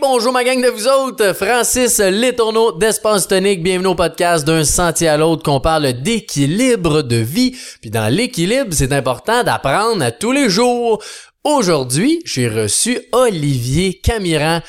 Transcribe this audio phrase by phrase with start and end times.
[0.00, 5.08] bonjour ma gang de vous autres, Francis Letourneau d'Espace Tonique, bienvenue au podcast d'un sentier
[5.08, 7.56] à l'autre qu'on parle d'équilibre de vie.
[7.80, 11.02] Puis dans l'équilibre, c'est important d'apprendre à tous les jours.
[11.44, 14.60] Aujourd'hui, j'ai reçu Olivier Camiran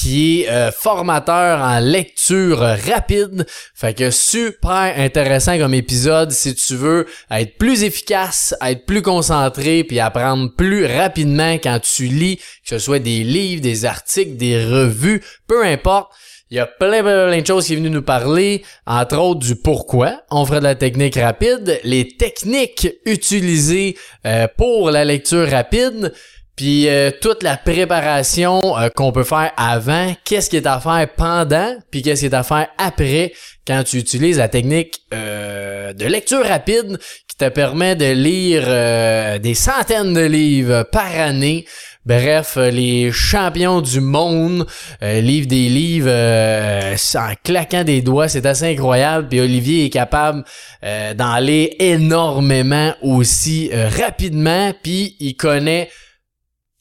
[0.00, 3.44] qui est euh, formateur en lecture rapide.
[3.74, 9.84] Fait que super intéressant comme épisode si tu veux être plus efficace, être plus concentré
[9.84, 14.64] puis apprendre plus rapidement quand tu lis, que ce soit des livres, des articles, des
[14.64, 16.10] revues, peu importe.
[16.50, 19.40] Il y a plein, plein, plein de choses qui est venu nous parler, entre autres
[19.40, 25.48] du pourquoi on ferait de la technique rapide, les techniques utilisées euh, pour la lecture
[25.48, 26.12] rapide,
[26.56, 31.06] puis euh, toute la préparation euh, qu'on peut faire avant, qu'est-ce qui est à faire
[31.16, 33.32] pendant, puis qu'est-ce qui est à faire après
[33.66, 39.54] quand tu utilises la technique euh, de lecture rapide qui te permet de lire des
[39.54, 41.64] centaines de livres par année.
[42.04, 44.66] Bref, les champions du monde
[45.00, 49.28] livrent des livres en claquant des doigts, c'est assez incroyable.
[49.28, 50.44] Puis Olivier est capable
[50.82, 55.88] d'en lire énormément aussi rapidement, puis il connaît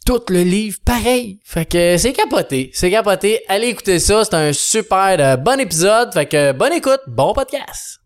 [0.10, 1.38] tout le livre pareil.
[1.44, 2.72] Fait que c'est capoté.
[2.74, 3.42] C'est capoté.
[3.48, 4.26] Allez écouter ça.
[4.26, 6.12] C'est un super euh, bon épisode.
[6.12, 7.02] Fait que bonne écoute.
[7.06, 7.99] Bon podcast.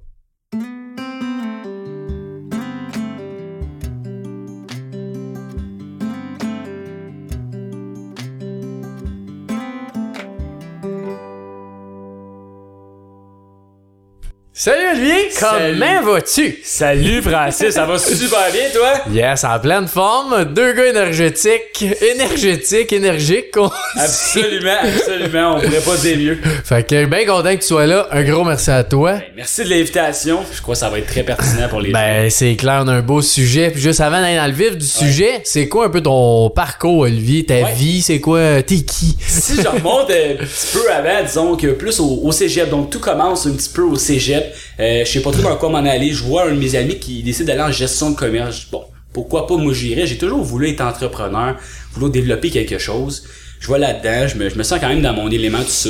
[14.55, 16.59] Salut Olivier, comment vas-tu?
[16.63, 18.93] Salut Francis, ça va super bien toi?
[19.11, 23.49] Yes, en pleine forme, deux gars énergétiques, énergétiques, énergiques.
[23.95, 26.37] Absolument, absolument, on pourrait pas dire mieux.
[26.63, 29.13] Fait que bien content que tu sois là, un gros merci à toi.
[29.13, 32.29] Ben, merci de l'invitation, je crois que ça va être très pertinent pour les Ben
[32.29, 33.71] c'est clair, on a un beau sujet.
[33.71, 36.99] Puis juste avant d'aller dans le vif du sujet, c'est quoi un peu ton parcours
[36.99, 39.17] Olivier, ta vie, c'est quoi, t'es qui?
[39.19, 42.99] Si je remonte un petit peu avant, disons que plus au, au cégep, donc tout
[42.99, 44.42] commence un petit peu au cégep.
[44.79, 46.11] Euh, je sais pas trop dans quoi m'en aller.
[46.11, 48.67] Je vois un de mes amis qui décide d'aller en gestion de commerce.
[48.71, 48.83] Bon,
[49.13, 50.07] pourquoi pas moi j'irais.
[50.07, 51.55] J'ai toujours voulu être entrepreneur,
[51.93, 53.23] voulu développer quelque chose.
[53.59, 55.89] Je vois là-dedans, je me, je me sens quand même dans mon élément tout ça.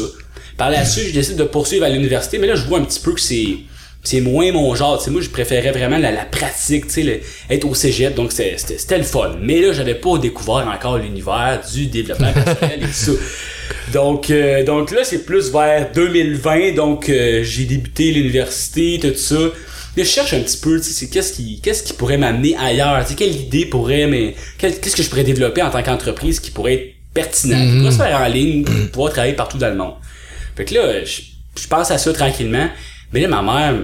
[0.58, 3.00] Par la suite, je décide de poursuivre à l'université, mais là je vois un petit
[3.00, 3.58] peu que c'est
[4.04, 5.02] c'est moins mon genre.
[5.02, 9.04] Sais, moi, je préférais vraiment la, la pratique, sais, être au cégep, donc c'était le
[9.04, 9.38] fun.
[9.42, 13.12] Mais là, j'avais pas découvert encore l'univers du développement personnel et tout ça.
[13.94, 19.52] Donc, euh, donc là, c'est plus vers 2020, donc euh, j'ai débuté l'université, tout ça.
[19.96, 23.10] Je cherche un petit peu, tu sais, qu'est-ce qui, qu'est-ce qui pourrait m'amener ailleurs, tu
[23.10, 26.74] sais, quelle idée pourrait, mais qu'est-ce que je pourrais développer en tant qu'entreprise qui pourrait
[26.74, 29.94] être pertinent, qui pourrait se faire en ligne, pouvoir travailler partout dans le monde.
[30.56, 31.22] Fait que là, je,
[31.62, 32.70] je pense à ça tranquillement.
[33.12, 33.80] Mais là, ma mère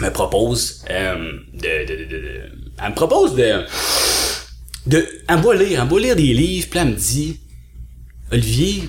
[0.00, 2.40] me propose euh, de, de, de, de,
[2.82, 3.64] Elle me propose de...
[4.86, 7.40] de elle me voit lire, elle me voit lire des livres, puis elle me dit...
[8.30, 8.82] Olivier,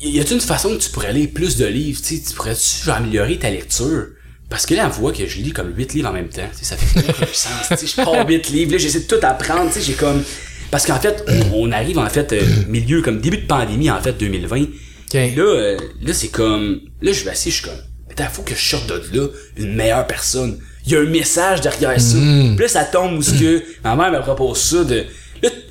[0.00, 2.00] y a-t-il une façon que tu pourrais lire plus de livres?
[2.02, 4.06] Tu sais, tu pourrais-tu améliorer ta lecture?
[4.50, 6.48] Parce que là, elle voit que je lis comme 8 livres en même temps.
[6.60, 7.50] Ça fait de sens.
[7.70, 9.68] Je pars 8 livres, là, j'essaie de tout apprendre.
[9.72, 10.22] Tu sais, j'ai comme...
[10.70, 14.00] Parce qu'en fait, on, on arrive en fait euh, milieu, comme début de pandémie, en
[14.00, 14.60] fait, 2020.
[15.14, 16.80] Là, euh, là c'est comme...
[17.00, 17.80] Là, je vais assis, je suis comme
[18.18, 19.26] il faut que je sorte de là
[19.56, 20.58] une meilleure personne.
[20.86, 22.16] Il y a un message derrière ça.
[22.16, 22.56] Mm.
[22.56, 25.04] Puis là, ça tombe où ce que ma mère me propose ça de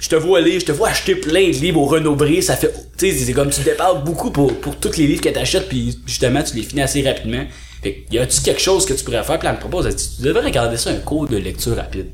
[0.03, 2.57] je te vois lire, je te vois acheter plein de livres au Renaud Bré, ça
[2.57, 5.69] fait tu sais c'est comme tu dépenses beaucoup pour pour tous les livres que t'achètes
[5.69, 7.45] puis justement tu les finis assez rapidement.
[7.81, 9.39] Fait y a-tu quelque chose que tu pourrais faire?
[9.39, 12.07] Puis elle me propose tu devrais regarder ça un cours de lecture rapide.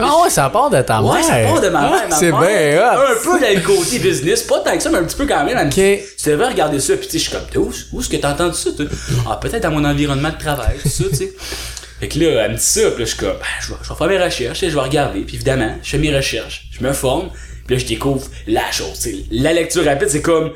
[0.00, 1.12] Ah ouais, ça part de ta mère.
[1.12, 2.02] Ouais, ça part de ma mère.
[2.10, 5.16] c'est bien Un peu dans le côté business, pas tant que ça, mais un petit
[5.16, 5.70] peu quand même.
[5.70, 8.32] Tu devrais regarder ça, puis tu sais, je suis comme, où, où est-ce que t'as
[8.32, 8.86] entendu ça, toi?
[9.30, 11.32] Ah, peut-être dans mon environnement de travail, tout ça, tu sais.
[12.04, 13.78] Fait que là, elle me dit ça, puis là, je suis comme, ben, je vais,
[13.82, 16.84] je vais faire mes recherches, je vais regarder, puis évidemment, je fais mes recherches, je
[16.84, 17.30] me forme,
[17.66, 19.08] puis là, je découvre la chose.
[19.30, 20.52] La lecture rapide, c'est comme,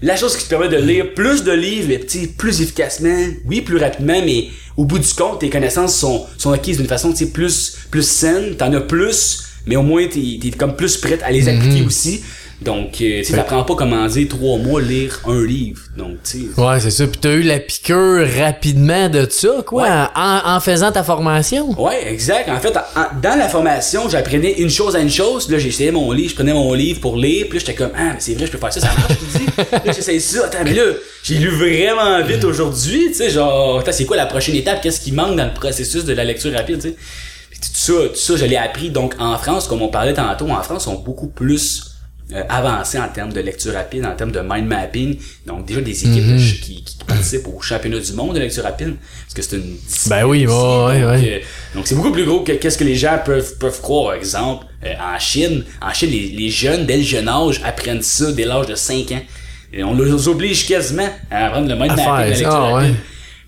[0.00, 1.98] la chose qui te permet de lire plus de livres, mais
[2.38, 6.76] plus efficacement, oui, plus rapidement, mais au bout du compte, tes connaissances sont, sont acquises
[6.76, 10.98] d'une façon plus, plus saine, t'en as plus, mais au moins t'es, t'es comme plus
[10.98, 11.86] prête à les appliquer mm-hmm.
[11.86, 12.22] aussi.
[12.64, 15.80] Donc, euh, tu t'apprends pas comment dire trois mois lire un livre.
[15.96, 17.06] Donc, tu Ouais, c'est ça.
[17.06, 21.70] Puis t'as eu la piqûre rapidement de ça, quoi, en, en, faisant ta formation.
[21.80, 22.48] Ouais, exact.
[22.48, 22.72] En fait,
[23.22, 25.50] dans la formation, j'apprenais une chose à une chose.
[25.50, 27.46] Là, j'essayais mon livre, je prenais mon livre pour lire.
[27.48, 29.38] Puis là, j'étais comme, ah, mais c'est vrai, je peux faire ça, ça marche, je
[29.38, 29.86] te dis.
[29.86, 30.46] là, j'essayais ça.
[30.46, 30.84] Attends, mais là,
[31.22, 33.08] j'ai lu vraiment vite aujourd'hui.
[33.08, 34.80] Tu sais, genre, attends, c'est quoi la prochaine étape?
[34.82, 36.96] Qu'est-ce qui manque dans le processus de la lecture rapide, tu sais?
[37.62, 38.90] Tout ça, tout ça, je l'ai appris.
[38.90, 41.91] Donc, en France, comme on parlait tantôt, en France, sont beaucoup plus
[42.34, 45.18] euh, avancé en termes de lecture rapide, en termes de mind mapping.
[45.46, 46.38] Donc déjà des équipes mhm.
[46.38, 49.76] qui, qui, participent au championnat du monde de lecture rapide, parce que c'est une
[50.08, 51.38] Ben oui, ouais, ouais, donc, euh,
[51.74, 54.12] donc c'est beaucoup plus gros que qu'est-ce que les gens peuvent peuvent croire.
[54.12, 58.02] Par exemple, euh, en Chine, en Chine, les, les, jeunes dès le jeune âge apprennent
[58.02, 59.22] ça dès l'âge de 5 ans.
[59.72, 62.72] Et on les oblige quasiment à apprendre le mind mapping, ça, lecture ouais.
[62.72, 62.96] rapide.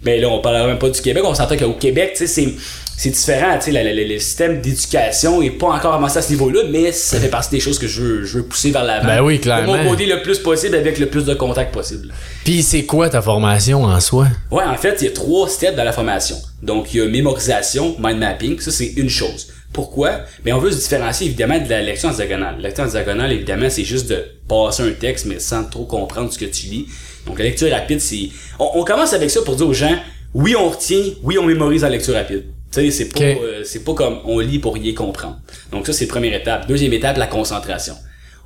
[0.03, 2.55] Ben là, on parle même pas du Québec, on s'entend qu'au Québec, tu sais, c'est,
[2.97, 6.31] c'est différent, tu sais, le, le- le système d'éducation est pas encore avancé à ce
[6.31, 9.07] niveau-là, mais ça fait partie des choses que je veux, je veux pousser vers l'avant.
[9.07, 9.77] Ben oui, De clairement.
[9.77, 12.13] mon côté le plus possible avec le plus de contacts possible.
[12.45, 14.29] Puis c'est quoi ta formation en soi?
[14.51, 16.37] Ouais, en fait, il y a trois steps dans la formation.
[16.63, 19.49] Donc, il y a mémorisation, mind mapping, ça c'est une chose.
[19.73, 20.21] Pourquoi?
[20.45, 22.55] Mais on veut se différencier évidemment de la lecture en diagonale.
[22.59, 26.33] La lecture en diagonale, évidemment, c'est juste de passer un texte, mais sans trop comprendre
[26.33, 26.87] ce que tu lis.
[27.27, 28.29] Donc, la lecture rapide, c'est...
[28.61, 29.97] On, on commence avec ça pour dire aux gens,
[30.33, 32.45] oui, on retient, oui, on mémorise la lecture rapide.
[32.75, 35.39] Tu sais, c'est pas, euh, c'est pas comme on lit pour rien comprendre.
[35.71, 36.67] Donc, ça, c'est la première étape.
[36.67, 37.95] Deuxième étape, la concentration.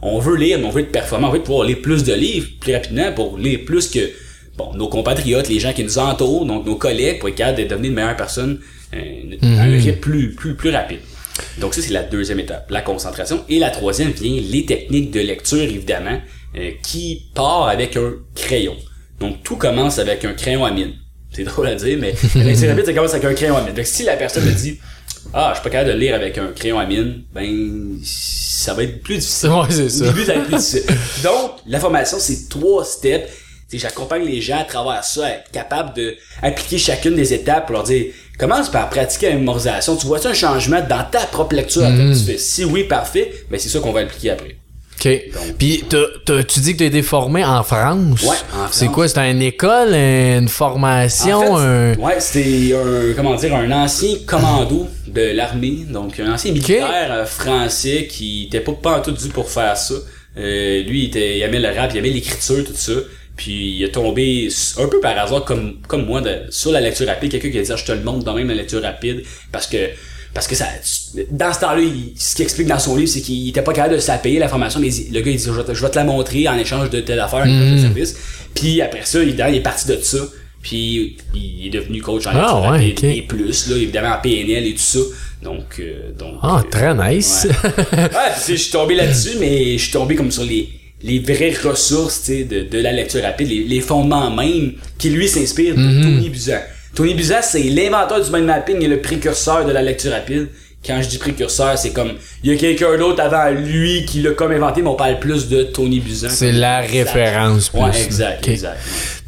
[0.03, 2.47] On veut lire, mais on veut être performant, on veut pouvoir lire plus de livres
[2.61, 4.11] plus rapidement pour lire plus que
[4.57, 7.65] bon, nos compatriotes, les gens qui nous entourent, donc nos collègues, pour être capable de
[7.65, 8.61] devenir une meilleure personne
[8.95, 11.01] euh, à un rythme plus, plus, plus rapide.
[11.59, 13.45] Donc ça, c'est la deuxième étape, la concentration.
[13.49, 16.21] Et la troisième vient les techniques de lecture, évidemment,
[16.57, 18.77] euh, qui part avec un crayon.
[19.21, 20.93] Donc tout commence avec un crayon à mine.
[21.39, 23.73] C'est drôle à dire, mais lecture rapide, ça commence avec un crayon à mine.
[23.73, 24.81] Donc si la personne me dit
[25.33, 28.83] Ah, je suis pas capable de lire avec un crayon à mine, ben ça va
[28.83, 29.51] être plus difficile.
[29.51, 30.07] Ouais, c'est ça.
[30.07, 30.83] début, ça va être plus difficile.
[31.23, 33.31] Donc, la formation, c'est trois steps.
[33.73, 37.75] J'accompagne les gens à travers ça, à être capable de appliquer chacune des étapes pour
[37.75, 38.07] leur dire
[38.37, 39.95] commence par pratiquer la mémorisation.
[39.97, 41.83] Tu vois un changement dans ta propre lecture?
[41.83, 42.39] Que tu fais?
[42.39, 44.57] Si oui, parfait, ben c'est ça qu'on va appliquer après.
[45.01, 45.23] OK.
[45.59, 48.23] Puis t'as- t'as- tu dis que tu as été formé en France?
[48.23, 49.07] Ouais, en C'est quoi?
[49.09, 51.95] C'est une école, une formation, En fait, un...
[51.95, 57.25] ouais, c'était un, comment dire, un ancien commando de l'armée, donc un ancien militaire euh,
[57.25, 59.95] français qui était pas, pas en tout dû pour faire ça.
[60.37, 62.93] Euh, lui, il, était, il aimait le rap, il aimait l'écriture, tout ça.
[63.37, 64.49] Puis il est tombé
[64.79, 67.31] un peu par hasard, comme, comme moi, de, sur la lecture rapide.
[67.31, 69.23] Quelqu'un qui a dit, Ah, je te le montre dans même la lecture rapide,
[69.53, 69.77] parce que
[70.35, 70.67] parce que ça,
[71.31, 73.95] dans ce temps-là, il- ce qu'il explique dans son livre, c'est qu'il était pas capable
[73.95, 75.75] de se la payer la formation, mais il- le gars il dit je vais, te,
[75.75, 77.75] je vais te la montrer en échange de telle affaire, Mhm.
[77.77, 78.17] de service.
[78.55, 80.19] Puis après ça, évidemment, il est parti de ça.
[80.61, 83.05] Puis il est devenu coach en Ah, ouais, ok.
[83.05, 84.99] et plus, là, évidemment en PNL et tout ça.
[85.43, 86.35] Donc, euh, donc.
[86.43, 87.47] Ah, euh, très nice.
[87.47, 88.09] Ouais, Ouais,
[88.49, 90.69] je suis tombé là-dessus, mais je suis tombé comme sur les,
[91.05, 95.77] les vraies ressources, de, de la lecture rapide, les, les fondements même, qui lui s'inspirent
[95.77, 96.03] de Mhm.
[96.03, 96.59] Tony Buzan.
[96.95, 100.49] Tony Buzan, c'est l'inventeur du mind mapping et le précurseur de la lecture rapide.
[100.87, 102.13] Quand je dis précurseur, c'est comme,
[102.45, 105.49] il y a quelqu'un d'autre avant lui qui l'a comme inventé, mais on parle plus
[105.49, 106.29] de Tony Buzan.
[106.31, 107.81] C'est la référence plus.
[107.81, 108.79] Ouais, exact, exact.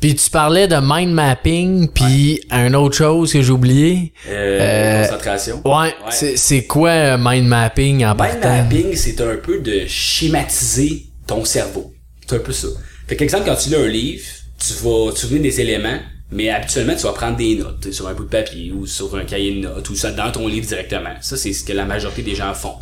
[0.00, 4.12] Puis tu parlais de mind mapping, puis un autre chose que j'ai oublié.
[4.28, 5.60] Euh, Euh, concentration.
[5.64, 8.48] Ouais, c'est- c'est quoi euh, mind mapping en Mind partant?
[8.56, 11.92] mapping, c'est un peu de schématiser ton cerveau.
[12.28, 12.68] C'est un peu ça.
[13.08, 14.24] Fait qu'exemple, quand tu lis un livre,
[14.58, 15.98] tu vas souvenir des éléments,
[16.32, 18.86] mais habituellement, tu vas prendre des notes tu sais, sur un bout de papier ou
[18.86, 21.14] sur un cahier de notes ou ça dans ton livre directement.
[21.20, 22.74] Ça, c'est ce que la majorité des gens font.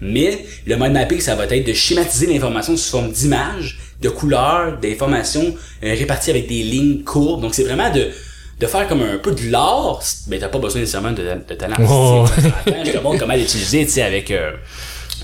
[0.00, 4.78] Mais le mind mapping, ça va être de schématiser l'information sous forme d'images, de couleurs,
[4.78, 5.54] d'informations
[5.84, 7.40] euh, réparties avec des lignes courbes.
[7.40, 8.10] Donc, c'est vraiment de
[8.58, 11.76] de faire comme un peu de l'art, mais t'as pas besoin nécessairement de, de talent
[11.88, 12.24] Oh.
[12.66, 14.52] je te montre comment l'utiliser, tu sais, avec euh,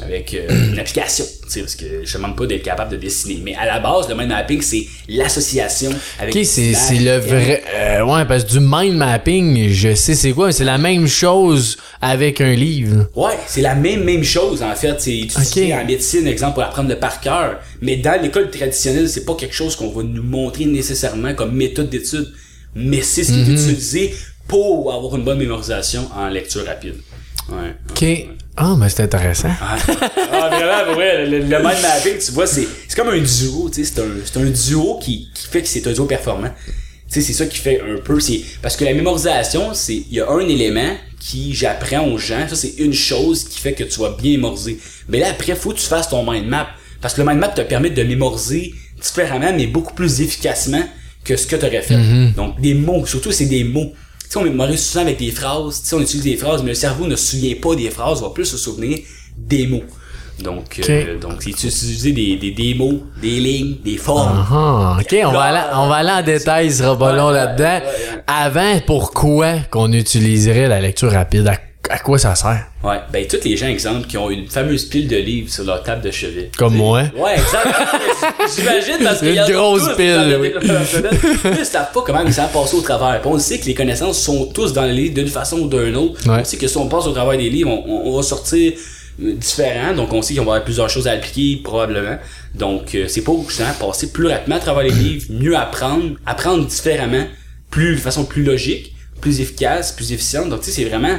[0.04, 3.40] avec euh, une application, parce que je demande pas d'être capable de dessiner.
[3.44, 7.62] Mais à la base, le mind mapping, c'est l'association avec Ok, c'est c'est le vrai.
[7.74, 11.06] euh, ouais, parce que du mind mapping, je sais c'est quoi, mais c'est la même
[11.06, 13.08] chose avec un livre.
[13.14, 15.00] Ouais, c'est la même même chose en fait.
[15.00, 15.80] C'est utilisé Ok.
[15.80, 17.60] en médecine, exemple, pour apprendre le par cœur.
[17.80, 21.90] Mais dans l'école traditionnelle, c'est pas quelque chose qu'on va nous montrer nécessairement comme méthode
[21.90, 22.32] d'étude.
[22.74, 23.50] Mais c'est ce qui Mhm.
[23.50, 24.14] est utilisé
[24.48, 26.94] pour avoir une bonne mémorisation en lecture rapide.
[27.50, 27.74] Ouais.
[27.90, 28.26] Ok.
[28.56, 29.48] Ah, mais c'est intéressant.
[29.60, 29.76] Ah,
[30.32, 33.70] ah, vraiment, pour vrai, le, le mind mapping, tu vois, c'est, c'est comme un duo,
[33.72, 36.50] tu sais, c'est un, un duo qui, qui fait que c'est un duo performant.
[37.10, 40.12] Tu sais, c'est ça qui fait un peu, c'est, parce que la mémorisation, c'est, il
[40.14, 43.84] y a un élément qui j'apprends aux gens, ça c'est une chose qui fait que
[43.84, 44.78] tu vas bien mémoriser.
[45.08, 46.68] Mais là, après, faut que tu fasses ton mind map.
[47.00, 50.82] Parce que le mind map te permet de mémoriser différemment, mais beaucoup plus efficacement
[51.24, 51.96] que ce que tu aurais fait.
[52.36, 53.92] Donc, des mots, surtout c'est des mots.
[54.32, 56.74] Sais, on mémorise souvent avec des phrases, tu sais, on utilise des phrases, mais le
[56.74, 59.00] cerveau ne se souvient pas des phrases, va plus se souvenir
[59.36, 59.82] des mots.
[60.42, 64.42] Donc, euh, donc c'est utiliser des, des, des mots, des lignes, des formes.
[64.50, 67.34] Ah, ok, on va, aller, on va aller en détail, ce sera pas long Ouais,
[67.34, 67.86] là-dedans.
[68.26, 71.48] Avant, pourquoi qu'on utiliserait la lecture rapide?
[71.48, 71.58] À,
[71.90, 72.66] à quoi ça sert?
[72.84, 75.82] Ouais, ben tous les gens, exemple, qui ont une fameuse pile de livres sur leur
[75.82, 76.50] table de chevet.
[76.56, 77.02] Comme moi.
[77.16, 77.68] Ouais, exact.
[78.56, 80.52] J'imagine parce qu'il y Une a grosse tous pile, oui.
[81.58, 83.20] Ils savent pas comment ça passe au travers.
[83.20, 85.96] Puis on sait que les connaissances sont tous dans les livres d'une façon ou d'une
[85.96, 86.28] autre.
[86.28, 86.40] Ouais.
[86.40, 88.72] On sait que si on passe au travers des livres, on, va sortir
[89.22, 89.92] euh, différent.
[89.94, 92.16] Donc on sait qu'on va avoir plusieurs choses à appliquer probablement.
[92.54, 93.66] Donc euh, c'est pas urgent.
[93.80, 97.26] Passer plus rapidement à travers les livres, mieux apprendre, apprendre différemment,
[97.70, 100.48] plus de façon plus logique, plus efficace, plus efficiente.
[100.48, 101.18] Donc tu sais, c'est vraiment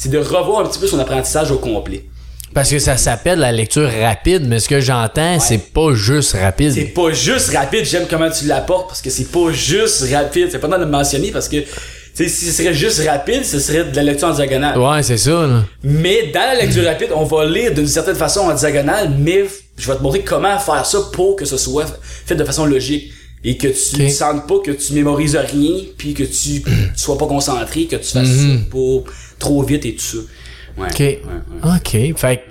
[0.00, 2.06] c'est de revoir un petit peu son apprentissage au complet.
[2.54, 6.72] Parce que ça s'appelle la lecture rapide, mais ce que j'entends, c'est pas juste rapide.
[6.72, 10.48] C'est pas juste rapide, j'aime comment tu l'apportes parce que c'est pas juste rapide.
[10.50, 11.58] C'est pas dans de le mentionner parce que
[12.14, 14.78] si ce serait juste rapide, ce serait de la lecture en diagonale.
[14.78, 15.46] Ouais, c'est ça.
[15.46, 15.64] Là.
[15.84, 19.44] Mais dans la lecture rapide, on va lire d'une certaine façon en diagonale, mais
[19.76, 21.84] je vais te montrer comment faire ça pour que ce soit
[22.24, 26.14] fait de façon logique et que tu ne sentes pas que tu mémorises rien puis
[26.14, 30.00] que tu, tu sois pas concentré, que tu fasses ça pas trop vite et tout
[30.00, 30.18] ça.
[30.78, 30.98] Ouais, OK.
[30.98, 31.20] ouais,
[31.64, 32.10] ouais.
[32.10, 32.18] OK.
[32.18, 32.44] Fait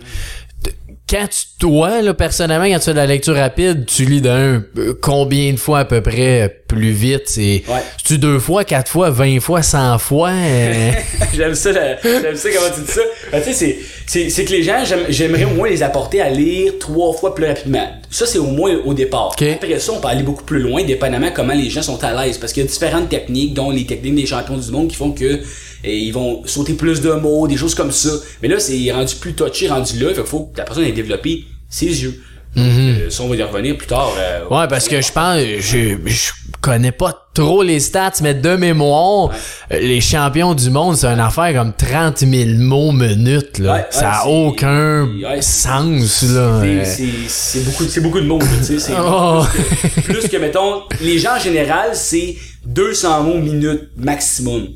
[1.09, 4.63] quand tu, toi, là, personnellement, quand tu fais de la lecture rapide, tu lis d'un
[4.77, 7.23] euh, combien de fois à peu près plus vite?
[7.25, 7.81] C'est, Ouais.
[8.05, 10.29] tu deux fois, quatre fois, vingt fois, cent fois?
[10.29, 10.91] euh,
[11.35, 13.01] j'aime ça, j'aime ça comment tu dis ça.
[13.31, 16.73] Ben, tu sais, c'est, que les gens, j'aime- j'aimerais au moins les apporter à lire
[16.79, 17.87] trois fois plus rapidement.
[18.09, 19.35] Ça, c'est au moins au départ.
[19.53, 22.37] Après ça, on peut aller beaucoup plus loin, dépendamment comment les gens sont à l'aise.
[22.37, 25.11] Parce qu'il y a différentes techniques, dont les techniques des champions du monde qui font
[25.11, 25.41] que
[25.83, 28.09] eh, ils vont sauter plus de mots, des choses comme ça.
[28.41, 30.09] Mais là, c'est rendu plus touché, rendu là.
[30.09, 32.21] Fait qu'il faut que la personne ait développé ses yeux.
[32.57, 34.11] Euh, ça, on va y revenir plus tard.
[34.17, 34.41] euh.
[34.49, 39.29] Ouais, parce que je pense, je, je connais pas trop les stats, mais de mémoire,
[39.71, 43.73] les champions du monde, c'est une affaire comme 30 000 mots minute, là.
[43.75, 45.09] Ouais, ça a ouais, c'est- aucun
[45.41, 46.61] sens, là.
[46.85, 48.45] C'est- Euh, beaucoup, beaucoup de mots, là,
[48.99, 49.43] Oh.
[49.51, 54.69] plus, que, plus que, mettons, les gens en général, c'est 200 mots minute maximum.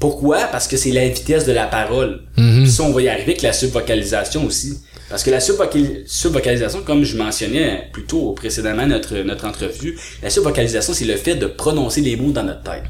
[0.00, 0.38] Pourquoi?
[0.50, 2.22] Parce que c'est la vitesse de la parole.
[2.38, 2.62] Mhm.
[2.62, 4.78] Puis ça, on va y arriver avec la subvocalisation aussi.
[5.10, 10.30] Parce que la subvocal- subvocalisation, comme je mentionnais plus tôt précédemment notre, notre entrevue, la
[10.30, 12.84] subvocalisation, c'est le fait de prononcer les mots dans notre tête.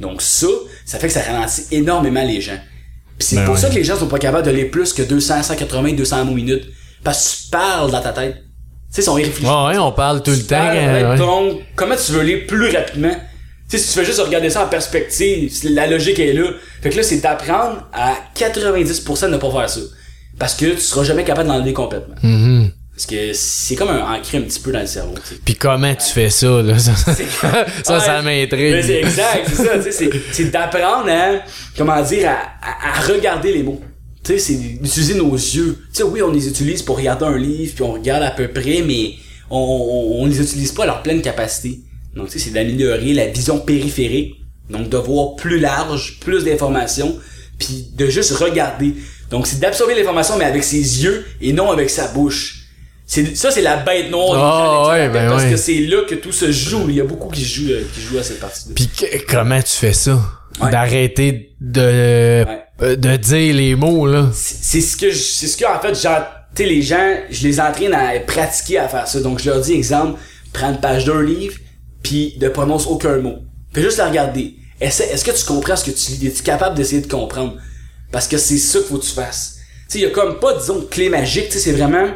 [0.00, 0.46] Donc ça,
[0.86, 2.58] ça fait que ça ralentit énormément les gens.
[3.18, 3.60] Puis c'est Ben pour ouais.
[3.60, 6.34] ça que les gens sont pas capables de lire plus que 200, 180, 200 mots
[6.34, 6.64] minute.
[7.04, 8.36] Parce que tu parles dans ta tête.
[8.36, 9.50] Tu sais, si on y réfléchit.
[9.50, 10.56] Ouais, ouais, on parle tout le temps.
[10.74, 11.18] euh, ouais.
[11.18, 13.14] ton- comment tu veux lire plus rapidement?
[13.68, 16.50] Tu sais, si tu fais juste regarder ça en perspective, la logique est là.
[16.82, 19.80] Fait que là, c'est d'apprendre à 90% de ne pas faire ça.
[20.38, 22.14] Parce que tu seras jamais capable d'enlever complètement.
[22.22, 22.70] Mhm.
[22.94, 25.14] Parce que c'est comme un ancré un petit peu dans le cerveau.
[25.44, 26.78] Puis comment tu fais ça, là?
[26.78, 26.94] Ça,
[27.84, 28.22] ça, ça Ouais.
[28.22, 28.72] m'intrigue.
[28.72, 31.42] Mais c'est exact, c'est ça, tu sais, c'est, c'est d'apprendre à,
[31.76, 33.80] comment dire, à, à, à regarder les mots.
[34.22, 35.78] Tu sais, c'est d'utiliser nos yeux.
[35.92, 38.48] Tu sais, oui, on les utilise pour regarder un livre, puis on regarde à peu
[38.48, 39.14] près, mais
[39.50, 41.80] on, on, on les utilise pas à leur pleine capacité.
[42.14, 44.36] Donc, tu sais, c'est d'améliorer la vision périphérique.
[44.70, 47.18] Donc, de voir plus large, plus d'informations,
[47.58, 48.94] puis de juste regarder.
[49.32, 52.58] Donc, c'est d'absorber l'information, mais avec ses yeux et non avec sa bouche.
[53.06, 55.50] C'est, ça, c'est la bête noire gens, ouais, ben parce ouais.
[55.50, 56.84] que c'est là que tout se joue.
[56.88, 58.74] Il y a beaucoup qui jouent, euh, qui jouent à cette partie-là.
[58.76, 60.18] Puis que- comment tu fais ça?
[60.62, 60.70] Ouais.
[60.70, 62.44] D'arrêter de, euh,
[62.96, 64.30] de dire les mots, là.
[64.34, 65.92] c'est ce que c'est ce que en fait
[66.54, 69.72] tu les gens je les entraîne à pratiquer à faire ça donc je leur dis
[69.72, 70.18] exemple
[70.52, 71.54] prends une page d'un livre
[72.02, 73.36] puis ne prononce aucun mot
[73.72, 76.76] fais juste la regarder Essaie- est-ce que tu comprends ce que tu lis es-tu capable
[76.76, 77.56] d'essayer de comprendre?
[78.12, 79.56] Parce que c'est ça qu'il faut que tu fasses.
[79.88, 82.06] Tu sais il y a comme pas disons de clé magique tu sais c'est vraiment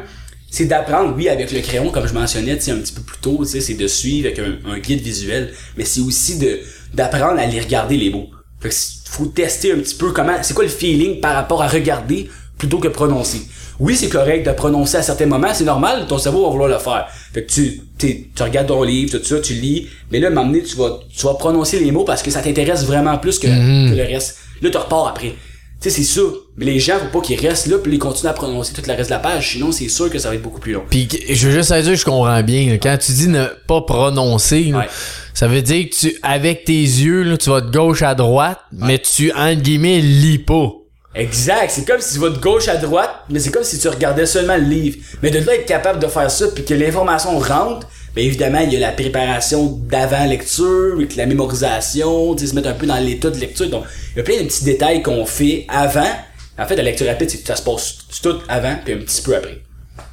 [0.49, 3.17] c'est d'apprendre oui avec le crayon comme je mentionnais tu sais un petit peu plus
[3.17, 6.59] tôt tu sais c'est de suivre avec un, un guide visuel mais c'est aussi de
[6.93, 8.29] d'apprendre à les regarder les mots.
[8.61, 8.75] Fait que
[9.09, 12.79] faut tester un petit peu comment c'est quoi le feeling par rapport à regarder plutôt
[12.79, 13.41] que prononcer.
[13.79, 16.79] Oui c'est correct de prononcer à certains moments c'est normal ton cerveau va vouloir le
[16.79, 17.07] faire.
[17.33, 20.33] Fait que tu tu regardes ton livre tout ça tu lis mais là à un
[20.33, 23.37] moment donné tu vas tu vas prononcer les mots parce que ça t'intéresse vraiment plus
[23.37, 24.37] que, que le reste.
[24.61, 25.35] Là tu repars après
[25.79, 28.29] tu sais c'est sûr mais les gens faut pas qu'ils restent là puis ils continuent
[28.29, 30.41] à prononcer tout le reste de la page sinon c'est sûr que ça va être
[30.41, 32.69] beaucoup plus long Puis je veux juste dire que je comprends bien.
[32.71, 32.77] là.
[32.77, 34.87] Quand tu dis ne pas prononcer, là, Ouais.
[35.33, 38.59] ça veut dire que tu, avec tes yeux, là, tu vas de gauche à droite,
[38.71, 40.71] mais tu, entre guillemets, lis pas.
[41.15, 43.87] Exact, c'est comme si tu vas de gauche à droite, mais c'est comme si tu
[43.87, 44.97] regardais seulement le livre.
[45.23, 48.73] Mais de là être capable de faire ça, puis que l'information rentre, bien évidemment, il
[48.73, 53.29] y a la préparation d'avant lecture, avec la mémorisation, se mettre un peu dans l'état
[53.29, 53.69] de lecture.
[53.69, 53.83] Donc,
[54.13, 56.09] il y a plein de petits détails qu'on fait avant.
[56.57, 59.21] En fait, la lecture rapide, c'est que ça se passe tout avant, puis un petit
[59.21, 59.61] peu après.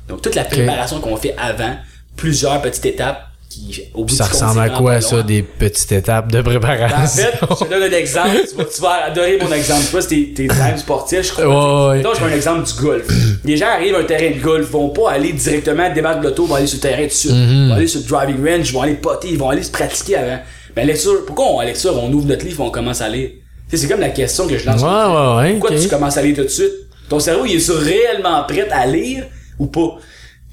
[0.06, 1.76] Donc, toute la préparation qu'on fait avant,
[2.14, 6.40] plusieurs petites étapes, qui, au bout Ça ressemble à quoi, ça, des petites étapes de
[6.40, 7.23] En préparation?
[7.23, 8.30] fait, je te donne un exemple.
[8.49, 9.84] Tu vas, tu vas adorer mon exemple.
[9.90, 11.90] Toi, c'est tes, tes designs sportifs, je crois.
[11.90, 13.06] Ouais, je prends un exemple du golf.
[13.44, 16.46] Les gens arrivent à un terrain de golf, vont pas aller directement débarquer de l'auto,
[16.46, 17.32] vont aller sur le terrain de suite.
[17.32, 19.70] Ils vont aller sur le driving range, ils vont aller poter, ils vont aller se
[19.70, 20.38] pratiquer avant.
[20.75, 23.30] Ben, lecture, pourquoi on, à lecture, on ouvre notre livre et on commence à lire?
[23.70, 24.82] Tu c'est comme la question que je lance.
[24.82, 26.73] Ouais, Pourquoi tu commences à lire tout de suite?
[27.08, 29.25] Ton cerveau, il est réellement prêt à lire
[29.58, 29.99] ou pas?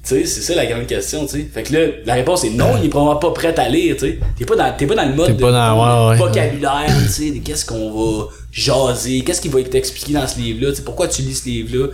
[0.04, 1.46] Tu sais, c'est ça la grande question, tu sais.
[1.54, 4.00] Fait que là, la réponse est non, il est probablement pas prêt à lire, tu
[4.06, 4.18] sais.
[4.36, 6.16] T'es pas dans, t'es pas dans le mode de, pas dans- ouais, ouais.
[6.16, 10.70] vocabulaire, tu sais, de qu'est-ce qu'on va jaser, qu'est-ce qu'il va t'expliquer dans ce livre-là,
[10.70, 11.88] tu sais, pourquoi tu lis ce livre-là.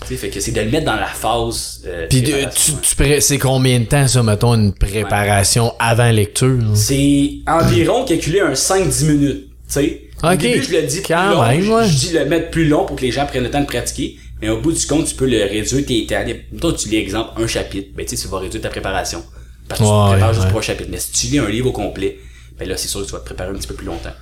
[0.00, 1.82] Tu sais, fait que c'est de le mettre dans la phase.
[1.86, 6.10] Euh, Puis de- tu, tu pré- c'est combien de temps, ça, mettons, une préparation avant
[6.10, 6.58] lecture?
[6.74, 10.00] C'est environ calculer un 5-10 minutes, tu sais.
[10.24, 10.38] Au Ok.
[10.38, 12.96] début, je le dis plus Quand long, même, je dis le mettre plus long pour
[12.96, 14.16] que les gens prennent le temps de pratiquer.
[14.42, 16.24] Mais au bout du compte, tu peux le réduire tes temps.
[16.60, 19.24] Toi, tu lis exemple un chapitre, ben tu sais, tu vas réduire ta préparation.
[19.68, 20.50] Parce que tu te prépares juste ouais.
[20.50, 20.90] trois chapitres.
[20.90, 22.18] Mais si tu lis un livre au complet,
[22.58, 24.12] ben là, c'est sûr que tu vas te préparer un petit peu plus longtemps.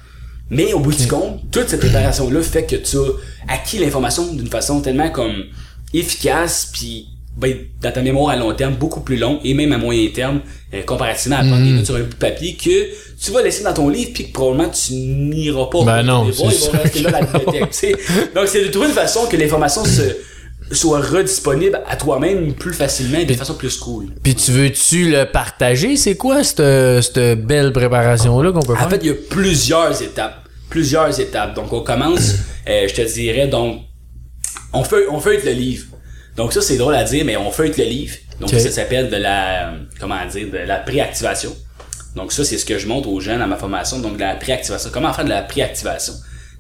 [0.50, 3.12] Mais au bout du compte, toute cette préparation-là fait que tu as
[3.48, 5.44] acquis l'information d'une façon tellement comme
[5.94, 7.08] efficace, puis
[7.40, 10.40] ben, dans ta mémoire à long terme, beaucoup plus long, et même à moyen terme,
[10.75, 12.88] euh, comparativement à prendre des notes sur un bout de papier, que
[13.23, 15.85] tu vas laisser dans ton livre, puis que probablement tu n'iras pas.
[15.85, 17.94] Ben non, c'est ils vont sûr rester là à la bibliothèque, tu sais.
[18.35, 20.02] Donc c'est de trouver une façon que l'information se
[20.73, 24.06] soit redisponible à toi-même plus facilement et de façon plus cool.
[24.23, 25.97] Puis tu veux-tu le partager?
[25.97, 28.87] C'est quoi cette, cette belle préparation-là qu'on peut faire?
[28.87, 30.49] En fait, il y a plusieurs étapes.
[30.68, 31.56] Plusieurs étapes.
[31.56, 32.35] Donc, on commence,
[32.68, 33.80] euh, je te dirais, donc,
[34.73, 35.87] on fait, on feuille le livre.
[36.37, 38.16] Donc, ça, c'est drôle à dire, mais on feuille le livre.
[38.40, 41.54] Donc, ça s'appelle de la, comment dire, de la préactivation.
[42.16, 43.99] Donc, ça, c'est ce que je montre aux jeunes dans ma formation.
[43.99, 44.90] Donc, de la préactivation.
[44.92, 46.14] Comment faire de la préactivation?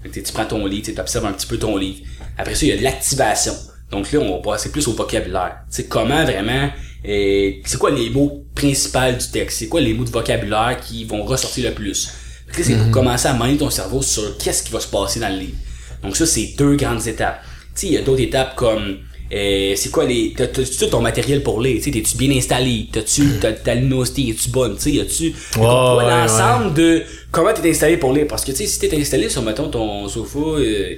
[0.04, 2.00] Donc, tu prends ton livre, tu observes un petit peu ton livre.
[2.36, 3.54] Après ça, il y a de l'activation.
[3.90, 5.56] Donc là, on va passer plus au vocabulaire.
[5.70, 6.70] Tu sais, comment vraiment,
[7.06, 9.58] euh, c'est quoi les mots principaux du texte?
[9.58, 12.10] C'est quoi les mots de vocabulaire qui vont ressortir le plus?
[12.52, 15.38] C'est pour commencer à manier ton cerveau sur qu'est-ce qui va se passer dans le
[15.38, 15.56] livre.
[16.02, 17.40] Donc ça, c'est deux grandes étapes.
[17.74, 18.98] Tu sais, il y a d'autres étapes comme,
[19.32, 21.76] euh, c'est quoi les, t'as, t'as-tu tout ton matériel pour lire?
[21.76, 22.88] Tu sais, t'es-tu bien installé?
[22.92, 24.76] T'as-tu, t'as, ta luminosité, es-tu bonne?
[24.76, 28.26] Tu sais, y a-tu, Donc, on voit ouais, l'ensemble de comment t'es installé pour lire?
[28.28, 30.94] Parce que, tu sais, si t'es installé sur, mettons, ton sofa, euh,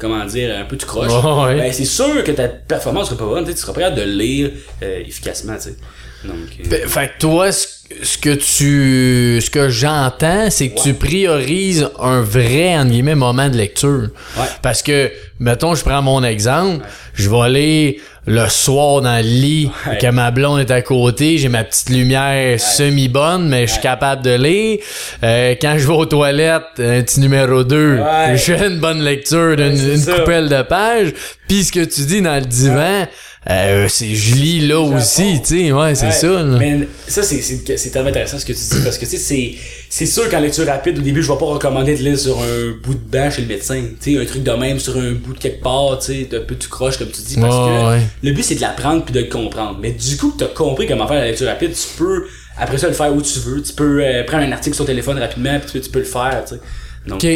[0.00, 1.58] comment dire, un peu tu croches, Ouais, ouais.
[1.60, 4.02] ben, c'est sûr que ta performance sera pas bonne, tu sais, tu seras prêt de
[4.02, 4.50] lire
[4.82, 5.76] euh, efficacement, tu sais.
[6.24, 7.66] Donc, euh, Fait- Fait que toi, ce,
[8.02, 13.48] ce que tu, ce que j'entends, c'est que tu priorises un vrai, entre guillemets, moment
[13.48, 14.08] de lecture.
[14.36, 14.44] Ouais.
[14.62, 19.70] Parce que, mettons, je prends mon exemple, je vais aller le soir dans le lit,
[20.00, 24.22] que ma blonde est à côté, j'ai ma petite lumière semi-bonne, mais je suis capable
[24.22, 24.78] de lire.
[25.22, 28.32] Euh, quand je vais aux toilettes, un petit numéro 2, Ouais.
[28.36, 31.12] je fais une bonne lecture d'une coupelle de pages.
[31.46, 33.06] Puis ce que tu dis dans le divan,
[33.48, 36.42] euh, c'est je lis là aussi, tu sais, ouais, c'est Ouais, ça.
[36.42, 36.58] là.
[36.58, 39.54] Mais ça, c'est, tellement intéressant ce que tu dis parce que tu sais,
[39.88, 42.76] c'est, sûr qu'en lecture rapide, au début, je vais pas recommander de lire sur un
[42.82, 43.80] bout de banc chez le médecin.
[44.00, 46.40] Tu sais, un truc de même sur un bout de quelque part, tu sais, un
[46.40, 47.36] peu tu croches comme tu dis.
[47.36, 48.02] Parce que ouais.
[48.22, 49.78] le but, c'est de l'apprendre puis de le comprendre.
[49.80, 52.26] Mais du coup, que t'as compris comment faire la lecture rapide, tu peux,
[52.58, 53.62] après ça, le faire où tu veux.
[53.62, 55.98] Tu peux euh, prendre un article sur ton téléphone rapidement puis tu peux, tu peux
[56.00, 56.60] le faire, tu sais.
[57.06, 57.30] Donc, Ok.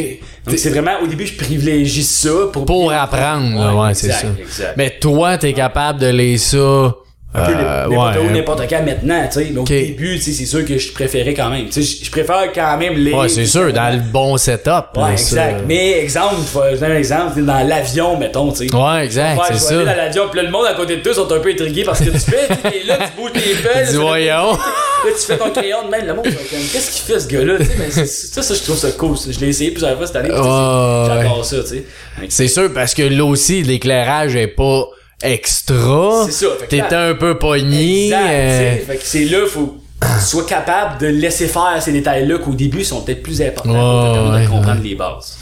[0.46, 2.64] donc c'est vraiment, au début, je privilégie ça pour...
[2.64, 4.26] Pour apprendre, là, ouais, c'est ça.
[4.38, 4.74] Exact.
[4.76, 6.94] Mais toi, t'es capable de lire ça.
[7.32, 9.52] Un peu euh, n'importe où, ouais, n'importe quand maintenant, tu sais.
[9.56, 11.66] Au début, tu sais, c'est sûr que je préférais quand même.
[11.68, 13.12] Tu sais, je- préfère quand même les.
[13.12, 14.86] ouais, c'est sûr, dans le bon setup.
[14.96, 15.58] Ouais, là, exact.
[15.60, 15.64] ça.
[15.68, 18.74] Mais exemple, je vais donner un exemple, dans l'avion, mettons, tu sais.
[18.74, 19.96] Ouais, exact, Ouais, c'est aller dans ça.
[19.96, 22.10] l'avion, puis là, le monde à côté de toi sont un peu intrigués parce que
[22.10, 24.58] tu fais, tu t'es là, tu bouges tes là, voyons.
[25.04, 27.64] Là, tu fais ton crayon de même, le monde, qu'est-ce qu'il fait, ce gars-là, tu
[27.64, 29.16] sais, mais c'est- ça, ça, je trouve ça cool.
[29.30, 31.84] Je l'ai essayé plusieurs fois cette année, Ouais, j'adore ça, tu sais.
[32.28, 34.84] C'est sûr, parce que là aussi, l'éclairage est pas
[35.22, 36.24] extra.
[36.26, 36.46] C'est ça,
[36.90, 38.06] là- un peu pogné.
[38.06, 38.76] Exact, euh.
[38.86, 42.52] Fait que c'est là, faut que tu sois capable de laisser faire ces détails-là qu'au
[42.54, 45.36] début sont peut-être plus importants pour te permettre Ouais, de comprendre les bases.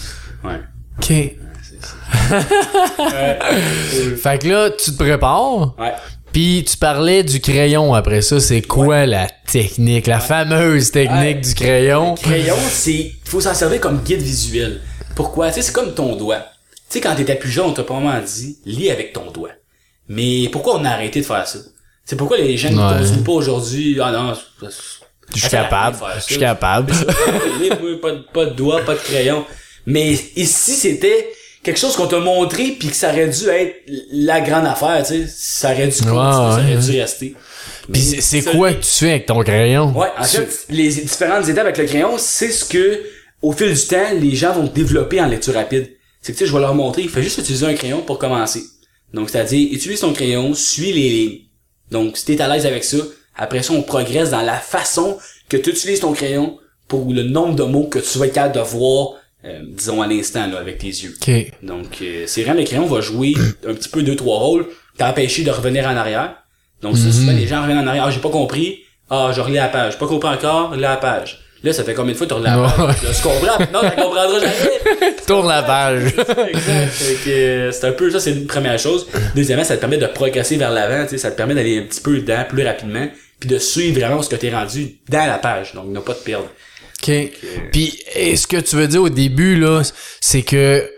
[0.45, 0.61] Ouais.
[0.99, 1.35] OK.
[4.21, 5.75] Fait que là, tu te prépares.
[5.79, 5.93] Ouais.
[6.33, 8.39] Puis tu parlais du crayon après ça.
[8.41, 11.35] C'est quoi la technique, la fameuse technique Ouais.
[11.35, 12.15] du crayon?
[12.15, 14.81] Crayon, c'est, faut s'en servir comme guide visuel.
[15.17, 15.49] Pourquoi?
[15.49, 16.39] Tu sais, c'est comme ton doigt.
[16.91, 19.51] Tu sais, quand t'étais plus jeune, on t'a probablement dit, lis avec ton doigt.
[20.09, 21.59] Mais pourquoi on a arrêté de faire ça?
[22.05, 24.33] C'est pourquoi les jeunes ne continuent pas aujourd'hui, ah non,
[25.35, 25.99] Je suis capable.
[26.17, 26.93] Je suis capable.
[28.01, 29.45] Pas, de, pas de doigt, pas de crayon.
[29.85, 31.29] Mais ici, c'était
[31.63, 33.77] quelque chose qu'on t'a montré puis que ça aurait dû être
[34.13, 35.27] la grande affaire, tu sais.
[35.29, 36.77] Ça aurait dû ça aurait ouais.
[36.77, 37.35] dû rester.
[37.93, 39.93] Puis c'est- quoi que tu fais avec ton crayon?
[39.97, 43.03] Ouais, en fait, les différentes étapes avec le crayon, c'est ce que,
[43.43, 45.91] au fil du temps, les gens vont développer en lecture rapide.
[46.21, 48.19] C'est que, tu sais, je vais leur montrer, il faut juste utiliser un crayon pour
[48.19, 48.63] commencer.
[49.15, 51.39] Donc, c'est-à-dire, utilise ton crayon, suis les lignes.
[51.91, 52.99] Donc, si t'es à l'aise avec ça,
[53.37, 55.17] après ça, on progresse dans la façon
[55.49, 58.55] que tu utilises ton crayon pour le nombre de mots que tu vas être capable
[58.57, 61.15] de voir, euh, disons, à l'instant, là, avec tes yeux.
[61.21, 61.53] OK.
[61.63, 63.35] Donc, euh, c'est vraiment le crayon va jouer
[63.67, 66.35] un petit peu deux, trois rôles, t'empêcher de revenir en arrière.
[66.83, 68.05] Donc, ça, souvent, les gens reviennent en arrière.
[68.07, 68.81] Ah, j'ai pas compris.
[69.11, 69.93] Ah, je relis la page.
[69.93, 71.41] J'ai pas compris encore, relis la page.
[71.65, 73.03] Là, ça fait combien de fois que tu relis la page?
[73.03, 73.59] Là, je comprends.
[73.73, 75.17] Non, tu comprendras jamais.
[75.27, 76.05] Tourne la page.
[76.49, 77.27] exact.
[77.27, 79.09] Euh, c'est un peu ça, c'est une première chose.
[79.35, 81.83] Deuxièmement, ça te permet de progresser vers l'avant, tu sais, ça te permet d'aller un
[81.83, 83.09] petit peu dedans plus rapidement,
[83.41, 85.75] puis de suivre vraiment ce que t'es rendu dans la page.
[85.75, 86.49] Donc, ne pas te perdre.
[87.03, 87.13] OK.
[87.73, 87.99] Puis,
[88.37, 89.83] ce que tu veux dire au début, là,
[90.21, 90.89] c'est que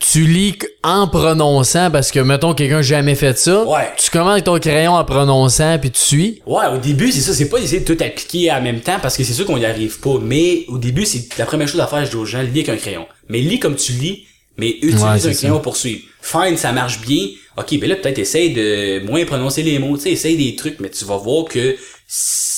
[0.00, 3.64] tu lis en prononçant, parce que, mettons, quelqu'un n'a jamais fait ça.
[3.64, 3.90] Ouais.
[3.98, 6.42] Tu commences avec ton crayon en prononçant, puis tu suis.
[6.46, 9.16] Ouais, au début, c'est ça, c'est pas d'essayer de tout appliquer en même temps parce
[9.16, 10.18] que c'est sûr qu'on y arrive pas.
[10.22, 12.68] Mais au début, c'est la première chose à faire, je dis aux gens, lis avec
[12.70, 13.06] un crayon.
[13.28, 14.24] Mais lis comme tu lis,
[14.56, 15.32] mais utilise Ouais, un ça.
[15.34, 16.00] crayon pour suivre.
[16.22, 17.26] Fine, ça marche bien.
[17.58, 20.80] ok, ben là, peut-être essaye de moins prononcer les mots, tu sais, essaye des trucs,
[20.80, 21.76] mais tu vas voir que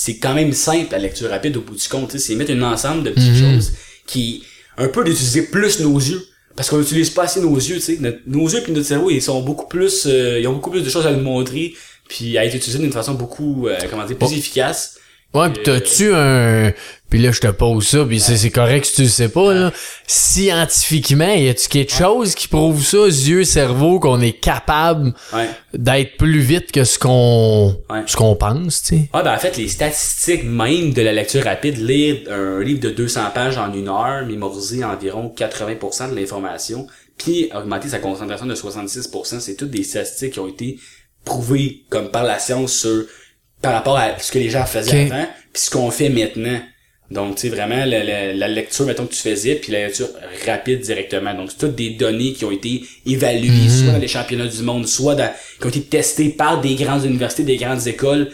[0.05, 3.05] c'est quand même simple, la lecture rapide, au bout du compte, c'est mettre un ensemble
[3.05, 3.55] de petites Mhm.
[3.55, 3.73] choses
[4.07, 4.43] qui,
[4.77, 6.23] un peu d'utiliser plus nos yeux.
[6.57, 7.97] Parce qu'on n'utilise pas assez nos yeux, tu sais.
[8.01, 10.83] Notre- nos yeux puis notre cerveau, ils sont beaucoup plus, euh, ils ont beaucoup plus
[10.83, 11.75] de choses à nous montrer,
[12.09, 14.37] puis à être utilisés d'une façon beaucoup, euh, comment dire, plus Bon.
[14.37, 14.99] efficace.
[15.35, 16.73] Ouais, pis t'as-tu un...
[17.11, 19.55] Puis là, je te pose ça, puis c'est c'est correct si tu le sais pas,
[19.55, 19.73] là.
[20.07, 25.49] Scientifiquement, y a-tu quelque chose qui prouve ça, yeux, cerveau, qu'on est capable Ouais.
[25.73, 28.03] d'être plus vite que ce qu'on Ouais.
[28.07, 29.09] ce qu'on pense, tu sais?
[29.13, 32.91] Ah ben en fait, les statistiques même de la lecture rapide, lire un livre de
[32.91, 38.55] 200 pages en une heure, mémoriser environ 80% de l'information, puis augmenter sa concentration de
[38.57, 40.79] 66%, c'est toutes des statistiques qui ont été
[41.25, 43.05] prouvées comme par la science sur
[43.65, 46.61] par rapport à ce que les gens faisaient avant, puis ce qu'on fait maintenant.
[47.11, 50.09] Donc, tu sais, vraiment, la, la- la lecture, mettons, que tu faisais, puis la lecture
[50.47, 51.35] rapide directement.
[51.35, 53.69] Donc, c'est toutes des données qui ont été évaluées, Mhm.
[53.69, 57.05] soit dans les championnats du monde, soit dans, qui ont été testées par des grandes
[57.05, 58.31] universités, des grandes écoles,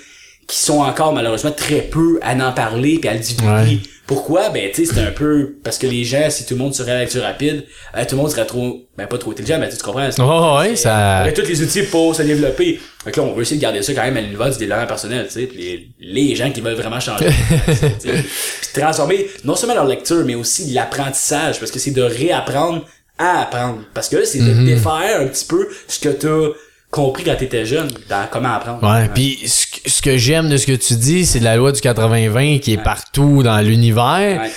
[0.47, 3.49] qui sont encore, malheureusement, très peu à en parler, puis à le divulguer.
[3.75, 3.79] Ouais.
[4.11, 4.49] Pourquoi?
[4.49, 6.91] Ben, tu sais, c'est un peu, parce que les gens, si tout le monde serait
[6.91, 7.65] à la lecture rapide,
[7.97, 10.09] euh, tout le monde serait trop, ben, pas trop intelligent, mais tu comprends?
[10.19, 11.19] Oh, ouais, ça...
[11.19, 12.81] Avec tous les outils pour se développer.
[13.05, 14.89] Fait que là, on veut essayer de garder ça quand même à l'univers du développement
[14.89, 15.49] personnel, tu sais.
[15.55, 17.27] Les, les gens qui veulent vraiment changer.
[18.03, 21.61] Puis transformer non seulement leur lecture, mais aussi l'apprentissage.
[21.61, 22.85] Parce que c'est de réapprendre
[23.17, 23.79] à apprendre.
[23.95, 26.49] Parce que là, c'est de défaire un petit peu ce que t'as
[26.91, 28.83] compris quand t'étais jeune dans comment apprendre.
[28.83, 31.73] Ouais, puis ce, que- ce que j'aime de ce que tu dis, c'est la loi
[31.73, 34.43] du 80-20 qui est partout dans l'univers.
[34.43, 34.51] Ouais.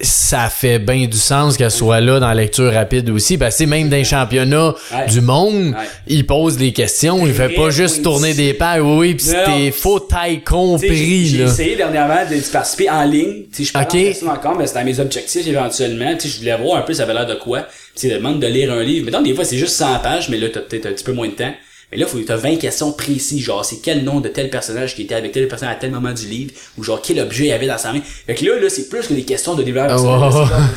[0.00, 3.36] Ça fait bien du sens qu'elle soit là dans la lecture rapide aussi.
[3.36, 5.06] Parce que même dans les championnats Ouais.
[5.08, 5.74] du monde,
[6.06, 7.26] il pose des questions.
[7.26, 8.80] Il fait pas juste tourner des pages.
[8.80, 9.72] Oui, oui, pis Non, c'était non.
[9.72, 13.46] faux taille Tu compris, J'ai essayé dernièrement de, participer en ligne.
[13.52, 13.94] Tu je parle Ok.
[13.96, 16.16] en personne encore, mais c'était à mes objectifs éventuellement.
[16.16, 17.66] Tu je voulais voir un peu ça avait l'air de quoi.
[17.96, 19.04] C'est demande de lire un livre.
[19.06, 21.12] Mais donc, des fois, c'est juste 100 pages, mais là, t'as peut-être un petit peu
[21.12, 21.52] moins de temps.
[21.90, 25.02] Mais là, faut, t'as 20 questions précises, genre, c'est quel nom de tel personnage qui
[25.02, 27.52] était avec tel personnage à tel moment du livre, ou genre, quel objet il y
[27.52, 28.00] avait dans sa main.
[28.26, 29.96] Fait que là, là, c'est plus que des questions de développement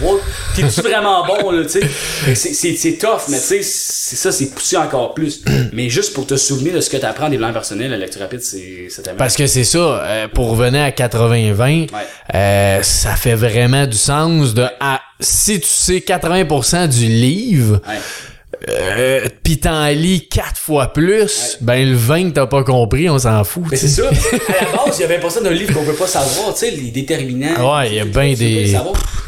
[0.02, 0.20] wow,
[0.56, 1.80] T'es-tu vraiment bon, là, tu sais?
[1.82, 5.42] Que c'est- tough, mais tu sais, c'est ça, c'est poussé encore plus.
[5.74, 8.42] mais juste pour te souvenir de ce que t'apprends en développement personnel, la lecture rapide,
[8.42, 8.88] c'est.
[9.18, 12.00] Parce que c'est ça, euh, pour revenir à 80-20, Ouais.
[12.36, 14.64] euh, ça fait vraiment du sens de...
[14.80, 17.96] à- si tu sais 80% du livre, Ouais.
[18.70, 23.18] Euh, pis t'en lis quatre fois plus, ben le 20 que t'as pas compris, on
[23.18, 23.64] s'en fout.
[23.72, 24.10] Mais tu c'est ça.
[24.60, 26.60] À la base, il y avait pas ça d'un livre qu'on veut pas savoir, tu
[26.60, 27.78] sais, les déterminants.
[27.78, 28.76] Ouais, il y a Tu ben veux des-.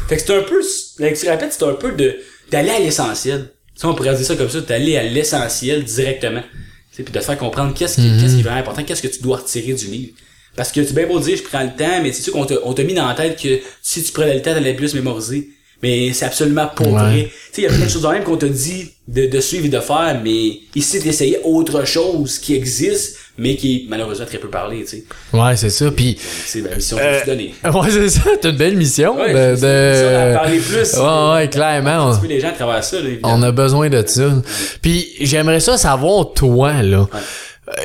[0.08, 0.62] Fait que c'est un peu,
[0.98, 2.16] la lecture rapide, c'est un peu de,
[2.50, 3.50] d'aller à l'essentiel.
[3.74, 6.42] Tu sais, on pourrait dire ça comme ça, d'aller à l'essentiel directement.
[6.42, 8.20] Tu sais, puis de te faire comprendre qu'est-ce qui, Mm-hmm.
[8.20, 10.12] qu'est-ce qui est vraiment important, qu'est-ce que tu dois retirer du livre.
[10.54, 12.54] Parce que tu bien beau dire, je prends le temps, mais c'est sûr qu'on t'a,
[12.64, 15.48] on t'a mis dans la tête que si tu prenais le temps, t'allais plus mémoriser.
[15.82, 16.90] Mais c'est absolument pas Ouais.
[16.90, 17.22] vrai.
[17.52, 19.66] Tu sais, il y a plein de choses même qu'on t'a dit de, de suivre
[19.66, 24.38] et de faire, mais ici d'essayer autre chose qui existe, mais qui est malheureusement très
[24.38, 25.04] peu parlé, tu sais.
[25.32, 25.90] Ouais, c'est ça.
[25.90, 27.54] Puis, C'est la mission que je me suis donnée.
[27.64, 28.30] ouais, c'est ça.
[28.40, 29.56] T'as une belle mission Ouais, de...
[29.56, 30.34] de...
[30.34, 30.94] parler plus.
[30.96, 32.16] Ouais, ouais, clairement.
[32.18, 33.10] Peu les gens à travers ça, là.
[33.24, 34.42] On a besoin de ça.
[34.80, 37.06] Puis j'aimerais ça savoir toi là.
[37.14, 37.18] Euh,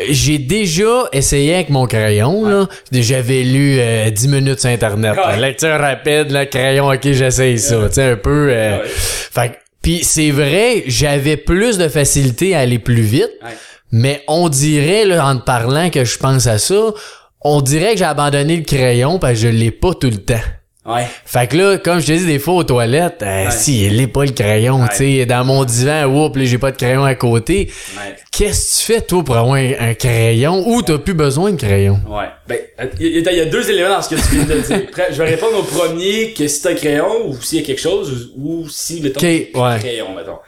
[0.09, 2.67] J'ai déjà essayé avec mon crayon là.
[2.91, 5.11] J'avais lu euh, 10 minutes sur internet.
[5.15, 5.37] Ouais.
[5.39, 5.47] là.
[5.47, 7.75] Lecture rapide, le crayon, ok, j'essaye ça.
[7.87, 8.49] Tu sais un peu.
[8.51, 8.87] euh, Ouais.
[8.87, 13.29] Fait que- puis c'est vrai, j'avais plus de facilité à aller plus vite.
[13.41, 13.49] Ouais.
[13.91, 16.91] Mais on dirait là en te parlant que je pense à ça,
[17.41, 20.35] on dirait que j'ai abandonné le crayon parce que je l'ai pas tout le temps.
[20.89, 21.05] Ouais.
[21.25, 23.51] Fait que là, comme je te dis des fois aux toilettes, euh, Ouais.
[23.51, 24.87] si il est pas le crayon, Ouais.
[24.89, 27.71] tu sais, dans mon divan, oups, là, j'ai pas de crayon à côté.
[27.95, 28.15] Ouais.
[28.31, 31.57] Qu'est-ce que tu fais toi pour avoir un, un crayon ou t'as plus besoin de
[31.57, 31.99] crayon?
[32.07, 32.25] Ouais.
[32.47, 32.59] Ben,
[32.99, 34.81] il y, a- il y a deux éléments dans ce que tu viens de dire.
[35.11, 37.81] Je vais répondre au premier, que si t'as un crayon, ou s'il y a quelque
[37.81, 40.39] chose, ou, ou si, mettons, Ok, t'as un crayon, mettons.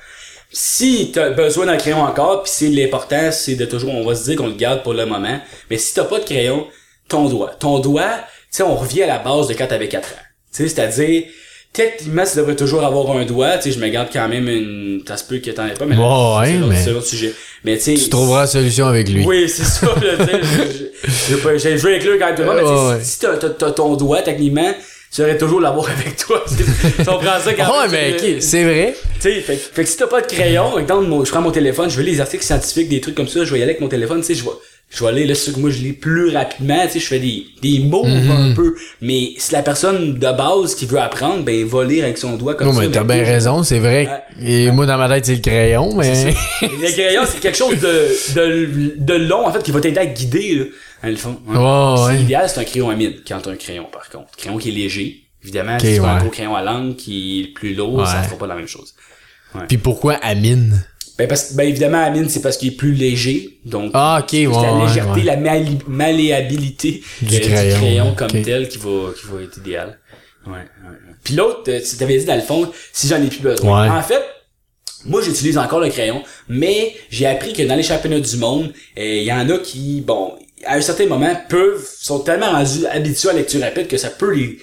[0.53, 4.25] Si t'as besoin d'un crayon encore, puis c'est l'important, c'est de toujours, on va se
[4.25, 6.67] dire qu'on le garde pour le moment, mais si t'as pas de crayon,
[7.07, 7.51] ton doigt.
[7.59, 8.09] Ton doigt,
[8.51, 10.23] tu sais, on revient à la base de quand t'avais 4 ans.
[10.55, 11.23] Tu sais, c'est-à-dire,
[11.73, 15.01] techniquement, tu devrais toujours avoir un doigt, tu sais, je me garde quand même une,
[15.07, 16.57] ça se peut que t'en aies pas, mais Ouais, c'est
[16.89, 17.33] l'autre- mais- sujet.
[17.63, 19.23] Mais tu sais, Tu trouveras la solution avec lui.
[19.25, 23.37] oui, c'est ça, là, tu j'ai joué avec lui quand même mais Ouais, si t'as,
[23.37, 24.73] t'as, t'as ton doigt, techniquement,
[25.13, 26.43] tu aurais toujours l'avoir avec toi.
[26.47, 28.95] Tu comprends ça quand Ouais, même, mais c'est- ok, c'est vrai.
[29.15, 31.51] tu sais, fait, fait que si t'as pas de crayon, exemple, mon- je prends mon
[31.51, 33.81] téléphone, je veux les articles scientifiques, des trucs comme ça, je vais y aller avec
[33.81, 34.49] mon téléphone, tu sais, je vais,
[34.93, 37.19] je vais aller, là, sûr que moi, je lis plus rapidement, tu sais, je fais
[37.19, 38.29] des, des mots Mhm.
[38.31, 42.17] un peu, mais si la personne de base qui veut apprendre, ben, va lire avec
[42.17, 42.81] son doigt comme Non, ça.
[42.81, 44.07] mais t'as bien raison, c'est vrai.
[44.43, 46.33] Et moi, dans ma tête, c'est le crayon, mais...
[46.61, 50.05] Le crayon, c'est quelque chose de, de, de long, en fait, qui va t'aider à
[50.05, 50.65] guider, là,
[51.03, 51.39] dans le fond.
[51.49, 51.55] hein.
[51.55, 52.17] Ouais, C'est ouais.
[52.19, 54.35] L'idéal, c'est un crayon à mine, quand t'as un crayon, par contre.
[54.37, 55.23] Crayon qui est léger.
[55.43, 58.05] Évidemment, si tu as un gros crayon à langue qui est plus lourd, Ouais.
[58.05, 58.93] ça fera pas la même chose.
[59.67, 60.85] Puis pourquoi Amine?
[61.21, 63.59] Ben, parce, ben évidemment, la mine, c'est parce qu'il est plus léger.
[63.63, 65.23] Donc, Ah, ok, ouais, c'est la légèreté, ouais.
[65.23, 65.37] la
[65.87, 69.99] malléabilité Du euh, crayon, comme tel qui va, qui va être idéal.
[70.47, 70.97] Ouais, ouais.
[71.23, 73.83] Puis l'autre, euh, tu t'avais dit dans le fond, si j'en ai plus besoin.
[73.83, 73.89] Ouais.
[73.95, 74.23] En fait,
[75.05, 79.03] moi, j'utilise encore le crayon, mais j'ai appris que dans les championnats du monde, euh,
[79.03, 80.33] il y en a qui, bon,
[80.65, 84.09] à un certain moment, peuvent, sont tellement rendus habitués à la lecture rapide que ça
[84.09, 84.57] peut les,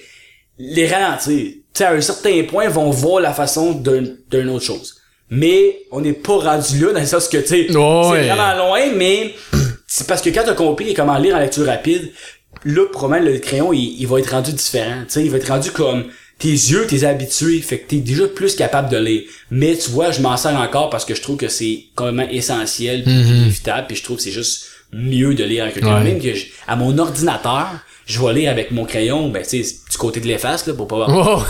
[0.57, 1.37] les ralentir.
[1.37, 4.98] Tu sais, à un certain point, vont voir la façon d'un, d'une autre chose.
[5.29, 8.21] Mais on n'est pas rendu là, dans le sens que, tu sais, Ouais.
[8.23, 9.33] c'est vraiment loin, mais
[9.87, 12.11] c'est parce que quand t'as compris comment lire en lecture rapide,
[12.65, 15.01] là, probablement, le crayon, il, il va être rendu différent.
[15.07, 16.05] Tu sais, il va être rendu comme
[16.39, 19.23] tes yeux, t'es habitué, fait que t'es déjà plus capable de lire.
[19.51, 22.29] Mais tu vois, je m'en sers encore parce que je trouve que c'est quand même
[22.31, 25.97] essentiel, puis inévitable, puis je trouve que c'est juste mieux de lire avec un crayon.
[25.97, 26.03] Ouais.
[26.05, 27.67] Même que je- à mon ordinateur,
[28.07, 30.95] je vais lire avec mon crayon, ben tu sais, côté de l'efface, là, pour pas
[30.95, 31.09] voir.
[31.13, 31.43] Oh.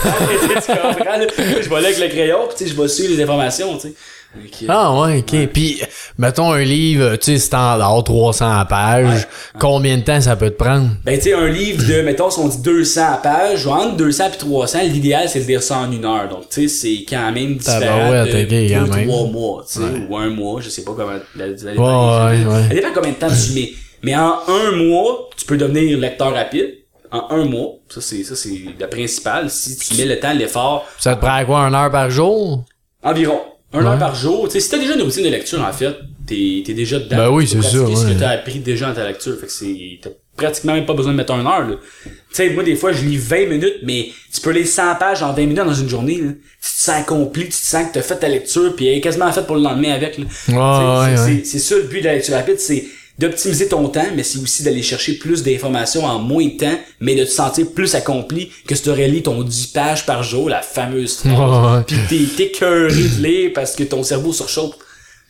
[0.54, 1.26] tu comprends, là?
[1.38, 3.94] Je vais lire avec le crayon, puis je vais suivre les informations, tu sais.
[4.32, 5.48] Donc, euh, Ah ouais, ok.
[5.52, 5.80] Puis,
[6.16, 9.26] mettons un livre, tu sais, standard, 300 pages.
[9.58, 10.90] Combien de temps ça peut te prendre?
[11.04, 14.38] Ben, tu sais, un livre de, mettons, si on dit 200 pages, entre 200 et
[14.38, 16.28] 300, l'idéal, c'est de lire ça en une heure.
[16.28, 19.08] Donc, tu sais, c'est quand même différent Tabarouette, de deux, quand même.
[19.08, 22.38] trois mois, tu sais, ou un mois, je sais pas comment, la, la, la- Ouais,
[22.38, 22.62] ouais, ouais.
[22.68, 23.72] Ça dépend combien de temps tu mets.
[24.02, 26.76] Mais en un mois, tu peux devenir lecteur rapide.
[27.12, 29.50] En un mois, ça c'est, ça c'est le principal.
[29.50, 32.64] Si tu mets le temps, l'effort, Ça te prend quoi, une heure par jour?
[33.02, 33.40] environ
[33.72, 33.86] un Ouais.
[33.86, 34.46] heure par jour.
[34.48, 35.94] Tu sais, si t'as déjà une routine de lecture, en fait,
[36.26, 37.16] t'es, t'es déjà dedans.
[37.16, 38.14] Ben oui, c'est ça, pratiquer ce ouais.
[38.14, 39.38] que t'as appris déjà dans ta lecture.
[39.38, 41.76] Fait que c'est, t'as pratiquement même pas besoin de mettre une heure, là.
[42.04, 45.22] Tu sais, moi, des fois, je lis 20 minutes, mais tu peux lire 100 pages
[45.22, 46.30] en 20 minutes dans une journée, là.
[46.32, 49.00] Tu te sens accompli, tu te sens que t'as fait ta lecture, puis elle est
[49.00, 50.24] quasiment faite pour le lendemain avec, là.
[50.48, 51.42] Ouais, ouais.
[51.44, 52.84] c'est ça le but de la lecture rapide, c'est
[53.20, 57.14] d'optimiser ton temps, mais c'est aussi d'aller chercher plus d'informations en moins de temps, mais
[57.14, 60.48] de te sentir plus accompli que si tu aurais lu ton 10 pages par jour,
[60.48, 61.32] la fameuse phrase.
[61.32, 61.84] Ouais, ouais.
[62.08, 64.74] Puis t'es, de lire parce que ton cerveau surchauffe.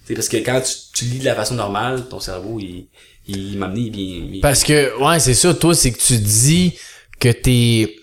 [0.06, 2.88] C'est parce que quand tu, tu lis de la façon normale, ton cerveau, il,
[3.26, 4.40] il m'a amené bien, bien.
[4.40, 6.72] Parce que, ouais, c'est ça, toi, c'est que tu dis
[7.18, 7.96] que t'es,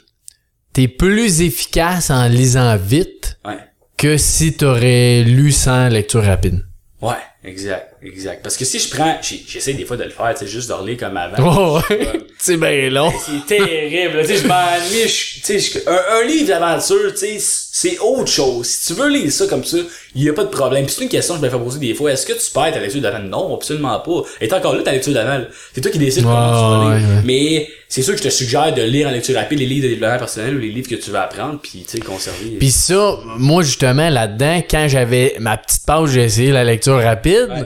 [0.74, 3.58] t'es plus efficace en lisant vite Ouais.
[3.98, 6.64] que si t'aurais lu sans lecture rapide.
[7.02, 8.42] Ouais, exact, exact.
[8.44, 10.74] Parce que si je prends, j'essaie des fois de le faire, tu sais, juste de
[10.74, 11.80] relire comme avant.
[11.80, 12.12] Oh, ouais.
[12.38, 13.12] c'est bien long.
[13.26, 14.20] C'est terrible.
[14.22, 15.42] Tu sais, je m'ennuie.
[15.46, 18.66] Tu sais, un, un livre d'aventure, tu sais, c'est autre chose.
[18.68, 19.78] Si tu veux lire ça comme ça,
[20.16, 20.86] il y a pas de problème.
[20.86, 22.12] Puis c'est une question que je me fais poser des fois.
[22.12, 23.20] Est-ce que tu perds ta lecture d'avant?
[23.20, 24.24] Non, absolument pas.
[24.42, 25.44] Et encore là, ta lecture d'avant.
[25.74, 27.08] C'est toi qui décides comment tu vas lire.
[27.08, 27.22] ouais.
[27.24, 29.94] Mais c'est sûr que je te suggère de lire en lecture rapide les livres de
[29.94, 32.58] développement personnel ou les livres que tu vas apprendre, puis tu sais, conserver.
[32.60, 37.48] Puis ça, moi justement là-dedans, quand j'avais ma petite pause, j'ai essayé la lecture rapide.
[37.50, 37.64] Ouais.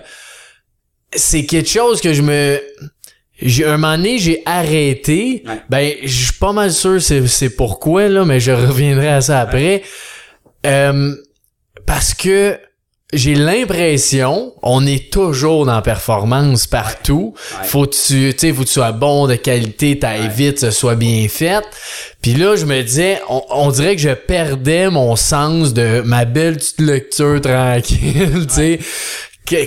[1.13, 2.61] C'est quelque chose que je me
[3.41, 5.43] j'ai un moment donné, j'ai arrêté.
[5.47, 5.61] Ouais.
[5.69, 9.39] Ben, je suis pas mal sûr c'est c'est pourquoi là, mais je reviendrai à ça
[9.39, 9.81] après.
[10.67, 11.15] Euh,
[11.87, 12.59] parce que
[13.13, 17.33] j'ai l'impression, on est toujours dans performance partout.
[17.59, 17.67] Ouais.
[17.67, 20.27] Faut que tu, tu sais, faut que tu sois bon de qualité, t'ailles Ouais.
[20.29, 21.63] vite, ce soit bien fait.
[22.21, 26.25] Puis là, je me disais, on, on dirait que je perdais mon sens de ma
[26.25, 28.79] belle petite lecture tranquille, tu sais.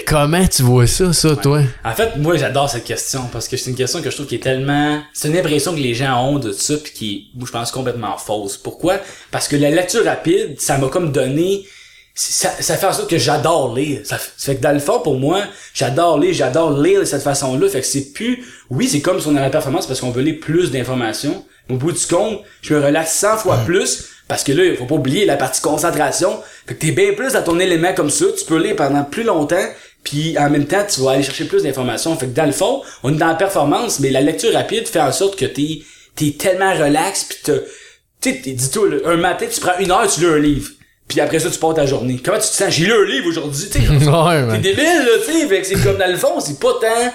[0.06, 1.60] Comment tu vois ça, ça, toi?
[1.84, 4.36] En fait, moi, j'adore cette question parce que c'est une question que je trouve qui
[4.36, 7.46] est tellement, c'est une impression que les gens ont de ça puis qui, est, moi,
[7.46, 8.56] je pense complètement fausse.
[8.56, 8.94] Pourquoi?
[9.30, 11.66] Parce que la lecture rapide, ça m'a comme donné,
[12.14, 14.00] ça, ça fait en sorte que j'adore lire.
[14.04, 15.42] Ça, fait que dans le fond, pour moi,
[15.74, 17.68] j'adore lire, j'adore lire de cette façon-là.
[17.68, 20.22] Fait que c'est plus, oui, c'est comme si on a la performance parce qu'on veut
[20.22, 21.44] lire plus d'informations.
[21.68, 24.84] Au bout du compte, je me relaxe 100 fois plus parce que là, il faut
[24.86, 26.38] pas oublier la partie concentration.
[26.66, 28.26] Fait que t'es bien plus dans ton élément comme ça.
[28.38, 29.66] Tu peux lire pendant plus longtemps.
[30.04, 32.14] Puis en même temps, tu vas aller chercher plus d'informations.
[32.16, 35.00] Fait que dans le fond, on est dans la performance, mais la lecture rapide fait
[35.00, 35.80] en sorte que t'es
[36.14, 37.58] t'es tellement relax puis t'as-
[38.20, 40.70] tu sais, dis-toi, un matin, tu prends une heure, tu lis un livre.
[41.08, 42.20] Puis après ça, tu pars ta journée.
[42.24, 42.70] Comment tu te sens?
[42.70, 43.88] J'ai lu un livre aujourd'hui, tu sais.
[44.10, 44.60] man.
[44.60, 45.46] débile, là, tu sais.
[45.46, 47.12] Fait que c'est comme dans le fond, c'est pas tant,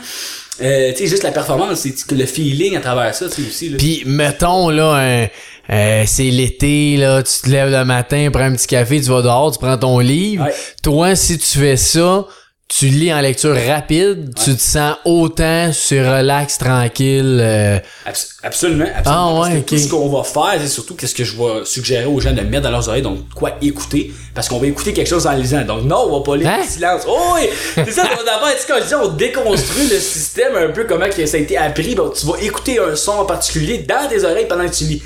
[0.62, 3.48] euh, tu sais, juste la performance, c'est que le feeling à travers ça, tu sais,
[3.48, 3.78] aussi, là.
[3.78, 5.28] Puis mettons là
[5.72, 9.22] euh, c'est l'été là, tu te lèves le matin, prends un petit café, tu vas
[9.22, 10.46] dehors, tu prends ton livre.
[10.46, 10.54] Ouais.
[10.82, 12.26] Toi, si tu fais ça,
[12.72, 17.40] tu lis en lecture rapide, tu te sens autant c'est relax, tranquille.
[17.42, 19.02] euh, Abs- absolument, absolument.
[19.06, 19.66] Ah, Parce ouais, que ok.
[19.66, 22.42] Tout ce qu'on va faire, c'est surtout qu'est-ce que je vais suggérer aux gens de
[22.42, 25.64] mettre dans leurs oreilles, donc quoi écouter, parce qu'on va écouter quelque chose en lisant.
[25.66, 26.60] Donc non, on va pas lire Hein?
[26.64, 27.02] en silence.
[27.08, 28.66] Oh oui, c'est ça qu'on a fait.
[28.68, 31.96] Quand je dis, on déconstruit le système un peu comment ça a été appris.
[31.96, 35.02] Donc tu vas écouter un son en particulier dans tes oreilles pendant que tu lis.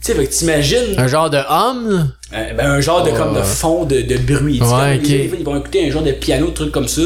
[0.00, 2.12] Tu sais, fait que t'imagines un genre de homme.
[2.32, 4.58] euh, ben, un genre de comme de fond de, de bruit.
[4.60, 5.38] Tu sais, Ouais, comme ok.
[5.40, 7.02] ils vont écouter un genre de piano, de trucs comme ça.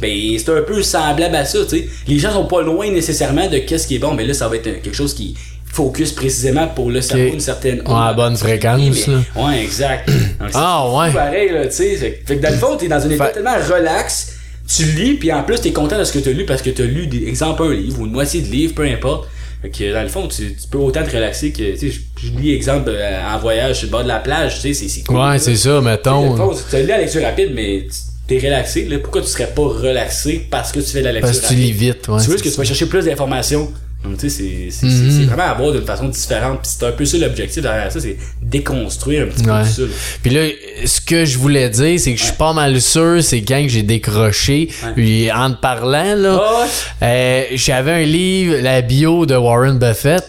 [0.00, 1.88] Ben, c'est un peu semblable à ça, tu sais.
[2.06, 4.56] Les gens sont pas loin nécessairement de qu'est-ce qui est bon, mais là, ça va
[4.56, 5.34] être quelque chose qui
[5.72, 9.18] focus précisément pour le cerveau une certaine Ouais, à bonne fréquence, là.
[9.36, 10.08] Ouais, exact.
[10.40, 11.12] Donc, c'est Ah, ouais.
[11.12, 11.96] pareil, là, tu sais.
[11.96, 14.34] Fait, fait que dans le fond, t'es dans un état Fait- tellement relax,
[14.68, 16.84] tu lis, puis en plus, t'es content de ce que t'as lu parce que t'as
[16.84, 19.28] lu, des, exemple, un livre ou une moitié de livre, peu importe.
[19.62, 22.26] Fait que dans le fond, tu, tu peux autant te relaxer que, tu sais, je,
[22.26, 24.88] je lis, exemple, euh, en voyage sur le bord de la plage, tu sais, c'est
[24.88, 25.16] c'est cool.
[25.16, 26.36] Ouais, c'est ça, Dans le mettons.
[26.36, 27.96] fond, tu lu la lecture rapide, mais tu-
[28.28, 28.98] t'es relaxé, là.
[28.98, 31.54] Pourquoi tu serais pas relaxé parce que tu fais de la lecture Parce que tu
[31.54, 32.20] lis vite, ouais.
[32.22, 33.72] tu veux que tu vas chercher plus d'informations.
[34.08, 35.26] Donc, tu sais, c'est- Mhm.
[35.26, 36.60] vraiment à voir d'une façon différente.
[36.62, 39.62] Puis c'est un peu ça l'objectif derrière ça, c'est déconstruire un petit Ouais.
[39.62, 39.82] peu tout ça.
[39.82, 39.88] là.
[40.22, 40.40] Puis là,
[40.86, 43.68] ce que je voulais dire, c'est que je suis pas mal sûr, c'est quand que
[43.68, 46.66] j'ai décroché, puis en te parlant, là,
[47.02, 50.24] euh, j'avais un livre, la bio de Warren Buffett.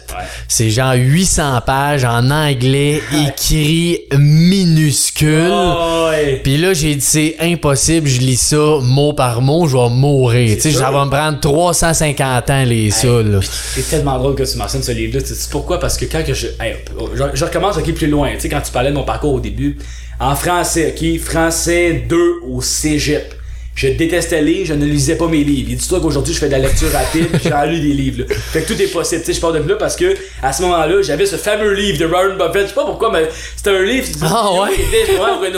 [0.47, 5.51] C'est genre 800 pages en anglais, écrit minuscule.
[5.51, 6.41] Ouais.
[6.43, 10.55] Puis là, j'ai dit, c'est impossible, je lis ça mot par mot, je vais mourir.
[10.55, 13.39] Tu sais, ça va me prendre 350 ans, les ça, là.
[13.41, 15.21] C'est tellement drôle que tu mentionnes ce livre-là.
[15.21, 15.79] Tu sais pourquoi?
[15.79, 16.75] Parce que quand que je, hey,
[17.15, 18.29] je, je recommence ok plus loin.
[18.35, 19.77] Tu sais, quand tu parlais de mon parcours au début,
[20.19, 23.33] en français, ok, français 2 au cégep.
[23.77, 25.69] Je détestais lire, je ne lisais pas mes livres.
[25.71, 28.21] Et dis-toi qu'aujourd'hui, je fais de la lecture rapide, puis j'en lu des livres.
[28.27, 28.35] Là.
[28.51, 29.21] Fait que tout est possible.
[29.21, 31.99] Tu sais, je parle de là parce que à ce moment-là, j'avais ce fameux livre
[31.99, 32.63] de Warren Buffett.
[32.63, 34.07] Je sais pas pourquoi, mais c'était un livre.
[34.23, 34.73] Ah ouais?
[34.75, 35.13] qui était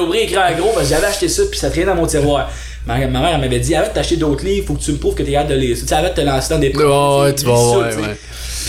[0.06, 2.52] Bré, écran gros, parce que j'avais acheté ça, puis ça traînait dans mon tiroir.
[2.86, 5.16] Ma, ma mère, m'avait dit, avant de t'acheter d'autres livres, faut que tu me prouves
[5.16, 5.78] que t'es capable de lire.
[5.78, 5.84] ça.
[5.84, 6.84] Tu sais, avant de te lancer dans des Ouais,
[7.24, 7.98] ouais, tu vas sais.
[8.02, 8.16] ouais.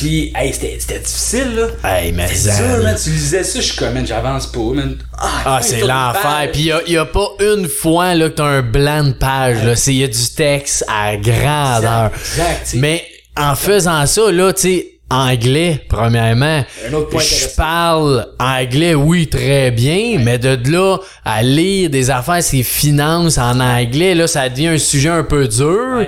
[0.01, 1.91] Puis, hey, c'était difficile, là.
[1.99, 2.57] Hey, mais C'est ça.
[2.77, 2.97] dur, man.
[3.03, 4.97] Tu lisais ça, je suis comme, man, j'avance pas, man.
[5.19, 6.49] Ah, fin, c'est tourne une l'enfer.
[6.53, 9.63] Puis il y a, pas une fois là, que t'as un blanc de page.
[9.63, 9.77] là.
[9.77, 12.11] C'est- Il y a du texte à grandeur.
[12.15, 12.71] Exact.
[12.77, 13.05] Mais
[13.37, 19.27] en faisant ça, là, tu sais, anglais, premièrement, Un autre point je parle anglais, oui,
[19.27, 24.49] très bien, mais de là à lire des affaires, c'est finances en anglais, là, ça
[24.49, 26.07] devient un sujet un peu dur.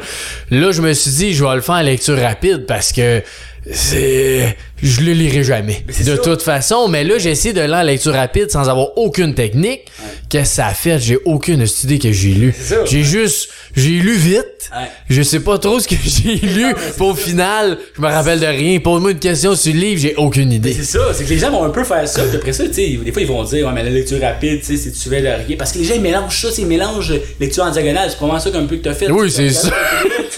[0.51, 3.23] Là, je me suis dit, je vais le faire en lecture rapide parce que
[3.71, 5.85] c'est je le lirai jamais.
[5.91, 6.23] C'est de ça.
[6.23, 9.83] toute façon mais là j'ai essayé de lire en lecture rapide sans avoir aucune technique.
[10.29, 10.99] Qu'est-ce que ça a fait?
[10.99, 12.55] J'ai aucune idée que j'ai lu.
[12.59, 12.85] C'est ça.
[12.85, 14.45] j'ai juste j'ai lu vite.
[14.73, 14.87] Ouais.
[15.11, 16.75] je sais pas trop ce que j'ai lu.
[16.75, 18.79] puis au final je me rappelle de rien.
[18.81, 20.73] Pose-moi une question sur le livre j'ai aucune idée.
[20.73, 22.75] C'est ça, c'est que les gens vont un peu faire ça, puis après ça, tu
[22.75, 25.09] sais, des fois ils vont dire, ouais, mais la lecture rapide, tu sais, si tu
[25.09, 25.57] veux le rien.
[25.59, 28.41] Parce que les gens ils mélangent ça, c'est ils mélangent lecture en diagonale, c'est probablement
[28.43, 29.11] ça qu'un peu que t'as fait.
[29.11, 29.71] Oui, c'est peu,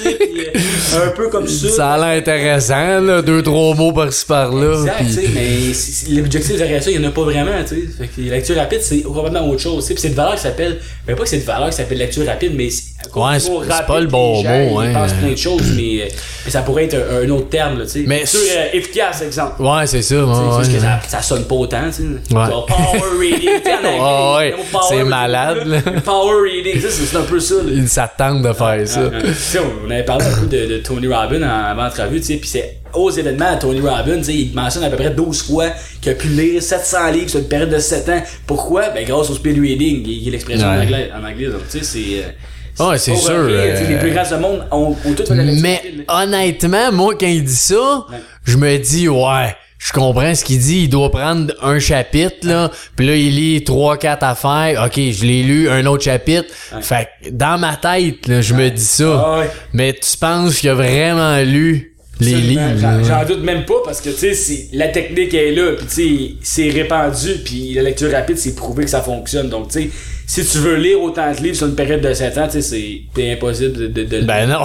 [0.02, 1.68] puis, euh, un peu comme ça.
[1.70, 3.22] ça a l'air intéressant là.
[3.22, 7.12] Deux trois mots par-ci par-là Exact, puis- mais l'objectif derrière ça, il y en a
[7.12, 7.82] pas vraiment, tu sais.
[7.98, 9.86] Fait que lecture rapide, c'est complètement autre chose.
[9.86, 12.26] Puis c'est une valeur qui s'appelle, ben pas que c'est une valeur qui s'appelle lecture
[12.26, 12.68] rapide, mais
[13.14, 14.92] Ouais, c'est- pas le bon gens, mot, Ils hein.
[14.94, 16.06] pensent plein de choses, mais, euh,
[16.44, 18.04] mais ça pourrait être un, un autre terme, là, tu sais.
[18.06, 19.62] Mais euh, efficace, exemple.
[19.62, 22.34] ouais c'est ça ouais, ouais, que ça, ça sonne pas autant, tu sais.
[22.34, 22.46] Ouais.
[22.46, 23.50] Genre power reading,
[24.00, 24.54] Ah ouais,
[24.88, 25.80] c'est malade, là.
[26.04, 27.86] Power reading, c'est un peu ça, là.
[27.86, 29.58] ça tente de faire ça Ah, ah.
[29.86, 32.48] On avait parlé un peu de, de Tony Robbins en avant entrevue, tu sais, puis
[32.48, 35.66] c'est aux événements, Tony Robbins, il mentionne à peu près 12 fois
[36.00, 38.22] qu'il a pu lire 700 livres sur une période de 7 ans.
[38.46, 38.90] Pourquoi?
[38.90, 40.82] Ben, grâce au speed reading, il y a l'expression en Ouais.
[40.84, 41.98] anglais, en anglais, tu sais, c'est...
[42.24, 45.44] euh, Ouais, c'est sûr, euh, Les plus grands du monde ont, ont tout fait la
[45.44, 47.74] lecture Mais honnêtement, moi, quand il dit ça,
[48.10, 48.16] Ouais.
[48.44, 50.82] je me dis, ouais, je comprends ce qu'il dit.
[50.84, 54.82] Il doit prendre un chapitre, là, puis là, il lit trois, quatre affaires.
[54.86, 56.48] OK, je l'ai lu, un autre chapitre.
[56.80, 59.22] Fait que dans ma tête, là, je me dis ça.
[59.24, 59.50] Ah ouais.
[59.72, 62.60] Mais tu penses qu'il a vraiment lu les livres?
[63.06, 66.34] J'en- doute même pas parce que tu sais la technique est là puis tu sais
[66.42, 69.90] c'est répandu puis la lecture rapide c'est prouvé que ça fonctionne donc tu sais
[70.26, 73.02] si tu veux lire autant de livres sur une période de 7 ans tu sais
[73.14, 74.64] c'est impossible de, de, Ben non.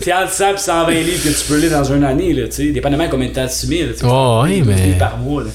[0.00, 2.52] C'est entre 100 et 120 livres que tu peux lire dans une année, là, tu
[2.52, 2.66] sais.
[2.72, 5.50] Dépendamment combien de temps tu mets, là, ouais, Livres mais- Par mois, là.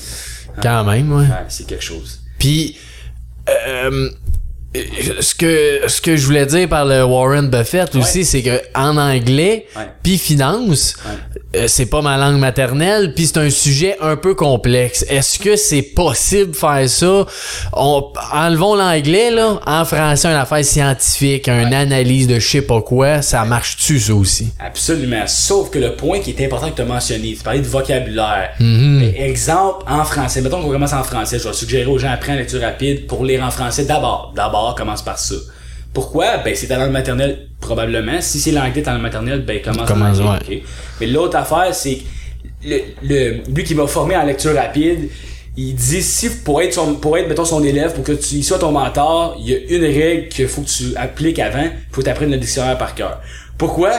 [0.62, 1.22] Quand même, ouais.
[1.24, 2.20] Ouais, c'est quelque chose.
[2.38, 2.76] Puis,
[3.68, 4.10] euh,
[4.76, 8.24] ce que ce que je voulais dire par le Warren Buffett aussi, Ouais.
[8.24, 9.66] c'est que en anglais,
[10.04, 11.39] puis finance, Ouais.
[11.56, 15.04] Euh, c'est pas ma langue maternelle, puis c'est un sujet un peu complexe.
[15.10, 17.26] Est-ce que c'est possible de faire ça?
[17.74, 22.82] On, enlevons l'anglais là, en français, une affaire scientifique, une analyse de je sais pas
[22.82, 24.50] quoi, ça marche-tu ça aussi?
[24.60, 25.24] Absolument.
[25.26, 28.52] Sauf que le point qui est important que tu as mentionné, tu parlais de vocabulaire.
[28.60, 30.42] Mais exemple, en français.
[30.42, 31.40] Mettons qu'on commence en français.
[31.40, 34.34] Je vais suggérer aux gens apprendre la lecture rapide pour lire en français d'abord.
[34.36, 35.36] D'abord, commence par ça.
[35.94, 36.38] Pourquoi?
[36.38, 38.22] Ben, c'est ta langue maternelle, probablement.
[38.22, 40.62] Si c'est l'anglais ta langue maternelle, ben, commence en Commence, anglais.
[40.64, 40.70] ok?
[41.02, 42.04] Mais l'autre affaire, c'est que
[42.66, 45.10] le, le, lui qui m'a formé en lecture rapide,
[45.58, 48.44] il dit si pour être son, pour être mettons son élève pour que tu il
[48.44, 52.00] soit ton mentor il y a une règle qu'il faut que tu appliques avant faut
[52.02, 53.20] que tu apprennes le dictionnaire par cœur
[53.58, 53.92] pourquoi?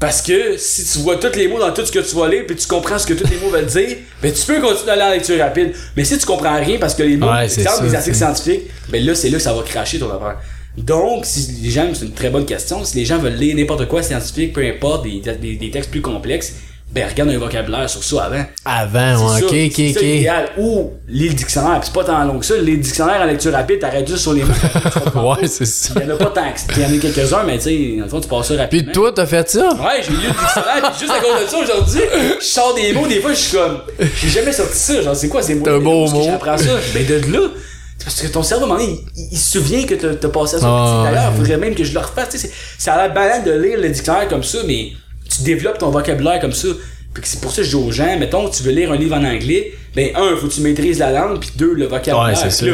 [0.00, 2.44] Parce que si tu vois tous les mots dans tout ce que tu vas lire
[2.46, 4.96] puis tu comprends ce que tous les mots veulent dire ben tu peux continuer à
[4.96, 7.60] lire en lecture rapide mais si tu comprends rien parce que les mots Ouais, c'est
[7.82, 10.38] les articles scientifiques ben là c'est là que ça va cracher ton affaire
[10.76, 13.88] donc, si les gens, c'est une très bonne question, si les gens veulent lire n'importe
[13.88, 16.54] quoi scientifique, peu importe, des, des, des textes plus complexes,
[16.90, 18.44] ben regarde un vocabulaire sur ça avant.
[18.64, 20.02] Avant, ouais, ok, ok, ça ok.
[20.02, 20.48] l'idéal.
[20.56, 22.56] Ou lis le dictionnaire, puis c'est pas tant long que ça.
[22.56, 24.54] Les dictionnaires en lecture rapide, t'arrêtes juste sur les mots.
[25.16, 25.94] Ouais, c'est ça.
[25.96, 26.66] Il y en a pas tant que ça.
[26.76, 28.84] Il y en a quelques-uns, mais tu sais, dans le fond, tu passes ça rapidement.
[28.84, 29.68] Puis toi, t'as fait ça?
[29.74, 32.00] Ouais, j'ai lu le dictionnaire, pis juste à cause de ça aujourd'hui,
[32.40, 33.82] je sors des mots, des fois, je suis comme,
[34.16, 35.64] j'ai jamais sorti ça, genre, c'est quoi ces mots?
[35.66, 36.22] C'est un beau mot.
[36.24, 36.78] J'apprends ça?
[36.94, 37.48] Ben, de là,
[38.04, 40.28] parce que ton cerveau, à un moment donné, il, il se souvient que t'as t'as
[40.28, 40.66] passé à ça.
[40.68, 41.36] Ah, D'ailleurs, ouais.
[41.38, 43.78] faudrait même que je le refasse, tu sais, c'est- ça a l'air banal de lire
[43.80, 44.92] le dictionnaire comme ça, mais
[45.28, 46.68] tu développes ton vocabulaire comme ça.
[47.14, 48.96] Puis que c'est pour ça que je dis aux gens, mettons, tu veux lire un
[48.96, 52.28] livre en anglais, ben, un, faut que tu maîtrises la langue, puis deux, le vocabulaire.
[52.28, 52.66] Ouais, c'est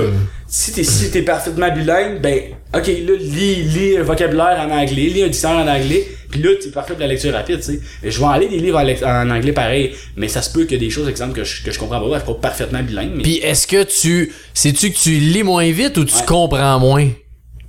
[0.47, 2.39] si t'es si t'es parfaitement bilingue, ben
[2.75, 6.51] ok là lis lis un vocabulaire en anglais, lis un dictionnaire en anglais, puis là
[6.62, 7.80] t'es parfait pour la lecture rapide, tu sais.
[8.03, 10.91] Je vais en lire des livres en, anglais pareil, mais ça se peut que des
[10.91, 13.37] choses, exemple que je, que je comprends pas, je suis pas parfaitement bilingue, mais Puis
[13.39, 14.32] est-ce que tu.
[14.53, 16.20] Sais-tu que tu lis moins vite ou tu Ouais.
[16.26, 17.09] comprends moins?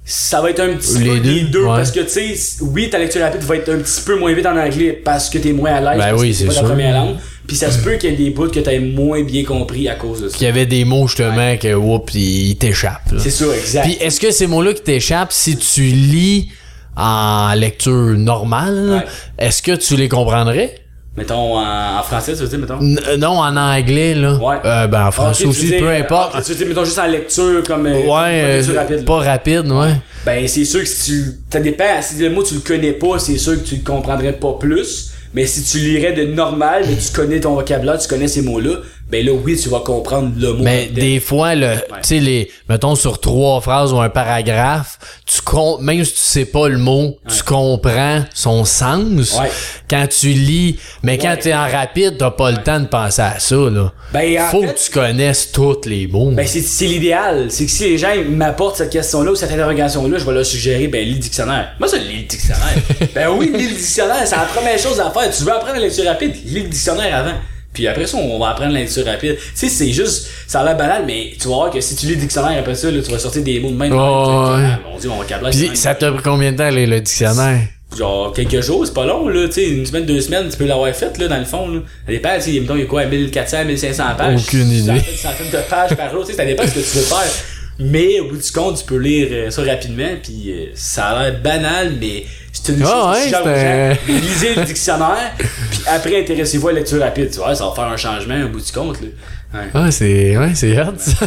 [0.08, 1.78] ça va être un petit Les peu deux, les deux ouais.
[1.78, 4.46] parce que tu sais oui ta lecture rapide va être un petit peu moins vite
[4.46, 6.62] en anglais parce que t'es moins à l'aise Ben oui, c'est pas sûr.
[6.62, 7.16] ta première langue,
[7.48, 9.96] puis ça se peut qu'il y ait des bouts que t'aies moins bien compris à
[9.96, 10.38] cause de ça.
[10.38, 13.14] Qu'il y avait des mots justement que oups, ils t'échappent.
[13.14, 13.18] là.
[13.20, 13.84] C'est ça exact.
[13.86, 16.50] Puis est-ce que ces mots-là qui t'échappent, si tu lis
[16.98, 19.06] en lecture normale, Ouais.
[19.46, 20.76] est-ce que tu les comprendrais?
[21.18, 22.80] mettons en, en français, tu veux dire mettons?
[22.82, 24.36] N- euh, non, en anglais, là.
[24.36, 24.58] Ouais.
[24.66, 26.32] Euh, ben en Ah, français aussi, peu importe.
[26.36, 28.98] ah, tu veux dire, mettons juste en lecture comme euh, ouais, pas lecture euh, rapide,
[28.98, 29.04] là.
[29.06, 29.94] pas rapide, ouais.
[30.26, 31.24] Ben, c'est sûr que si tu.
[31.50, 31.86] Ça dépend.
[32.02, 35.12] Si le mot tu le connais pas, c'est sûr que tu le comprendrais pas plus.
[35.34, 38.76] Mais si tu lirais de normal, mais tu connais ton vocabulaire, tu connais ces mots-là,
[39.10, 40.64] ben là, oui, tu vas comprendre le mot.
[40.64, 44.98] Mais des fois, le, tu sais, les, mettons sur trois phrases ou un paragraphe,
[45.28, 49.52] tu com- même si tu sais pas le mot, tu comprends son sens Ouais.
[49.90, 50.80] quand tu lis.
[51.04, 53.94] Mais quand tu es en rapide, t'as pas le temps de penser à ça, là.
[54.12, 56.32] Ben, en Faut fait- que tu connaisses tous les mots.
[56.32, 57.48] Ben, c'est, c'est l'idéal.
[57.50, 60.88] C'est que si les gens m'apportent cette question-là ou cette interrogation-là, je vais leur suggérer,
[60.88, 61.70] ben, lis le dictionnaire.
[61.80, 62.74] Moi, ça, lis le dictionnaire.
[63.14, 64.24] ben oui, lis le dictionnaire.
[64.26, 65.30] C'est la première chose à faire.
[65.30, 67.34] Tu veux apprendre la lecture rapide, lis le dictionnaire avant.
[67.76, 69.36] Puis après ça, on va apprendre lecture rapide.
[69.38, 72.08] Tu sais, c'est juste, ça a l'air banal, mais tu vas voir que si tu
[72.08, 73.92] lis le dictionnaire après ça, là, tu vas sortir des mots de même.
[73.92, 74.92] Ouais, Ah, ouais.
[74.92, 75.52] mon dieu, mon vocabulaire.
[75.52, 77.60] Puis c'est ça t'a pris combien de temps, les- le dictionnaire?
[77.96, 80.66] genre quelques jours, c'est pas long là, tu sais, une semaine, deux semaines, tu peux
[80.66, 81.80] l'avoir fait là dans le fond là.
[82.06, 84.42] Ça dépend, tu sais, il y a quoi, 1400, 1500 pages.
[84.46, 85.00] Aucune idée.
[85.00, 87.04] Centaines, centaines de pages par jour, tu sais, ça dépend de ce que tu veux
[87.04, 87.32] faire.
[87.80, 91.24] Mais au bout du compte, tu peux lire euh, ça rapidement, puis euh, ça a
[91.30, 92.26] l'air banal, mais
[92.64, 93.98] c'est une Ah chose ouais, gens.
[94.08, 97.30] Lisez le dictionnaire, puis après intéressez-vous à la lecture rapide.
[97.32, 99.08] Tu vois, ça va faire un changement au bout du compte là.
[99.54, 99.62] Ouais.
[99.74, 101.26] Ah, c'est, ouais, c'est hot, ça.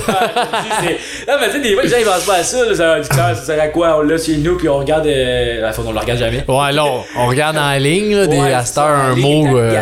[1.29, 3.01] non, mais tu sais, des fois, les gens, ils pensent pas à ça, là, ça,
[3.01, 3.99] dictionnaire, ça sert à quoi?
[3.99, 6.45] On l'a chez nous, puis on regarde, euh, enfin, on le regarde jamais.
[6.47, 6.85] Ouais, là,
[7.17, 9.57] on, regarde en ligne, là, des Ouais, un mot.
[9.57, 9.73] euh,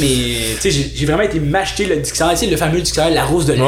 [0.00, 0.06] mais
[0.60, 3.46] tu sais, j'ai vraiment été m'acheter le dictionnaire, tu sais, le fameux dictionnaire La Rose
[3.46, 3.64] de Ouais, la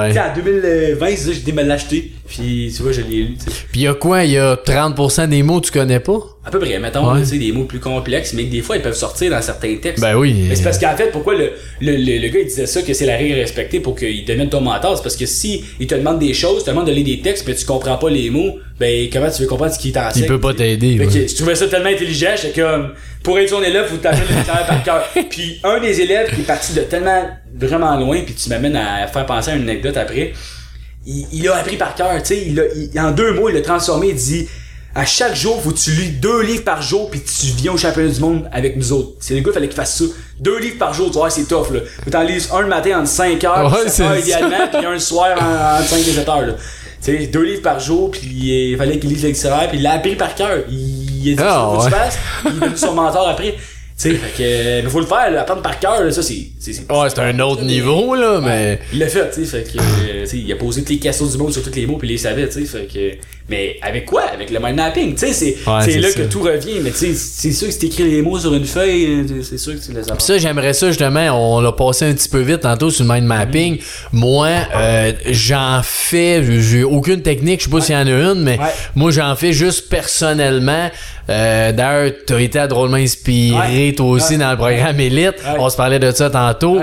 [0.00, 0.26] ouais, Tu sais, ouais.
[0.30, 2.12] en 2020, c'est ça, j'ai été me l'acheter.
[2.30, 3.56] Puis, tu vois, je l'ai lu, tu sais.
[3.72, 4.24] Puis y a quoi?
[4.24, 6.18] Y a 30% des mots que tu connais pas?
[6.44, 7.20] À peu près, mettons, Ouais.
[7.20, 9.74] tu sais, des mots plus complexes, mais que des fois, ils peuvent sortir dans certains
[9.76, 10.00] textes.
[10.00, 10.46] Ben oui.
[10.48, 11.50] Mais c'est parce qu'en fait, pourquoi le,
[11.80, 14.48] le, le, le gars il disait ça, que c'est la règle respectée pour qu'il devienne
[14.48, 17.04] ton mentor, c'est parce que si il te demande des choses, te demande de lire
[17.04, 19.92] des textes, mais tu comprends pas les mots, ben comment tu veux comprendre ce qu'il
[19.92, 20.22] t'enseigne?
[20.22, 20.96] Il peut pas t'aider.
[20.98, 21.12] Fait ouais.
[21.24, 22.92] que je trouvais ça tellement intelligent, j'étais comme,
[23.24, 25.08] pour être son élève, faut t'apprendre le par cœur.
[25.30, 27.28] Puis un des élèves qui est parti de tellement
[27.58, 30.32] vraiment loin, puis tu m'amènes à faire penser à une anecdote après,
[31.06, 34.08] il, il a appris par cœur, tu sais, il en deux mots, il l'a transformé,
[34.08, 34.48] il dit,
[34.94, 37.76] à chaque jour, faut que tu lis deux livres par jour, puis tu viens au
[37.76, 39.10] championnat du monde avec nous autres.
[39.20, 40.04] C'est le gars, fallait qu'il fasse ça.
[40.40, 41.80] Deux livres par jour, tu vois, c'est tough, là.
[42.02, 44.84] Faut t'en lire un le matin entre 5 heures, Ouais, 7 heures c'est idéalement, puis
[44.84, 46.52] un le soir en, entre 5 et 7 heures, là.
[47.02, 48.20] Tu sais, deux livres par jour, puis
[48.72, 50.64] il fallait qu'il lise le dictionnaire, puis il l'a appris par cœur.
[50.68, 53.54] Il, il a dit tu fasses, puis il est devenu son mentor après.
[54.00, 54.42] Sais, fait que,
[54.86, 56.32] euh, faut le faire, apprendre par cœur, là, ça, c'est,
[56.90, 58.78] Ouais, c'est un autre niveau, là, mais.
[58.94, 60.98] il l'a fait, tu sais, fait que, euh, tu sais, il a posé toutes les
[60.98, 63.16] questions du monde sur tous les mots, puis il les savait, tu sais, fait que,
[63.50, 64.22] mais avec quoi?
[64.32, 66.18] Avec le mind mapping, tu sais, c'est, Ouais, là ça.
[66.20, 68.64] que tout revient, mais tu sais, c'est sûr que si t'écris les mots sur une
[68.64, 70.00] feuille, euh, c'est sûr que tu les.
[70.00, 71.56] Pis ça, j'aimerais ça justement.
[71.56, 73.78] On l'a passé un petit peu vite tantôt sur le mind mapping.
[74.12, 76.42] Moi, euh, j'en fais.
[76.60, 77.60] J'ai aucune technique.
[77.60, 78.58] Je sais pas s'il y en a une, mais
[78.94, 80.88] moi, j'en fais juste personnellement.
[81.28, 85.36] Euh, D'ailleurs, t'as été à drôlement inspiré, Toi aussi, dans le programme Elite.
[85.44, 85.56] Ouais.
[85.58, 86.80] On se parlait de ça tantôt.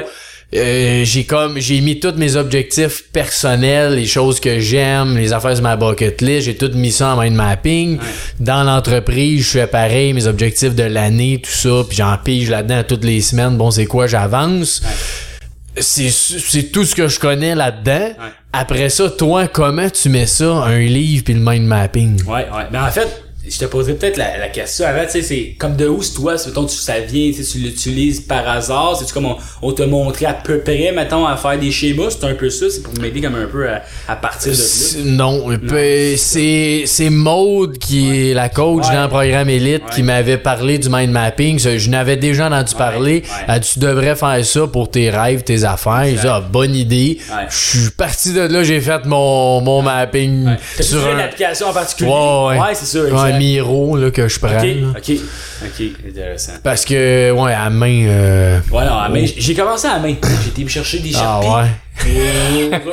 [0.56, 5.56] Euh, j'ai comme j'ai mis tous mes objectifs personnels, les choses que j'aime, les affaires
[5.56, 8.00] de ma bucket list, j'ai tout mis ça en mind mapping.
[8.40, 12.84] Dans l'entreprise, je fais pareil, mes objectifs de l'année, tout ça, puis j'en pige là-dedans
[12.88, 13.58] toutes les semaines.
[13.58, 14.82] Bon, c'est quoi, j'avance.
[15.76, 18.14] C'est c'est tout ce que je connais là-dedans.
[18.54, 22.24] Après ça, toi, comment tu mets ça, un livre puis le mind mapping?
[22.24, 22.64] Ouais, ouais.
[22.72, 25.76] Mais en fait, je te poserais peut-être la, la question avant, tu sais, c'est comme
[25.76, 29.38] de où c'est toi, mettons, tu, ça vient, tu l'utilises par hasard, c'est comme on,
[29.62, 32.66] on t'a montré à peu près, mettons, à faire des schémas, c'est un peu ça,
[32.70, 35.04] c'est pour m'aider comme un peu à, à partir de là.
[35.06, 35.46] Non,
[36.18, 38.94] c'est c'est Maude qui est la coach Ouais.
[38.96, 39.92] dans le programme élite Ouais.
[39.94, 41.60] qui m'avait parlé du mind mapping.
[41.60, 43.24] Je n'avais déjà entendu parler.
[43.62, 46.06] tu devrais faire ça pour tes rêves, tes affaires.
[46.26, 47.20] Ah, bonne idée.
[47.50, 51.74] Je suis parti de là, j'ai fait mon, mon mapping sur une un application en
[51.74, 52.10] particulier?
[52.10, 52.74] Ouais, ouais.
[52.76, 53.00] c'est ça,
[53.38, 54.58] Miro là, que je prends.
[54.58, 54.66] Ok,
[54.98, 55.18] ok,
[55.66, 56.54] ok, intéressant.
[56.64, 58.06] Parce que, ouais, à main.
[58.08, 60.16] euh, Ouais, non, à main, j'ai commencé à main.
[60.44, 61.48] J'ai été me chercher des Ah Sharpies.
[61.48, 61.72] ouais.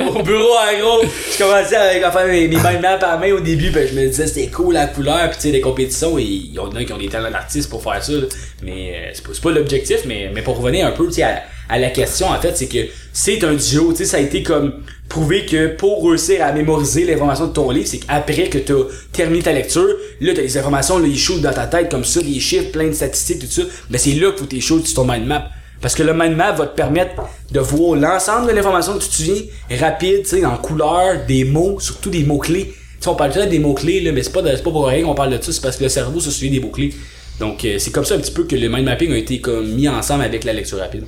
[0.09, 3.39] au bureau en gros je commençais à faire mes, mes mind maps à main au
[3.39, 6.23] début ben, je me disais c'était cool la couleur puis tu sais les compétitions et
[6.23, 8.23] il y en a qui ont des talents d'artistes pour faire ça là.
[8.63, 11.43] mais euh, c'est pas, l'objectif mais, mais pour revenir un peu à,
[11.73, 12.79] à la question en fait c'est que
[13.13, 14.73] c'est un duo tu sais ça a été comme
[15.09, 18.73] prouvé que pour réussir à mémoriser l'information de ton livre c'est qu'après que t'as
[19.11, 19.87] terminé ta lecture
[20.19, 22.87] là t'as les informations là ils shootent dans ta tête comme ça les chiffres plein
[22.87, 25.49] de statistiques tout ça ben c'est là que faut tes shoots sur ton mind map
[25.81, 27.13] parce que le mind map va te permettre
[27.51, 31.79] de voir l'ensemble de l'information que tu te rapide, tu sais, en couleur, des mots,
[31.79, 32.73] surtout des mots-clés.
[33.01, 35.37] Tu on parle temps des mots-clés, là, mais c'est pas, pas pour rien qu'on parle
[35.37, 36.93] de ça, c'est parce que le cerveau se souvient des mots-clés.
[37.39, 39.67] Donc, euh, c'est comme ça un petit peu que le mind mapping a été comme
[39.73, 41.03] mis ensemble avec la lecture rapide.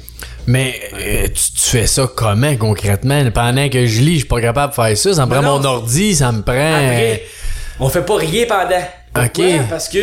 [0.48, 3.30] Mais euh, tu, tu fais ça comment concrètement?
[3.32, 5.14] Pendant que je lis, je suis pas capable de faire ça.
[5.14, 5.60] Ça me prend non.
[5.60, 6.54] mon ordi, ça me prend.
[6.76, 7.24] Après,
[7.80, 8.82] on fait pas rien pendant.
[9.14, 9.46] Pourquoi?
[9.46, 9.62] Ok.
[9.70, 10.00] Parce que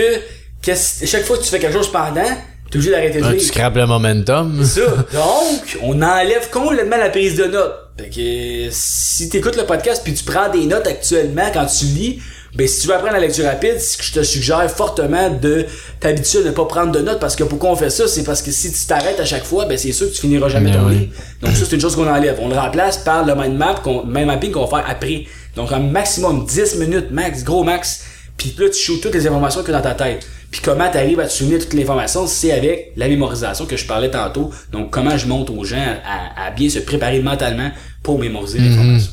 [1.06, 2.22] chaque fois que tu fais quelque chose pendant,
[2.70, 3.40] t'es obligé d'arrêter de Ah, lire.
[3.40, 4.64] tu scrapes le momentum.
[4.64, 4.80] ça.
[5.12, 7.74] Donc, on enlève complètement la prise de notes.
[7.98, 12.20] Fait que si t'écoutes le podcast puis tu prends des notes actuellement quand tu lis,
[12.54, 15.66] ben si tu veux apprendre la lecture rapide, c'est que je te suggère fortement de
[15.98, 18.42] t'habituer à ne pas prendre de notes parce que pourquoi on fait ça, c'est parce
[18.42, 20.80] que si tu t'arrêtes à chaque fois, ben c'est sûr que tu finiras jamais Ben
[20.80, 20.94] ton oui.
[20.98, 21.12] livre.
[21.42, 22.38] Donc ça c'est une chose qu'on enlève.
[22.40, 25.24] On le remplace par le mind map, qu'on, mind mapping qu'on va faire après.
[25.56, 28.04] Donc un maximum 10 minutes max, gros max.
[28.36, 30.24] Puis là tu shoots toutes les informations que dans ta tête.
[30.54, 33.76] Puis comment tu arrives à te souvenir toutes les informations, c'est avec la mémorisation que
[33.76, 34.52] je parlais tantôt.
[34.70, 37.72] Donc comment je montre aux gens à, à bien se préparer mentalement
[38.04, 39.10] pour mémoriser l'information.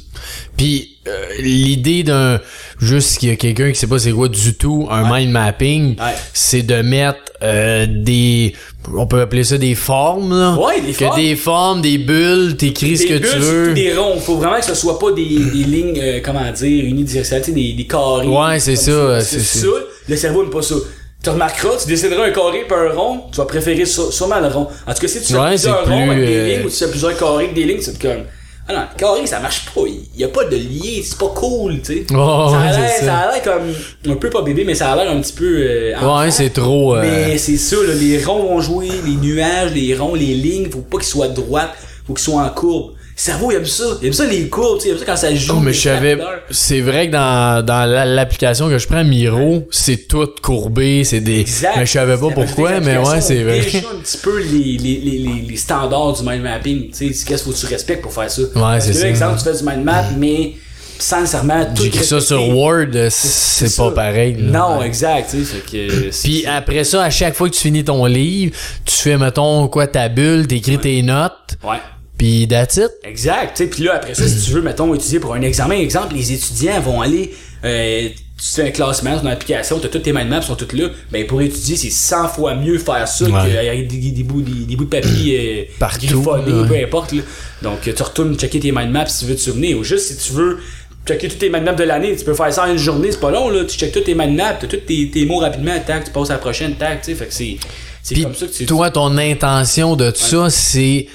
[0.55, 2.39] Puis euh, l'idée d'un
[2.79, 5.99] juste qu'il y a quelqu'un qui sait pas c'est quoi du tout un mind mapping,
[5.99, 6.13] Ouais.
[6.31, 8.53] c'est de mettre euh, des
[8.95, 10.55] on peut appeler ça des formes là.
[10.59, 11.19] Ouais, des que formes.
[11.19, 13.73] des formes, des bulles, t'écris ce que bulles, tu veux.
[13.73, 14.19] des ronds.
[14.19, 17.87] Faut vraiment que ce soit pas des, des lignes, euh, comment dire, unidirectionnelles, des, des
[17.87, 18.27] carrés.
[18.27, 19.67] Ouais, c'est ça, c'est- ça,
[20.07, 20.75] le cerveau n'aime pas ça.
[21.23, 24.47] Tu remarqueras, tu décideras un carré par un rond, tu vas préférer sû- sûrement le
[24.47, 24.67] rond.
[24.87, 26.65] En tout cas, si tu fais Ouais, plusieurs c'est ronds plus, avec des euh, lignes
[26.65, 28.23] ou tu fais plusieurs carrés avec des lignes, c'est comme...
[28.67, 29.81] Ah non, carré, ça marche pas.
[29.87, 32.05] Il y a pas de lien, c'est pas cool, tu sais.
[32.15, 33.05] Oh, ça, a l'air, c'est ça.
[33.05, 34.11] ça a l'air comme...
[34.11, 35.45] Un peu pas bébé, mais ça a l'air un petit peu...
[35.59, 35.93] euh,
[36.23, 39.95] Ouais, c'est trop euh, Mais c'est ça, là, les ronds vont jouer, les nuages, les
[39.95, 41.71] ronds, les lignes, faut pas qu'ils soient droites,
[42.07, 42.93] faut qu'ils soient en courbe.
[43.23, 43.83] Le cerveau, il aime ça.
[44.01, 45.53] Il aime ça les courbes, tu sais, il aime ça quand ça joue.
[45.55, 46.17] Oh, mais je savais,
[46.49, 51.19] c'est vrai que dans, dans la- l'application que je prends, Miro, c'est tout courbé, c'est
[51.19, 51.73] des, Exact.
[51.77, 53.59] mais je savais pas pourquoi, mais ouais, c'est vrai.
[53.61, 57.37] Déjà un petit peu les, les, les, standards du mind mapping, tu sais, qu'est-ce qu'il
[57.37, 58.41] faut que tu respectes pour faire ça.
[58.55, 59.07] Parce c'est ça.
[59.07, 60.53] exemple, tu fais du mind map, mais
[60.97, 62.47] sans nécessairement tout J'écris ça sur.
[62.57, 64.35] Word, c'est pas pareil.
[64.39, 64.59] là.
[64.59, 64.87] Non, Ouais.
[64.87, 66.09] exact, tu sais, fait que...
[66.23, 69.85] Puis après ça, à chaque fois que tu finis ton livre, tu fais, mettons, quoi,
[69.85, 71.77] ta bulle, t'écris tes notes, Ouais.
[72.21, 72.91] Puis that's it.
[73.03, 75.73] Exact, tu sais, puis là après ça, si tu veux, mettons, étudier pour un examen,
[75.73, 77.33] exemple, les étudiants vont aller,
[77.65, 80.73] euh, tu fais un classement sur une application, t'as toutes tes mind maps sont toutes
[80.73, 83.31] là, ben pour étudier, c'est 100 fois mieux faire ça Ouais.
[83.31, 86.67] qu'avec des, des, bouts, des, des bouts de papier euh, Partout, griffonnés, ouais.
[86.67, 87.23] peu importe, là.
[87.63, 90.17] Donc tu retournes checker tes mind maps si tu veux te souvenir, ou juste si
[90.17, 90.59] tu veux
[91.07, 93.19] checker tous tes mind maps de l'année, tu peux faire ça en une journée, c'est
[93.19, 95.73] pas long, là, tu checkes tous tes mind maps, t'as tous tes, tes mots rapidement,
[95.83, 98.51] tac, tu passes à la prochaine, tac, tu sais, fait que c'est, comme ça que
[98.51, 98.65] tu...
[98.67, 101.07] toi, ton intention de ça, c'est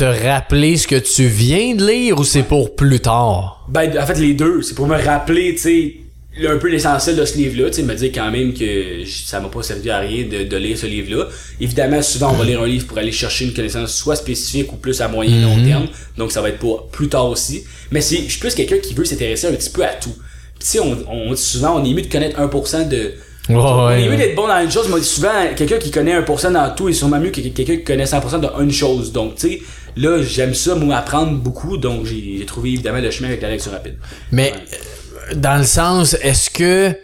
[0.00, 3.66] te rappeler ce que tu viens de lire ou c'est pour plus tard?
[3.68, 4.62] Ben, en fait, les deux.
[4.62, 7.94] C'est pour me rappeler, tu sais, un peu l'essentiel de ce livre-là, tu sais, me
[7.94, 11.26] dire quand même que ça m'a pas servi à rien de, de lire ce livre-là.
[11.60, 14.76] Évidemment, souvent, on va lire un livre pour aller chercher une connaissance soit spécifique ou
[14.76, 15.86] plus à moyen et long terme.
[16.16, 17.64] Donc, ça va être pour plus tard aussi.
[17.90, 20.14] Mais je suis plus quelqu'un qui veut s'intéresser un petit peu à tout.
[20.58, 23.16] Tu sais, on, on souvent, on est mieux de connaître 1% de,
[23.48, 24.16] on est mieux ouais.
[24.16, 27.18] d'être bon dans une chose, mais souvent, quelqu'un qui connaît 1% dans tout est sûrement
[27.18, 29.12] mieux que quelqu'un qui connaît 100% dans une chose.
[29.12, 29.62] Donc, tu sais,
[29.96, 33.72] là, j'aime ça, moi, apprendre beaucoup, donc j'ai trouvé évidemment le chemin avec la lecture
[33.72, 33.96] rapide.
[34.32, 36.94] Mais euh, dans le sens, est-ce que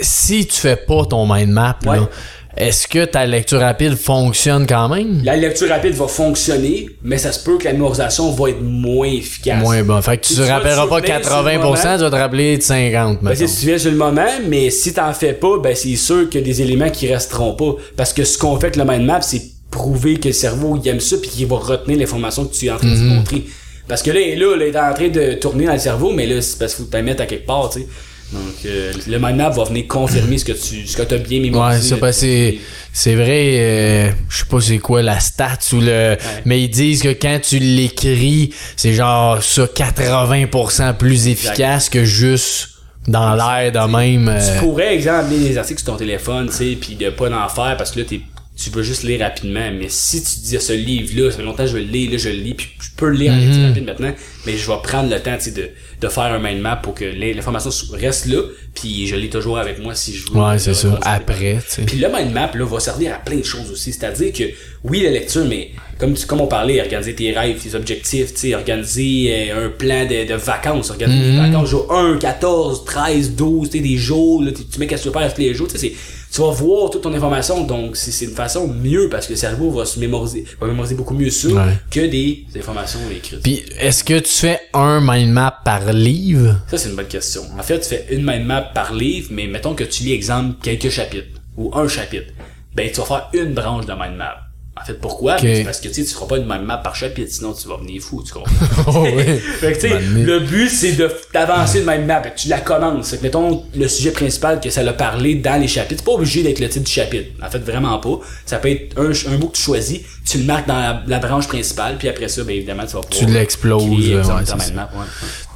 [0.00, 1.96] si tu fais pas ton mind map, Ouais.
[1.96, 2.08] là,
[2.56, 5.22] est-ce que ta lecture rapide fonctionne quand même?
[5.24, 9.08] La lecture rapide va fonctionner, mais ça se peut que la mémorisation va être moins
[9.08, 9.60] efficace.
[9.60, 10.00] Moins bon.
[10.00, 11.74] Fait que tu Tu te rappelleras pas souvenir sur le 80%, moment.
[11.74, 13.36] tu vas te rappeler de 50, Ben, mettons.
[13.40, 16.30] c'est si tu viens sur le moment, mais si t'en fais pas, ben c'est sûr
[16.30, 17.74] qu'il y a des éléments qui resteront pas.
[17.96, 19.42] Parce que ce qu'on fait avec le mind map, c'est
[19.74, 22.70] prouver que le cerveau il aime ça puis qu'il va retenir l'information que tu es
[22.70, 22.94] en train Mhm.
[22.94, 23.42] de te montrer.
[23.88, 25.78] Parce que là, il est là, là, il est en train de tourner dans le
[25.78, 27.80] cerveau, mais là, c'est parce qu'il faut que tu la mettes à quelque part, tu
[27.80, 27.86] sais.
[28.32, 31.40] Donc, euh, le mind map va venir confirmer ce que tu ce que as bien
[31.40, 31.94] mémorisé.
[31.96, 32.58] Ouais, c'est,
[32.92, 36.16] c'est vrai, euh, je sais pas c'est quoi la stat ou le,
[36.46, 42.70] mais ils disent que quand tu l'écris, c'est genre ça 80% plus efficace que juste
[43.06, 44.28] dans l'air de même.
[44.28, 47.26] euh, Tu pourrais, exemple, lire des articles sur ton téléphone, tu sais, puis de pas
[47.30, 48.20] en faire parce que là, t'es,
[48.56, 49.70] tu veux juste lire rapidement.
[49.72, 52.28] Mais si tu dis ce livre-là, ça fait longtemps que je le lire, là, je
[52.28, 53.66] le lis, puis je peux le lire en Mhm.
[53.68, 54.14] rapide maintenant,
[54.46, 56.94] mais je vais prendre le temps, tu sais, de, de faire un mind map pour
[56.94, 58.42] que l'information reste là,
[58.74, 60.38] puis je l'ai toujours avec moi si je veux.
[60.38, 60.98] ouais, c'est ça.
[61.02, 61.82] Après, tu sais.
[61.82, 63.92] Puis le mind map là, va servir à plein de choses aussi.
[63.92, 64.44] C'est-à-dire que
[64.84, 68.40] oui, la lecture, mais comme, tu, comme on parlait, organiser tes rêves, tes objectifs, tu
[68.40, 73.32] sais, organiser euh, un plan de, de vacances, organiser des vacances, jour 1, 14, 13,
[73.32, 75.78] 12, tu sais, des jours, là, tu mets tu veux faire tous les jours, tu
[75.78, 75.94] sais, c'est-
[76.34, 79.36] tu vas voir toute ton information, donc c'est c'est une façon mieux parce que le
[79.38, 81.74] cerveau va se mémoriser, va mémoriser beaucoup mieux ça Ouais.
[81.90, 83.42] que des informations écrites.
[83.42, 86.56] Puis, est-ce que tu fais un mind map par livre?
[86.68, 87.42] Ça, c'est une bonne question.
[87.58, 90.56] En fait, tu fais une mind map par livre, mais mettons que tu lis, exemple,
[90.62, 92.32] quelques chapitres, ou un chapitre.
[92.74, 94.40] Ben, tu vas faire une branche de mind map.
[94.80, 95.36] En fait, pourquoi?
[95.64, 97.76] Parce que, tu sais, tu feras pas une mind map par chapitre, sinon tu vas
[97.76, 98.52] venir fou, tu comprends?
[98.88, 99.38] Oh, oui.
[99.60, 99.88] fait que, tu
[100.24, 102.22] le but, c'est de, d'avancer une mind map.
[102.22, 103.10] Fait que tu la commences.
[103.10, 106.16] Fait que, mettons, le sujet principal que ça l'a parlé dans les chapitres, c'est pas
[106.16, 107.30] obligé d'être le titre du chapitre.
[107.40, 108.18] En fait, vraiment pas.
[108.46, 111.18] Ça peut être un, un mot que tu choisis, tu le marques dans la, la
[111.20, 113.30] branche principale, puis après ça, ben, évidemment, tu vas pouvoir...
[113.30, 115.06] l'exploses, mind map, ouais, ouais.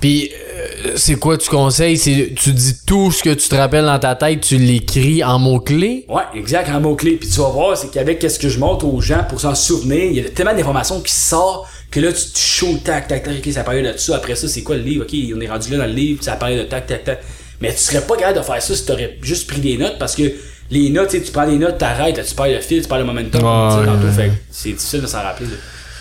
[0.00, 1.96] Puis, euh, c'est quoi tu conseilles?
[1.98, 5.38] C'est, tu dis tout ce que tu te rappelles dans ta tête, tu l'écris en
[5.38, 6.04] mots-clés?
[6.08, 7.12] Ouais, exact, en mot-clé.
[7.16, 10.04] Puis tu vas voir, c'est qu'avec qu'est-ce que je montre aux gens pour s'en souvenir,
[10.04, 13.34] il y a tellement d'informations qui sortent que là, tu te chaud, tac, tac, tac,
[13.44, 14.16] ok, ça parlait de ça.
[14.16, 15.04] Après ça, c'est quoi le livre?
[15.04, 17.20] Ok, on est rendu là dans le livre, ça parlait de tac, tac, tac.
[17.60, 20.14] Mais tu serais pas capable de faire ça si t'aurais juste pris des notes parce
[20.14, 20.22] que
[20.70, 22.88] les notes, tu sais, tu prends des notes, t'arrêtes, là, tu perds le fil, tu
[22.88, 25.46] perds le momentum, Ouais, fait c'est difficile de s'en rappeler.
[25.46, 25.52] là.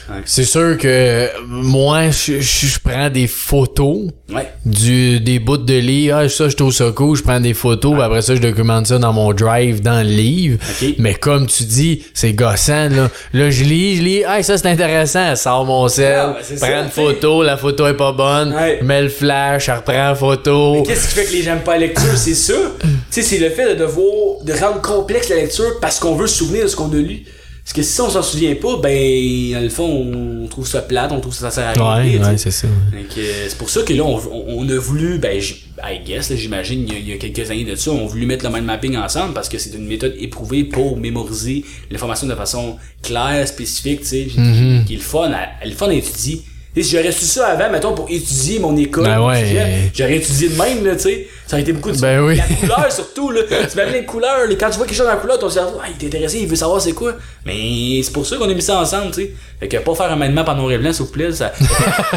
[0.09, 0.21] Ouais.
[0.25, 4.51] C'est sûr que moi, je, je, je prends des photos Ouais.
[4.65, 6.17] du des bouts de livre.
[6.17, 7.15] Ah, ça, je trouve ça cool.
[7.17, 7.93] Je prends des photos.
[7.93, 10.59] puis après ça, je documente ça dans mon drive, dans le livre.
[10.97, 13.09] Mais comme tu dis, c'est gossant, là.
[13.33, 14.23] Là, je lis, je lis.
[14.25, 15.35] Ah, ça, c'est intéressant.
[15.35, 16.15] Sors mon sel.
[16.19, 17.43] Ah, ben, prends ça, une photo.
[17.43, 18.53] La photo est pas bonne.
[18.83, 19.67] Mets le flash.
[19.67, 20.83] Je reprends la photo.
[20.85, 22.17] Qu'est-ce qui fait que les gens n'aiment pas la lecture?
[22.17, 22.53] C'est ça.
[23.09, 26.63] c'est le fait de devoir, de rendre complexe la lecture parce qu'on veut se souvenir
[26.63, 27.23] de ce qu'on a lu.
[27.67, 31.11] Parce que si on s'en souvient pas, ben, dans le fond, on trouve ça plate,
[31.11, 32.21] on trouve ça sert à rien.
[32.21, 32.65] Ouais, ouais, c'est ça.
[32.65, 36.87] Donc, euh, c'est pour ça que là, on, a voulu, ben, I guess, là, j'imagine,
[36.87, 38.51] il y, a, il y a quelques années de ça, on a voulu mettre le
[38.51, 43.45] mind mapping ensemble parce que c'est une méthode éprouvée pour mémoriser l'information de façon claire,
[43.45, 44.85] spécifique, tu sais, puis Mm-hmm.
[44.85, 46.43] qui est le fun à, le fun à étudier.
[46.73, 49.43] Si j'aurais su ça avant, mettons, pour étudier mon école, Ben mon ouais.
[49.43, 51.27] sujet, j'aurais étudié de même, là, tu sais.
[51.47, 52.35] Ça aurait été beaucoup de Ben oui.
[52.35, 53.41] La couleur, surtout, là.
[53.49, 54.47] Tu m'as les couleurs.
[54.59, 56.47] Quand tu vois quelque chose dans la couleur, ton cerveau, ah, il est intéressé, il
[56.47, 57.13] veut savoir c'est quoi.
[57.45, 59.31] Mais c'est pour ça qu'on a mis ça ensemble, tu sais.
[59.59, 61.53] Fait que pas faire un mind map en noir et blanc, s'il vous plaît, ça.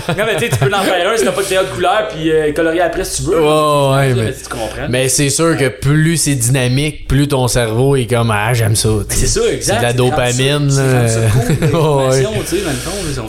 [0.09, 1.75] non, mais tu sais, tu peux en faire un si t'as pas de théâtre de
[1.75, 3.41] couleur, puis euh, colorier après si tu veux.
[3.41, 4.89] Ouais, mais, tu comprends.
[4.91, 8.89] Mais c'est sûr que plus c'est dynamique, plus ton cerveau est comme ah j'aime ça.
[9.09, 9.75] C'est ça, exact.
[9.75, 10.71] C'est de la dopamine.
[10.71, 11.77] C'est cool,
[12.11, 12.23] Ouais.
[12.23, 12.45] dans le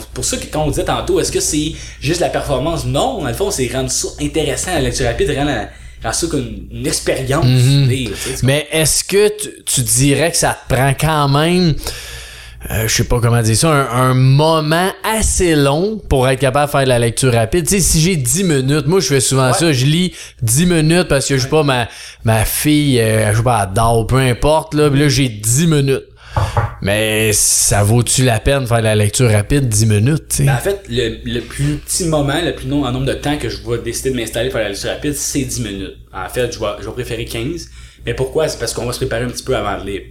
[0.12, 2.84] pour ça que quand on disait tantôt, est-ce que c'est juste la performance?
[2.84, 5.68] Non, dans le fond, c'est rendre ça intéressant, la lecture rapide, rendre, la-
[6.10, 7.44] ça comme une expérience.
[7.44, 7.88] Mhm.
[8.42, 11.74] Mais est-ce que tu, tu dirais que ça te prend quand même,
[12.70, 16.66] euh, je sais pas comment dire ça, un, un moment assez long pour être capable
[16.66, 17.66] de faire de la lecture rapide?
[17.66, 21.08] Tu sais, si j'ai 10 minutes, moi je fais souvent ça, je lis 10 minutes
[21.08, 21.88] parce que je sais pas, ma,
[22.24, 26.04] ma fille, euh, je sais pas, elle dort, peu importe, là, là j'ai 10 minutes.
[26.82, 30.42] Mais ça vaut-tu la peine de faire la lecture rapide 10 minutes, tu sais?
[30.44, 33.38] Ben, en fait, le, le plus petit moment, le plus long en nombre de temps
[33.38, 35.96] que je vais décider de m'installer pour la lecture rapide, c'est 10 minutes.
[36.12, 37.68] En fait, je vais, je vais préférer 15.
[38.04, 38.48] Mais pourquoi?
[38.48, 40.02] C'est parce qu'on va se préparer un petit peu avant de lire.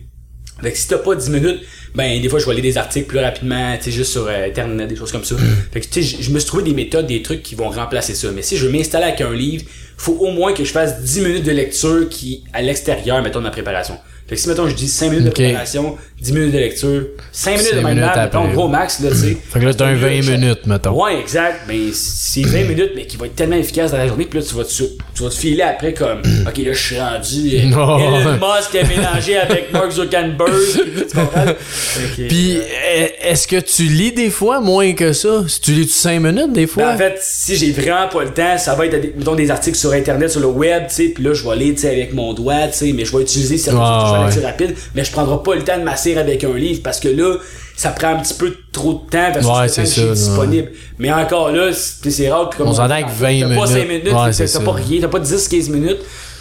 [0.61, 1.59] Fait que si t'as pas 10 minutes,
[1.95, 4.45] ben des fois je vais lire des articles plus rapidement, tu sais, juste sur euh,
[4.47, 5.35] internet, des choses comme ça.
[5.73, 7.69] Fait que tu sais, je- je me suis trouvé des méthodes, des trucs qui vont
[7.69, 8.29] remplacer ça.
[8.31, 9.65] Mais si je veux m'installer avec un livre,
[9.97, 13.45] faut au moins que je fasse 10 minutes de lecture qui à l'extérieur, mettons, de
[13.45, 13.97] ma préparation.
[14.31, 17.01] Fait que si mettons je dis 5 minutes de préparation, 10 minutes de lecture,
[17.33, 19.37] 5 minutes de Cinq mind minutes map, mettons, gros max, là, tu sais.
[19.51, 21.03] Fait que là t'as un 20 Je- minutes, mettons.
[21.03, 21.63] Ouais, exact.
[21.67, 24.23] Ben, c'est 20 minutes, mais qui va être tellement efficace dans la journée.
[24.23, 26.97] Puis là, tu vas te, tu vas te filer après comme, OK, là, je suis
[26.97, 27.57] rendu.
[27.75, 28.33] euh, Oh, Elon.
[28.39, 30.49] Musk est mélangé avec Mark Zuckerberg.
[30.73, 31.45] tu comprends?
[32.29, 32.61] Puis euh,
[32.95, 35.43] est- est-ce que tu lis des fois moins que ça?
[35.47, 36.83] Si tu lis 5 minutes des fois?
[36.85, 39.51] ben, en fait, si j'ai vraiment pas le temps, ça va être, des- mettons, des
[39.51, 41.89] articles sur Internet, sur le web, tu sais, puis là, je vais lire, tu sais,
[41.89, 45.41] avec mon doigt, tu sais, mais je vais utiliser certaines Ouais, rapide, mais je prendrai
[45.43, 47.35] pas le temps de m'asseoir avec un livre, parce que là,
[47.75, 50.71] ça prend un petit peu trop de temps Ouais, c'est temps que ça, disponible.
[50.99, 53.87] Mais encore là, c'est c'est rare comme On s'entend que 20 T'as pas 5 minutes.
[53.89, 55.99] minutes, Ouais, t'as c'est pas rien, t'as pas 10-15 minutes.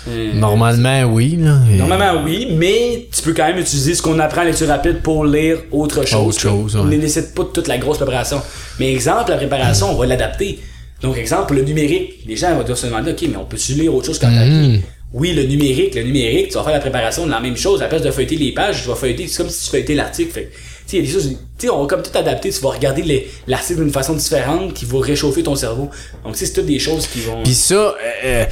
[0.08, 1.36] Euh, Normalement, oui.
[1.38, 1.58] Là.
[1.70, 5.02] Et- Normalement, oui, mais tu peux quand même utiliser ce qu'on apprend en lecture rapide
[5.02, 6.28] pour lire autre chose.
[6.28, 8.40] Autre chose, On ne nécessite pas toute la grosse préparation.
[8.78, 10.58] Mais exemple, la préparation, on va l'adapter.
[11.02, 14.06] Donc, exemple, le numérique, les gens vont se demander, OK, mais on peut-tu lire autre
[14.06, 14.80] chose qu'en Mhm.
[15.12, 17.80] Oui, le numérique, le numérique, tu vas faire la préparation de la même chose.
[17.80, 19.94] À la place de feuilleter les pages, tu vas feuilleter, c'est comme si tu feuilletais
[19.94, 20.30] l'article.
[20.32, 20.56] Fait tu
[20.86, 22.50] sais, il y a des choses, tu sais, on va comme tout adapter.
[22.50, 25.90] Tu vas regarder les- l'article d'une façon différente qui va réchauffer ton cerveau.
[26.24, 27.42] Donc, c'est toutes des choses qui vont.
[27.42, 27.94] Puis ça,
[28.24, 28.44] euh,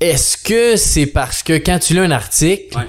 [0.00, 2.84] est-ce que c'est parce que quand tu lis un article, Ouais.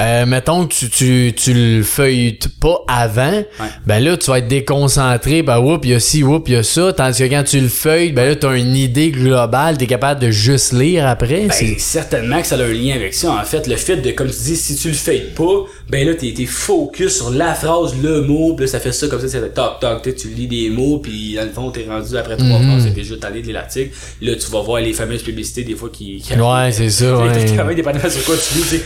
[0.00, 3.42] Euh, mettons que tu, tu, tu le feuilletes pas avant,
[3.86, 6.56] ben là, tu vas être déconcentré, ben whoop, il y a ci, whoop, il y
[6.56, 9.86] a ça, tandis que quand tu le feuilles, ben là, t'as une idée globale, t'es
[9.86, 11.42] capable de juste lire après.
[11.42, 13.32] Ben, c'est- certainement que ça a un lien avec ça.
[13.32, 16.14] En fait, le fait de, comme tu dis, si tu le fais pas, ben là,
[16.14, 19.28] t'es, t'es focus sur la phrase, le mot, pis là, ça fait ça comme ça,
[19.28, 22.36] c'est toc toc, tu tu lis des mots, puis dans le fond, t'es rendu après
[22.38, 22.80] trois Mhm.
[22.80, 23.90] phrases, t'es juste allé de l'article.
[24.22, 26.16] Là, tu vas voir les fameuses publicités, des fois, qui...
[26.24, 27.44] qui Ouais, c'est ça, ouais.
[27.56, 28.80] Quand même, dépendamment sur quoi tu lis, tu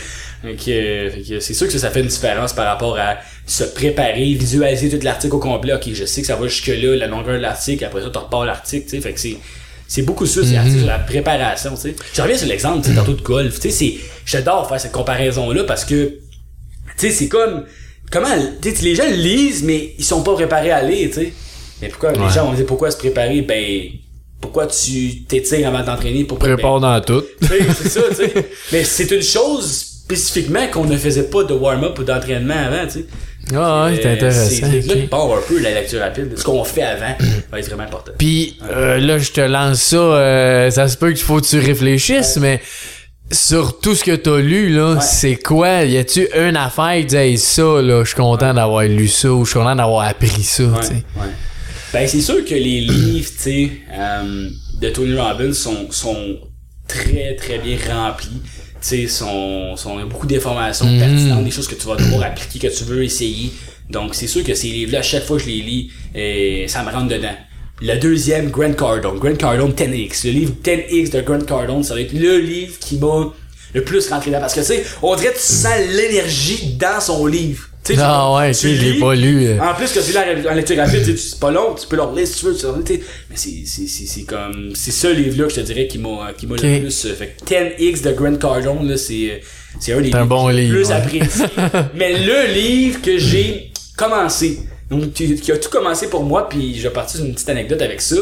[0.45, 1.09] euh,
[1.39, 5.35] c'est sûr que ça, fait une différence par rapport à se préparer, visualiser tout l'article
[5.35, 5.73] au complet.
[5.73, 8.45] Ok, je sais que ça va jusque-là, la longueur de l'article, après ça, tu repars
[8.45, 9.01] l'article, tu sais.
[9.01, 9.37] Fait que c'est,
[9.87, 10.85] c'est beaucoup ça, c'est Mhm.
[10.85, 11.95] la préparation, tu sais.
[12.13, 13.55] Je reviens sur l'exemple, tu sais, tantôt de golf.
[13.59, 16.17] Tu sais, c'est, j'adore faire cette comparaison-là parce que, tu
[16.97, 17.63] sais, c'est comme,
[18.11, 18.27] comment,
[18.61, 21.33] tu sais, les gens lisent, mais ils sont pas préparés à lire, tu sais.
[21.81, 23.41] Mais pourquoi, les gens vont dire pourquoi se préparer?
[23.43, 23.89] Ben,
[24.41, 26.23] pourquoi tu t'étires avant de t'entraîner?
[26.23, 26.49] Pourquoi?
[26.49, 27.23] Ben, Prépare dans tout.
[27.41, 28.33] c'est ça, tu sais.
[28.71, 32.99] Mais c'est une chose spécifiquement qu'on ne faisait pas de warm-up ou d'entraînement avant, tu
[32.99, 33.05] sais.
[33.53, 34.49] Ah ouais, c'est Euh, intéressant.
[34.49, 35.01] C'est là ok.
[35.01, 36.37] qui part un peu la lecture rapide.
[36.37, 37.15] Ce qu'on fait avant
[37.51, 38.11] va être vraiment important.
[38.17, 39.95] Puis euh, là, je te lance ça.
[39.97, 42.61] euh, ça se peut qu'il faut que tu réfléchisses, mais
[43.31, 45.01] sur tout ce que t'as lu, là, Ouais.
[45.01, 45.83] c'est quoi?
[45.83, 49.29] Y a-tu une affaire qui dit hey, ça, là, je suis content d'avoir lu ça
[49.31, 51.03] ou je suis content d'avoir appris ça, tu sais?
[51.93, 54.49] Ben, c'est sûr que les livres, tu sais, euh,
[54.81, 56.37] de Tony Robbins sont, sont
[56.87, 58.41] très, très bien remplis.
[58.81, 60.99] Tu sais, sont, sont, beaucoup d'informations Mhm.
[60.99, 63.51] pertinentes, des choses que tu vas devoir appliquer, que tu veux essayer.
[63.89, 66.83] Donc, c'est sûr que ces livres-là, à chaque fois que je les lis, euh, ça
[66.83, 67.35] me rentre dedans.
[67.81, 69.17] Le deuxième, Grant Cardone.
[69.19, 70.25] Grant Cardone 10X.
[70.25, 73.31] Le livre 10X de Grant Cardone, ça va être le livre qui m'a
[73.73, 74.41] le plus rentré dedans.
[74.41, 77.69] Parce que, tu sais, on dirait que tu sens l'énergie dans son livre.
[77.99, 79.45] Ah ouais, tu je l'ai lis, pas lu.
[79.45, 79.59] euh.
[79.59, 82.27] en plus que tu lis en lecture rapide, c'est pas long, tu peux le relire
[82.27, 83.01] si tu veux, tu sais, tu sais.
[83.29, 86.33] mais c'est, c'est, c'est, c'est comme, c'est ça livre-là que je te dirais qui m'a,
[86.37, 89.37] qui m'a le plus, euh, fait que 10X de Grant Cardone, là, c'est, euh,
[89.79, 90.93] c'est un des bon livre, plus ouais.
[90.93, 91.45] apprécié.
[91.95, 94.59] mais le livre que j'ai commencé,
[94.89, 97.81] donc, qui, qui a tout commencé pour moi, puis je vais partir d'une petite anecdote
[97.81, 98.15] avec ça,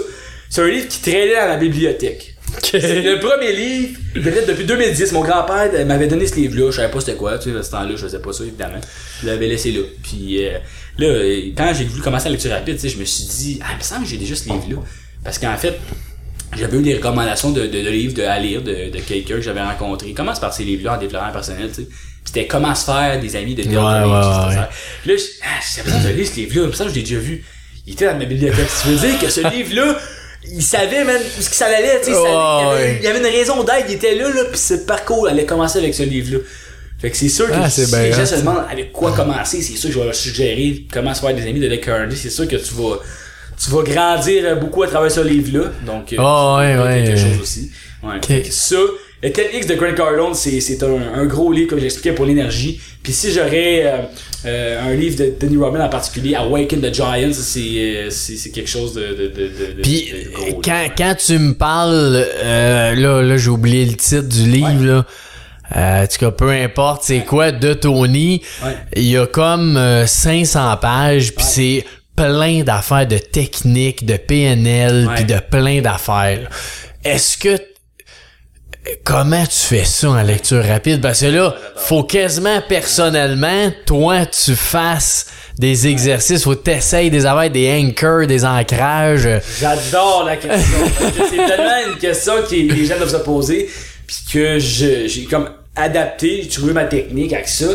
[0.50, 2.35] c'est un livre qui traînait dans la bibliothèque.
[2.64, 5.12] C'est le premier livre, peut-être depuis 2010.
[5.14, 6.72] Mon grand-père euh, m'avait donné ce livre-là.
[6.72, 8.82] Je savais pas c'était quoi, tu sais, à ce temps-là, je faisais pas ça, évidemment.
[9.22, 9.82] Je l'avais laissé là.
[10.04, 10.58] Puis euh,
[10.98, 13.60] là, euh, quand j'ai voulu commencer la lecture rapide, tu sais, je me suis dit,
[13.64, 14.78] ah, il me semble que j'ai déjà ce livre-là.
[15.24, 15.80] Parce qu'en fait,
[16.58, 19.42] j'avais eu des recommandations de, de, de livres de, à lire de, de quelqu'un que
[19.42, 20.10] j'avais rencontré.
[20.10, 21.88] Il commence par ces livres-là en développement personnel, tu sais?
[21.88, 24.56] Puis c'était Comment se faire des amis de Dale Ouais, ouais, ouais.
[24.56, 24.68] Là,
[25.06, 26.62] je, ah, j'ai l'impression que je lis ce livre-là.
[26.64, 27.44] Il me semble que je l'ai déjà vu.
[27.86, 28.70] Il était dans ma bibliothèque.
[28.70, 29.96] Ça veut dire que ce livre-là,
[30.52, 32.12] il savait, man, où ce que ça allait, tu sais.
[32.12, 32.98] il, y avait, ouais.
[33.00, 33.86] il y avait une raison d'être.
[33.88, 36.40] Il était là, là, pis ce parcours allait commencer avec ce livre-là.
[37.00, 39.62] Fait que c'est sûr que Ah, si bien les gens se demandent avec quoi commencer,
[39.62, 42.18] c'est sûr que je vais leur suggérer comment se faire des amis de Dale Carnegie.
[42.18, 43.00] C'est sûr que tu vas,
[43.62, 45.72] tu vas grandir beaucoup à travers ce livre-là.
[45.86, 47.04] Donc, ouais, ouais.
[47.06, 47.72] quelque chose aussi.
[48.02, 48.16] Ouais.
[48.26, 48.78] Fait que ça,
[49.22, 52.80] le 10X de Grant Cardone, c'est, un, un gros livre, comme j'expliquais, pour l'énergie.
[53.04, 53.98] Puis si j'aurais euh,
[54.46, 58.70] un livre de Denis Robbins en particulier, Awaken the Giants, c'est, euh, c'est, c'est quelque
[58.70, 60.54] chose de, de, de, de, Puis gros, là.
[60.64, 65.06] quand, quand tu me parles, euh, là, là j'ai oublié le titre du livre, là.
[65.76, 68.76] Euh, en tout cas, peu importe c'est quoi de Tony, Ouais.
[68.96, 71.86] il y a comme euh, 500 pages, puis c'est
[72.16, 76.48] plein d'affaires de techniques, de PNL, puis de plein d'affaires.
[77.04, 77.58] Est-ce que
[79.04, 81.02] comment tu fais ça en lecture rapide?
[81.02, 85.28] Parce que là, faut quasiment personnellement toi tu fasses
[85.58, 89.30] des exercices, faut t'essayes des affaires, des anchors, des ancrages.
[89.60, 90.78] J'adore la question.
[91.30, 93.70] c'est tellement une question que les gens doivent se poser.
[94.06, 97.68] Puis que je, j'ai comme adapté, j'ai trouvé ma technique avec ça.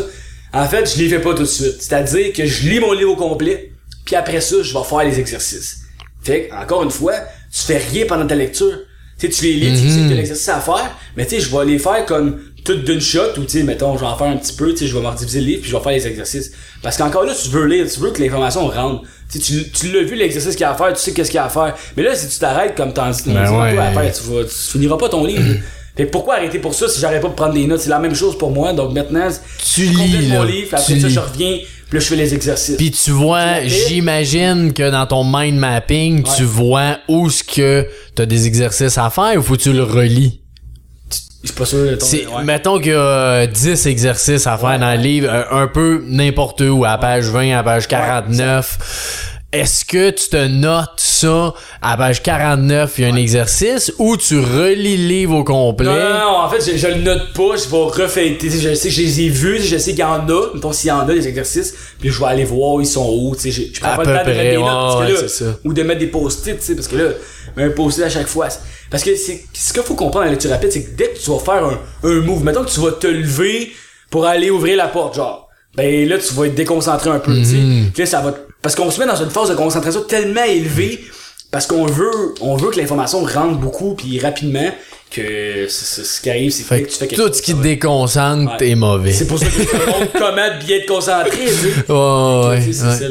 [0.53, 1.81] En fait, je les fais pas tout de suite.
[1.81, 3.71] C'est-à-dire que je lis mon livre au complet.
[4.05, 5.81] Puis après ça, je vais faire les exercices.
[6.23, 7.13] Fait que, encore une fois,
[7.51, 8.77] tu fais rien pendant ta lecture.
[9.21, 10.97] Tu sais, tu les lis, tu sais que t'as l'exercice à faire.
[11.15, 13.95] Mais tu sais, je vais les faire comme tout d'une shot ou tu sais, mettons,
[13.95, 15.71] je vais en faire un petit peu, tu sais, je vais diviser le livre puis
[15.71, 16.51] je vais faire les exercices.
[16.81, 19.03] Parce qu'encore là, tu veux lire, tu veux que l'information rentre.
[19.31, 21.37] Tu tu, tu l'as vu l'exercice qu'il y a à faire, tu sais qu'est-ce qu'il
[21.37, 21.75] y a à faire.
[21.95, 23.77] Mais là, si tu t'arrêtes comme t'en dis, Ben ouais.
[23.77, 25.43] à faire, tu, vas, tu finiras pas ton livre.
[25.95, 27.81] Fait que pourquoi arrêter pour ça si j'arrête pas de prendre des notes?
[27.81, 28.71] C'est la même chose pour moi.
[28.73, 29.27] Donc maintenant,
[29.73, 31.13] Tu je complète lis, mon livre, après ça, lis.
[31.13, 31.57] je reviens,
[31.91, 32.77] puis là, je fais les exercices.
[32.77, 37.85] Puis tu vois, j'imagine que dans ton mind mapping, tu vois où ce que
[38.15, 40.39] t'as des exercices à faire ou faut que tu le relis?
[41.43, 42.43] Suis pas sûr C'est, ouais.
[42.43, 44.79] mettons qu'il y a euh, 10 exercices à faire Ouais.
[44.79, 49.30] dans le livre, un, un peu n'importe où, à page 20, à page 49.
[49.51, 54.15] Est-ce que tu te notes ça à page 49, il y a un exercice, ou
[54.17, 55.87] tu relis le livre au complet?
[55.87, 58.49] Non, non, non, en fait, je, je le note pas, je vais refêter.
[58.49, 60.87] Je sais que je les ai vus, je sais qu'il y en a, mettons s'il
[60.87, 63.51] y en a des exercices, puis je vais aller voir ils sont où, tu sais.
[63.51, 65.27] Je, je prends À pas le temps de mettre des notes, parce que ouais, là,
[65.27, 65.45] ça.
[65.65, 67.03] ou de mettre des post-it, tu sais, parce que là,
[67.57, 68.47] un post-it à chaque fois.
[68.89, 71.19] Parce que c'est, ce qu'il faut comprendre à la lecture rapide, c'est que dès que
[71.19, 73.71] tu vas faire un, un move, mettons que tu vas te lever
[74.09, 77.45] pour aller ouvrir la porte, genre, ben là, tu vas être déconcentré un peu, tu
[77.45, 77.55] sais.
[77.55, 78.05] Mhm.
[78.05, 81.03] Ça va, te- parce qu'on se met dans une phase de concentration tellement élevée,
[81.51, 84.71] parce qu'on veut, on veut que l'information rentre beaucoup puis rapidement,
[85.11, 87.41] que c'est- c'est- ce qui arrive, c'est Fait que tu fais que quelque tout ce
[87.41, 88.69] qui te déconcentre Ouais.
[88.69, 89.11] est mauvais.
[89.11, 91.45] C'est pour ça que je te montre comment bien te concentrer.
[91.45, 91.51] Ouais,
[91.85, 91.91] sais,
[92.49, 92.61] ouais.
[92.61, 93.07] c'est ça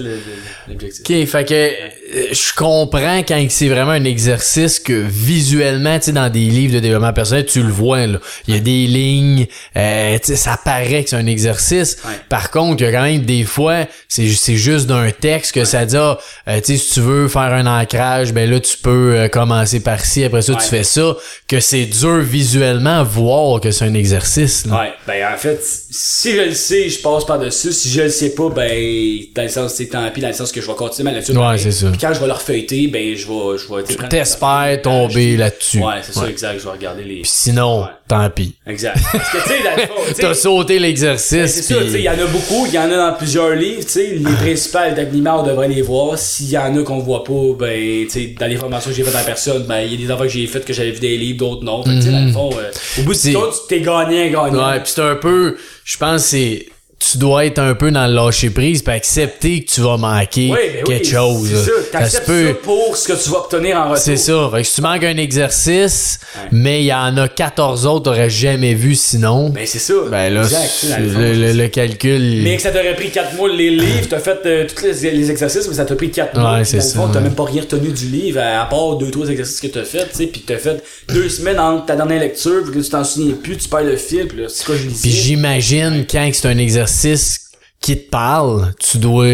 [0.68, 1.00] l'objectif.
[1.00, 6.12] Ok, fait que euh, je comprends quand c'est vraiment un exercice que visuellement, tu sais,
[6.12, 8.18] dans des livres de développement personnel, tu le vois, là.
[8.48, 9.46] Il y a des lignes,
[9.76, 11.98] euh, tu sais, ça paraît que c'est un exercice.
[12.28, 15.52] Par contre, il y a quand même des fois, c'est ju- c'est juste d'un texte
[15.52, 18.58] que ça dit, ah, euh, tu sais, si tu veux faire un ancrage, ben là,
[18.60, 21.16] tu peux euh, commencer par ci, après ça, tu fais ça,
[21.48, 24.80] que c'est dur visuellement voir que c'est un exercice, là.
[24.80, 27.72] Ouais, ben en fait, si je le sais, je passe par-dessus.
[27.72, 30.52] Si je le sais pas, ben, dans le sens, c'est tant pis, dans le sens
[30.52, 31.34] que je vais continuer ma lecture.
[31.34, 31.60] Ouais, pareil.
[31.60, 31.88] c'est ça.
[31.90, 35.78] Puis quand je vais leur feuilleter, ben, je vais, je vais, tu T'espères tomber là-dessus.
[35.78, 37.22] Ouais, c'est ça, exact, je vais regarder les.
[37.22, 37.86] Puis sinon, Ouais.
[38.10, 38.54] Tant pis.
[38.66, 38.96] Exact.
[39.12, 41.46] Parce que, tu sais, dans le fond, tu sais, T'as sauté Ben, l'exercice.
[41.54, 43.50] c'est ça, tu sais, il y en a beaucoup, il y en a dans plusieurs
[43.54, 46.18] livres, tu sais, les principales d'Agnimar, on devrait les voir.
[46.18, 49.04] S'il y en a qu'on voit pas, ben, tu sais, dans les formations que j'ai
[49.04, 51.00] faites en personne, ben, il y a des enfants que j'ai faites que j'avais vu
[51.00, 51.82] des livres, d'autres non.
[51.84, 54.30] Fait que, tu sais, dans le fond, euh, au bout du compte, tu t'es gagné,
[54.30, 54.56] gagné.
[54.58, 56.66] Ouais, puis c'est un peu, je pense c'est
[57.00, 60.50] tu dois être un peu dans le lâcher prise puis accepter que tu vas manquer
[60.52, 61.48] Oui, ben quelque oui, chose.
[61.48, 62.48] C'est ça, Ça t'acceptes se peut.
[62.48, 63.96] ça pour ce que tu vas obtenir en retour.
[63.98, 64.50] C'est ça.
[64.52, 66.48] Fait que si tu manques un exercice, Ouais.
[66.52, 69.78] mais il y en a 14 autres que t'aurais jamais vu sinon, ben, Ben, c'est
[69.78, 69.94] ça.
[70.10, 72.42] là, exact, le fond, le, le- c'est- le calcul.
[72.42, 75.30] Mais que ça t'aurait pris 4 mois les livres, t'as fait euh, tous les, les
[75.30, 76.52] exercices, mais ça t'a pris 4 mois.
[76.52, 77.24] Ouais, puis c'est ça, fond, t'as ouais.
[77.24, 80.16] même pas rien retenu du livre, à, à part 2-3 exercices que t'as fait, tu
[80.18, 83.34] sais, pis t'as fait 2 semaines entre ta dernière lecture, puis que tu t'en souviens
[83.42, 85.00] plus, tu perds le fil, pis là, c'est quoi je lisais.
[85.02, 86.89] Puis j'imagine quand c'est un exercice
[87.80, 89.26] qui te parle, tu dois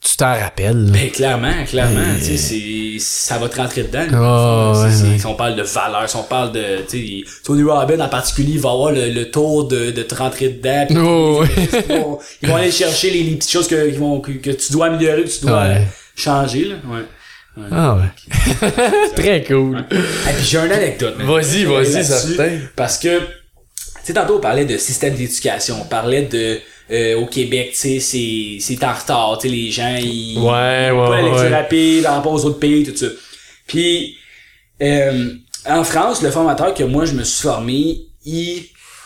[0.00, 0.90] tu t'en rappelles.
[0.92, 4.06] Ben, clairement, clairement, tu sais, c'est, ça va te rentrer dedans.
[4.14, 5.18] Ah, ouais, ouais.
[5.18, 8.52] Si on parle de valeur, si on parle de, tu sais, Tony Robbins en particulier,
[8.54, 10.86] il va avoir le, le tour de, de te rentrer dedans.
[11.04, 11.48] Oh, ouais.
[11.88, 14.72] ils, vont, ils vont aller chercher les, les petites choses que, vont, que, que tu
[14.72, 15.76] dois améliorer, que tu dois Ouais.
[15.78, 15.82] euh,
[16.16, 16.76] changer, là.
[16.86, 17.66] Ouais.
[17.72, 18.70] Ah ouais.
[19.16, 19.84] Très cool.
[19.90, 21.16] Et puis j'ai une anecdote.
[21.18, 22.58] Vas-y, vas-y, certain.
[22.76, 23.24] Parce que, tu
[24.04, 26.60] sais, tantôt on parlait de système d'éducation, on parlait de
[26.90, 31.08] euh, au Québec, tu sais, c'est en retard, tu sais, les gens ils Ouais, ouais,
[31.08, 31.54] pas la lecture ouais.
[31.54, 33.06] rapide par rapport aux autres pays, tout ça.
[33.66, 34.16] Puis
[34.82, 35.34] euh,
[35.66, 38.62] en France, le formateur que moi je me suis formé, il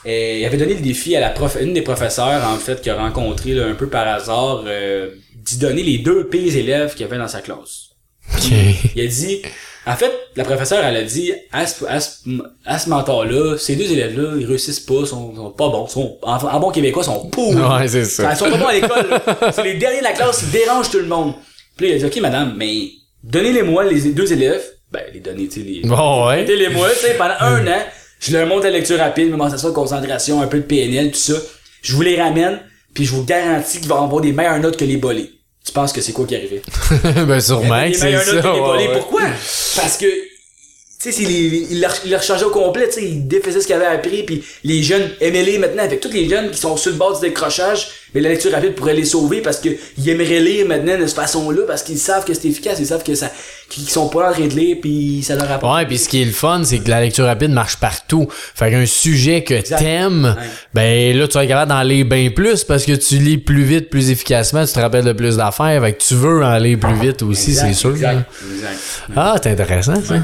[0.07, 2.91] euh, il avait donné le défi à la prof, une des professeurs en fait qu'il
[2.93, 4.64] a rencontré là, un peu par hasard
[5.37, 7.91] d'y donner les deux pires élèves qu'il y avait dans sa classe.
[8.95, 9.43] Il a dit,
[9.87, 12.18] en fait, la professeure, elle a dit, à ce, à ce,
[12.64, 16.37] à ce mentor-là, ces deux élèves-là, ils réussissent pas, sont, sont pas bons, sont, en,
[16.37, 17.57] en bon québécois, sont pourris.
[17.57, 18.30] Ouais, c'est ça.
[18.33, 19.53] Ils sont pas bons à l'école, là.
[19.53, 21.35] C'est les derniers de la classe, ils dérangent tout le monde.
[21.76, 22.91] Puis là, il a dit, ok, madame, mais
[23.24, 24.62] donnez-les-moi, les deux élèves.
[24.93, 26.43] Ben, les donner, tu sais, les, Bon, ouais.
[26.43, 27.80] Mettez-les-moi, tu sais, pendant un an,
[28.20, 31.35] je leur montre la lecture rapide, mémorisation de concentration, un peu de PNL, tout ça.
[31.80, 32.61] Je vous les ramène,
[32.95, 35.30] puis je vous garantis qu'ils vont avoir des meilleures notes que les bolés.
[35.64, 36.62] Tu penses que c'est quoi qui arrivait?
[37.26, 38.32] ben sûrement que les c'est ça.
[38.32, 38.92] les ouais, ouais.
[38.98, 39.22] Pourquoi?
[39.76, 43.66] Parce que, tu sais, les, il leur changeait au complet, tu sais, il défaisait ce
[43.66, 46.90] qu'il avait appris, puis les jeunes les maintenant, avec tous les jeunes qui sont sur
[46.90, 50.40] le bord du décrochage, mais la lecture rapide pourrait les sauver parce que ils aimeraient
[50.40, 53.30] lire maintenant de cette façon-là, parce qu'ils savent que c'est efficace, ils savent que ça,
[53.68, 55.74] qu'ils sont pas en train de lire, puis ça leur apporte.
[55.76, 58.28] Ouais, puis ce qui est le fun, c'est que la lecture rapide marche partout.
[58.30, 60.46] Fait qu'un sujet que t'aimes, Ouais.
[60.74, 63.62] ben là, tu vas être capable d'en lire bien plus parce que tu lis plus
[63.64, 65.80] vite, plus efficacement, tu te rappelles de plus d'affaires.
[65.82, 67.90] Fait que tu veux en lire plus vite aussi, c'est sûr.
[67.92, 68.12] Exact.
[68.14, 68.24] là.
[68.54, 68.78] exact.
[69.16, 70.16] Ah, c'est intéressant, ça.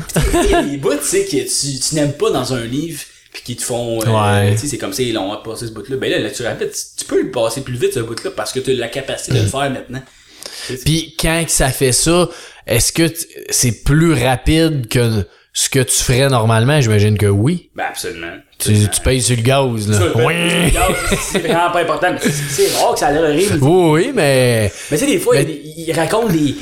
[0.44, 3.00] Il y a des bouts, tu sais, que tu, tu n'aimes pas dans un livre,
[3.44, 4.00] puis qui te font...
[4.02, 4.06] euh,
[4.44, 4.52] Ouais.
[4.52, 5.96] Tu sais, c'est comme ça, ils l'ont passé ce bout-là.
[5.96, 8.52] Ben là, la lecture rapide, tu, tu peux le passer plus vite, ce bout-là, parce
[8.52, 10.02] que tu as la capacité de le faire maintenant.
[10.84, 12.28] Puis quand que ça fait ça,
[12.66, 13.04] est-ce que
[13.50, 16.80] c'est plus rapide que ce que tu ferais normalement?
[16.80, 17.70] J'imagine que oui.
[17.76, 18.32] Ben absolument.
[18.58, 19.98] Tu, tu payes sur le gaz, là.
[20.16, 20.34] Oui.
[21.30, 22.14] C'est vraiment pas important.
[22.20, 23.58] C'est rare que ça arrive.
[23.62, 24.70] Oui, oui, mais...
[24.90, 26.54] Mais tu sais, des fois, Mais- ils racontent des,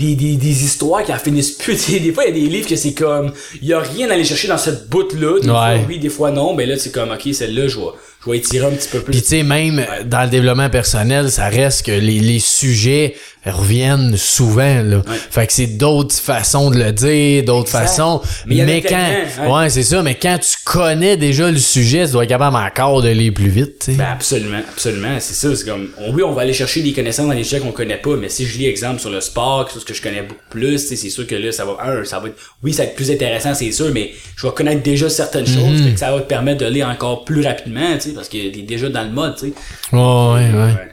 [0.00, 1.90] des, des, des histoires qui en finissent plus.
[2.00, 4.14] Des fois, il y a des livres que c'est comme, il y a rien à
[4.14, 5.40] aller chercher dans cette bout-là.
[5.40, 6.54] Des fois, oui, des fois non.
[6.54, 7.86] Mais là, c'est comme, ok, celle-là, je vais,
[8.24, 9.12] je vais étirer un petit peu plus.
[9.12, 13.14] Puis tu sais, même dans le développement personnel, ça reste que les, les sujets
[13.46, 14.82] reviennent souvent.
[14.82, 15.02] Là.
[15.30, 18.20] Fait que c'est d'autres façons de le dire, d'autres façons.
[18.46, 19.06] Mais y quand.
[19.48, 23.02] Ouais, c'est ça, mais quand tu connais déjà le sujet, tu dois être capable encore
[23.02, 23.78] de aller plus vite.
[23.80, 23.98] tu sais.
[23.98, 27.32] Ben absolument, absolument, c'est ça, c'est comme oui, on va aller chercher des connaissances dans
[27.32, 29.84] les sujets qu'on connaît pas, mais si je lis exemple sur le sport, quelque chose
[29.84, 32.36] que je connais beaucoup plus, c'est sûr que là ça va un, ça va être
[32.62, 35.54] oui, ça va être plus intéressant, c'est sûr, mais je vais connaître déjà certaines Mhm.
[35.54, 38.62] choses, fait que ça va te permettre de lire encore plus rapidement, parce que t'es
[38.62, 39.52] déjà dans le mode, tu sais.
[39.92, 40.89] Ouais, ouais, ouais.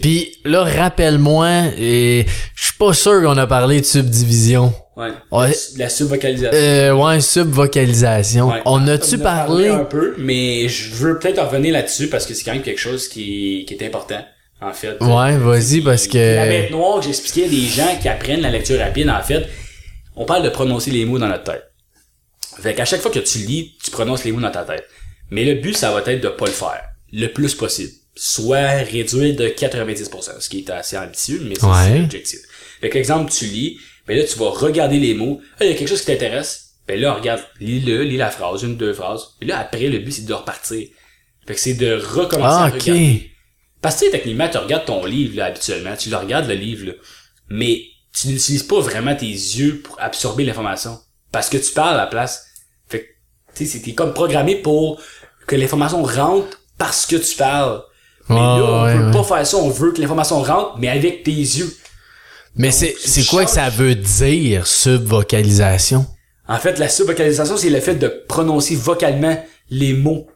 [0.00, 1.48] Puis là, rappelle-moi,
[1.78, 4.72] et je suis pas sûr qu'on a parlé de subdivision.
[4.96, 5.10] ouais.
[5.30, 5.52] Ouais.
[5.76, 6.50] La, subvocalisation.
[6.58, 8.48] Euh, ouais, subvocalisation.
[8.48, 8.62] Ouais.
[8.64, 9.68] On a-tu parlé?
[9.68, 13.08] un peu, mais je veux peut-être revenir là-dessus parce que c'est quand même quelque chose
[13.08, 14.24] qui, qui est important,
[14.60, 14.96] en fait.
[15.00, 18.50] Ouais, vas-y, parce que- La bête noire que j'expliquais à des gens qui apprennent la
[18.50, 19.46] lecture rapide, en fait,
[20.16, 21.64] on parle de prononcer les mots dans notre tête.
[22.62, 24.84] Fait qu'à chaque fois que tu lis, tu prononces les mots dans ta tête.
[25.30, 26.80] Mais le but, ça va être de pas le faire.
[27.12, 27.90] Le plus possible.
[28.18, 31.98] Soit réduire de 90%, ce qui est assez ambitieux, mais c'est Ouais.
[32.00, 32.40] l'objectif.
[32.80, 35.40] Fait que exemple, tu lis, ben là, tu vas regarder les mots.
[35.60, 36.70] Ah, il y a quelque chose qui t'intéresse.
[36.88, 39.22] Ben là, regarde, lis-le, lis la phrase, une, deux phrases.
[39.42, 40.88] Et là, après, le but, c'est de repartir.
[41.46, 42.80] Fait que c'est de recommencer Ah, à ok.
[42.80, 43.30] regarder.
[43.82, 45.94] Parce que, tu sais, techniquement, tu regardes ton livre, là, habituellement.
[45.96, 46.92] Tu le regardes, le livre, là.
[47.50, 47.82] Mais
[48.14, 50.98] tu n'utilises pas vraiment tes yeux pour absorber l'information.
[51.32, 52.46] Parce que tu parles à la place.
[52.88, 53.06] Fait que,
[53.56, 55.00] tu sais, t'es comme programmé pour
[55.46, 57.82] que l'information rentre parce que tu parles.
[58.28, 59.12] Mais Ouais, là, on ouais, veut ouais.
[59.12, 59.56] pas faire ça.
[59.58, 61.74] On veut que l'information rentre, mais avec tes yeux.
[62.56, 66.06] Mais c'est, c'est quoi que ça veut dire, subvocalisation?
[66.48, 69.36] En fait, la subvocalisation, c'est le fait de prononcer vocalement
[69.70, 70.26] les mots.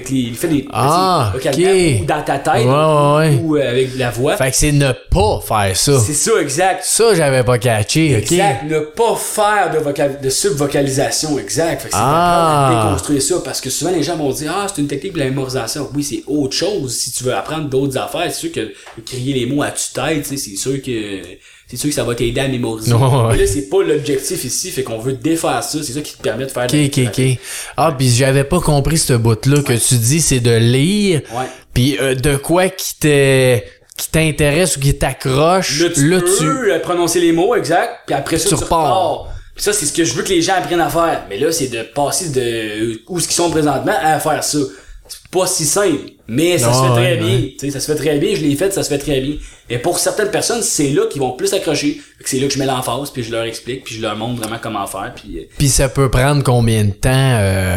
[0.00, 3.40] Fait fait des Ah, ou dans ta tête Ouais, ouais, ouais.
[3.42, 4.36] ou euh, avec la voix.
[4.36, 5.98] Fait que c'est ne pas faire ça.
[6.00, 6.82] C'est ça, exact.
[6.84, 8.14] Ça, j'avais pas catché?
[8.14, 8.64] Exact.
[8.68, 11.82] Ne pas faire de, vocal- de subvocalisation, exact.
[11.82, 12.82] Fait que c'est Ah.
[12.84, 15.26] déconstruire ça parce que souvent les gens vont dire Ah, c'est une technique de la
[15.26, 15.88] mémorisation.
[15.94, 16.94] Oui, c'est autre chose.
[16.96, 18.72] Si tu veux apprendre d'autres affaires, c'est sûr que
[19.04, 19.82] crier les mots à tu
[20.24, 21.20] sais, c'est sûr que
[21.66, 22.92] c'est sûr que ça va t'aider à mémoriser.
[22.92, 23.08] Ouais.
[23.32, 25.82] Mais là, c'est pas l'objectif ici, fait qu'on veut défaire ça.
[25.82, 27.38] C'est ça qui te permet de faire Ok, ok, ok.
[27.76, 31.22] Ah, puis j'avais pas compris ce bout-là que tu dis, c'est de lire.
[31.34, 31.44] Ouais.
[31.72, 33.58] Puis euh, de quoi qui te
[33.96, 38.38] qui t'intéresse ou qui t'accroche, Là, tu peux euh, prononcer les mots, exact, puis après
[38.38, 38.80] ça, Tu tu, repars.
[38.80, 39.34] repars.
[39.54, 41.22] Puis ça, c'est ce que je veux que les gens apprennent à faire.
[41.28, 44.58] Mais là, c'est de passer de euh, où ce qu'ils sont présentement à faire ça.
[45.06, 47.26] C'est pas si simple, mais ça Non, se fait très ouais, bien.
[47.36, 47.54] ouais.
[47.58, 49.34] Tu sais, ça se fait très bien, je l'ai fait, ça se fait très bien.
[49.68, 52.00] Et pour certaines personnes, c'est là qu'ils vont plus accrocher.
[52.24, 54.58] C'est là que je mets l'emphase, puis je leur explique, puis je leur montre vraiment
[54.62, 55.38] comment faire, puis...
[55.38, 57.76] euh, Puis ça peut prendre combien de temps euh,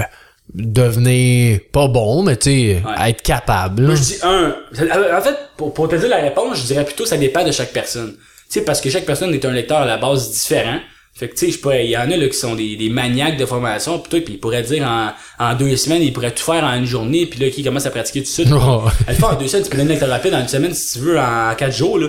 [0.54, 3.10] devenir pas bon, mais tu sais, Ouais.
[3.10, 3.84] être capable.
[3.84, 4.56] Moi, je dis un.
[5.18, 7.72] En fait, pour, pour te dire la réponse, je dirais plutôt ça dépend de chaque
[7.74, 8.14] personne.
[8.14, 10.80] Tu sais, parce que chaque personne est un lecteur à la base différent.
[11.18, 13.38] Fait que, tu sais, je il y en a, là, qui sont des, des maniaques
[13.38, 15.12] de formation, pis tout, puis ils pourraient dire en,
[15.44, 17.90] en deux semaines, ils pourraient tout faire en une journée, puis là, qui commence à
[17.90, 18.52] pratiquer tout de suite.
[18.52, 18.60] Ouais.
[19.08, 21.00] À le faire en deux semaines, tu peux donner lecteur rapide en une semaine, si
[21.00, 22.08] tu veux, en quatre jours, là.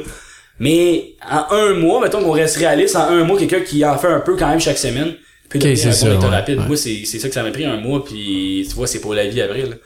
[0.60, 4.08] Mais, en un mois, mettons qu'on reste réaliste, en un mois, quelqu'un qui en fait
[4.08, 5.14] un peu quand même chaque semaine,
[5.48, 6.58] peut Ok, devenir c'est un ça, ouais, rapide.
[6.58, 6.66] ouais.
[6.66, 9.14] Moi, c'est, c'est ça que ça m'a pris un mois, puis tu vois, c'est pour
[9.14, 9.76] la vie après, là.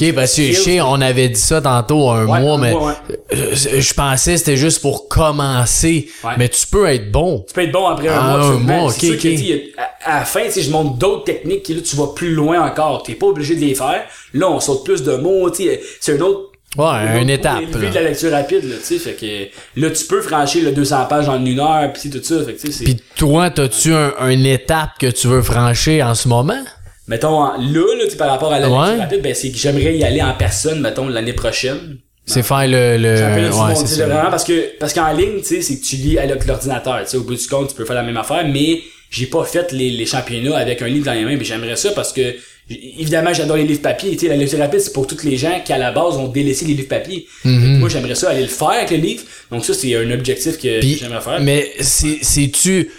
[0.00, 2.70] Ok, parce que je sais, on avait dit ça tantôt un Ouais, mois, un mais
[2.72, 3.16] mois, ouais.
[3.34, 6.08] euh, je pensais que c'était juste pour commencer.
[6.24, 6.32] Ouais.
[6.38, 7.44] Mais tu peux être bon.
[7.46, 9.34] Tu peux être bon après un Ah, mois, un mois, C'est ok, sûr que, ok.
[9.34, 9.72] tu sais,
[10.04, 13.02] à, à la fin, je montre d'autres techniques qui, là, tu vas plus loin encore.
[13.04, 14.02] T'es pas obligé de les faire.
[14.32, 15.48] Là, on saute plus de mots.
[15.54, 17.60] C'est une autre, Ouais, une, étape.
[17.72, 17.88] là.
[17.88, 18.98] de la lecture rapide, là, tu sais.
[18.98, 22.44] Fait que, là, tu peux franchir le 200 pages en une heure, pis tout ça.
[22.44, 26.04] Fait que, tu sais, c'est, Puis toi, t'as-tu un, une étape que tu veux franchir
[26.08, 26.64] en ce moment?
[27.08, 28.96] Mettons, là, là, tu par rapport à la Ouais.
[28.98, 31.98] rapide, ben, c'est que j'aimerais y aller en personne, mettons, l'année prochaine.
[32.26, 32.96] C'est faire le...
[32.96, 33.50] le...
[33.52, 36.18] Ouais, c'est tu vraiment parce que parce qu'en ligne, tu sais, c'est que tu lis
[36.18, 38.80] avec l'ordinateur, tu sais, au bout du compte, tu peux faire la même affaire, mais
[39.10, 41.90] j'ai pas fait les, les championnats avec un livre dans les mains, mais j'aimerais ça
[41.90, 42.34] parce que
[42.70, 45.60] évidemment, j'adore les livres papier, tu sais, la lecture rapide, c'est pour tous les gens
[45.62, 47.26] qui à la base ont délaissé les livres papier.
[47.42, 47.48] Que
[47.78, 49.22] Moi, j'aimerais ça aller le faire avec le livre.
[49.50, 51.40] Donc ça, c'est un objectif que j'aimerais faire.
[51.42, 52.90] mais c'est- c'est-tu...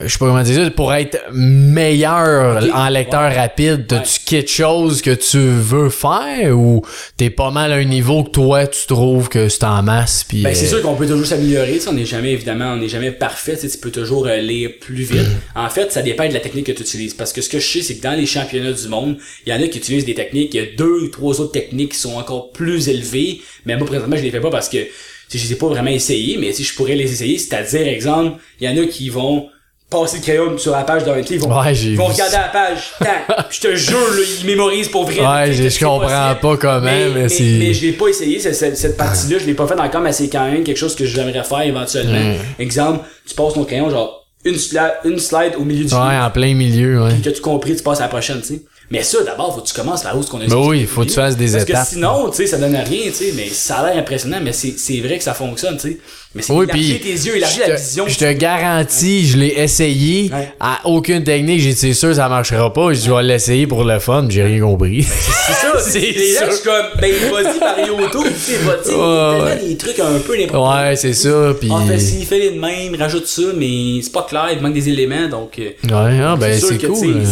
[0.00, 3.36] Je sais pas comment dire ça, pour être meilleur en lecteur Ouais.
[3.36, 6.82] rapide, t'as-tu quelque chose que tu veux faire ou
[7.18, 10.42] t'es pas mal à un niveau que toi tu trouves que c'est en masse puis
[10.42, 13.10] Ben, c'est euh, sûr qu'on peut toujours s'améliorer, on n'est jamais, évidemment, on n'est jamais
[13.12, 15.26] parfait, tu peux toujours euh, lire plus vite.
[15.54, 17.12] En fait, ça dépend de la technique que tu utilises.
[17.12, 19.54] Parce que ce que je sais, c'est que dans les championnats du monde, il y
[19.54, 21.98] en a qui utilisent des techniques, il y a deux ou trois autres techniques qui
[21.98, 25.52] sont encore plus élevées, mais moi, présentement, je les fais pas parce que, je les
[25.52, 28.82] ai pas vraiment essayées, mais si je pourrais les essayer, c'est-à-dire, exemple, il y en
[28.82, 29.48] a qui vont
[29.92, 32.78] passer le crayon sur la page d'un ils vont, Ouais, ils vont regarder la page,
[32.98, 35.20] tac, je te jure, là, ils mémorisent pour vrai.
[35.20, 36.40] Ouais, je- comprends possible.
[36.40, 36.80] pas comment,
[37.14, 40.00] mais c'est- mais je l'ai pas essayé, cette, cette, partie-là, je l'ai pas fait encore,
[40.00, 42.34] mais c'est quand même quelque chose que j'aimerais faire éventuellement.
[42.58, 46.24] Exemple, tu passes ton crayon, genre, une, sla- une slide au milieu du Ouais, livre,
[46.24, 47.10] en plein milieu, ouais.
[47.12, 48.62] puis que tu compris, tu passes à la prochaine, tu sais.
[48.92, 51.00] Mais ça, d'abord, faut que tu commences par où ce qu'on a Ben oui, faut
[51.00, 51.84] que tu fasses des Parce étapes.
[51.84, 54.52] que sinon, tu sais, ça donne rien, tu sais, mais ça a l'air impressionnant, mais
[54.52, 55.98] c'est, vrai que ça fonctionne, tu sais.
[56.34, 58.04] Mais c'est Oui, élargir tes yeux, élargir la vision.
[58.06, 60.30] Je te garantis, je l'ai essayé.
[60.32, 60.52] Ouais.
[60.60, 62.92] À aucune technique, j'ai dit c'est sûr ça marchera pas.
[62.92, 65.02] Je vais l'essayer pour le fun, j'ai rien compris.
[65.02, 66.46] C'est ça, c'est sûr.
[66.50, 69.76] je suis comme, ben, vas-y par YouTube, tu sais, vas-y, il y a Ouais, des
[69.76, 71.54] trucs un peu n'importe Ouais, c'est ça.
[71.58, 71.70] Puis.
[71.72, 74.74] Ah, fait ci, fais les de même, rajoute ça, mais c'est pas clair, il manque
[74.74, 75.58] des éléments, donc.
[75.58, 77.22] euh, Ouais, ah, ben c'est cool.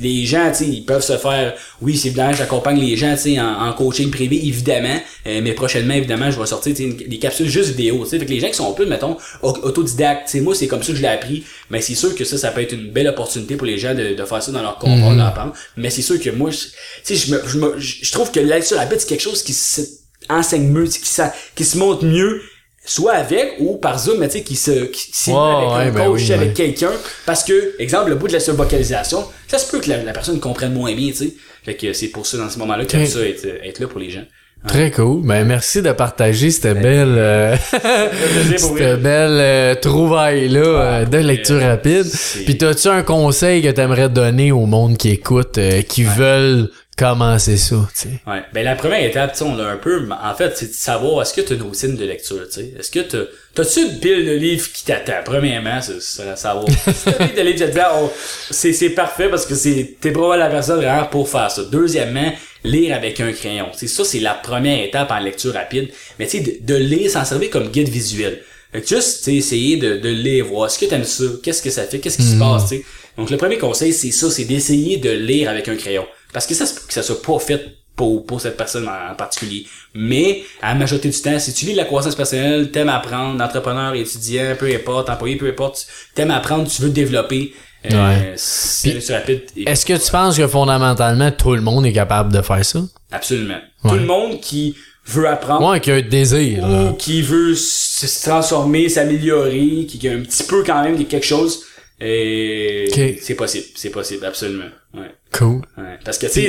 [0.00, 1.54] Les gens, tu ils peuvent se faire.
[1.82, 4.98] Oui, c'est évident, j'accompagne les gens, tu en, en coaching privé, évidemment.
[5.26, 8.18] euh, mais prochainement, évidemment, je vais sortir, une- des capsules juste vidéo, tu sais.
[8.18, 10.96] Fait que les gens qui sont plus, mettons, au- autodidactes, moi, c'est comme ça que
[10.96, 11.44] je l'ai appris.
[11.68, 14.14] Mais c'est sûr que ça, ça peut être une belle opportunité pour les gens de,
[14.14, 15.52] de faire ça dans leur confort, d'apprendre.
[15.76, 16.70] Mais c'est sûr que moi, je- tu
[17.04, 19.42] sais, je me, je me, je je trouve que la lecture rapide, c'est quelque chose
[19.42, 22.40] qui s'enseigne mieux, qui, ça, qui se montre mieux
[22.84, 25.68] soit avec ou par Zoom, mais tu sais, qui se, qui s'y met Ouais, avec
[25.68, 26.54] ouais, un ben coach, oui, avec ouais.
[26.54, 26.92] quelqu'un,
[27.26, 30.40] parce que, exemple, le bout de la survocalisation, ça se peut que la, la personne
[30.40, 31.34] comprenne moins bien, tu sais.
[31.64, 34.10] Fait que c'est pour ça, dans ce moment-là, que ça être, être là pour les
[34.10, 34.24] gens.
[34.66, 35.22] Très cool.
[35.22, 37.56] Ben merci de partager cette belle, euh,
[38.58, 42.04] cette belle euh, trouvaille là euh, de lecture euh, rapide.
[42.44, 46.68] Puis t'as-tu un conseil que t'aimerais donner au monde qui écoute, euh, qui veulent
[47.00, 48.08] commencer ça, tu sais?
[48.26, 48.42] Ouais.
[48.52, 51.22] Ben, la première étape, tu sais, on l'a un peu, en fait, c'est de savoir,
[51.22, 52.74] est-ce que tu as une routine de lecture, tu sais?
[52.78, 53.24] Est-ce que t'as,
[53.54, 55.22] t'as-tu une pile de livres qui t'attend?
[55.24, 56.66] Premièrement, c'est, savoir.
[56.70, 58.12] si t'as une pile de livres qui t'attend,
[58.50, 61.62] c'est, c'est parfait parce que c'est, t'es probablement la personne vraiment pour faire ça.
[61.72, 62.32] Deuxièmement,
[62.64, 63.68] lire avec un crayon.
[63.72, 65.88] C'est ça, c'est la première étape en lecture rapide.
[66.18, 68.42] Mais tu sais, de, de lire, s'en servir comme guide visuel.
[68.72, 70.66] Fait que juste, tu sais, essayer de, de lire, voir.
[70.66, 71.24] Est-ce que t'aimes ça?
[71.42, 71.98] Qu'est-ce que ça fait?
[71.98, 72.84] Qu'est-ce qui se passe, tu sais?
[73.16, 76.06] Donc, le premier conseil, c'est ça, c'est d'essayer de lire avec un crayon.
[76.32, 79.66] Parce que ça, que ça soit pas fait pour, pour cette personne en, particulier.
[79.94, 83.94] Mais, à la majorité du temps, si tu lis la croissance personnelle, t'aimes apprendre, entrepreneur,
[83.94, 87.52] étudiant, peu importe, employé, peu importe, t'aimes apprendre, tu veux te développer,
[87.92, 89.14] euh, Ouais.
[89.14, 89.42] rapide.
[89.66, 92.80] Est-ce que tu penses que fondamentalement tout le monde est capable de faire ça?
[93.12, 93.58] Absolument.
[93.84, 93.90] Ouais.
[93.90, 94.76] Tout le monde qui
[95.06, 96.84] veut apprendre, Moi, qui a un désir, là.
[96.84, 101.64] ou qui veut se transformer, s'améliorer, qui a un petit peu quand même quelque chose,
[102.02, 103.18] euh, Ok.
[103.20, 104.70] c'est possible, c'est possible, absolument.
[104.94, 105.10] Ouais.
[105.32, 105.62] Cool.
[105.78, 105.98] Ouais.
[106.04, 106.48] Parce que, tu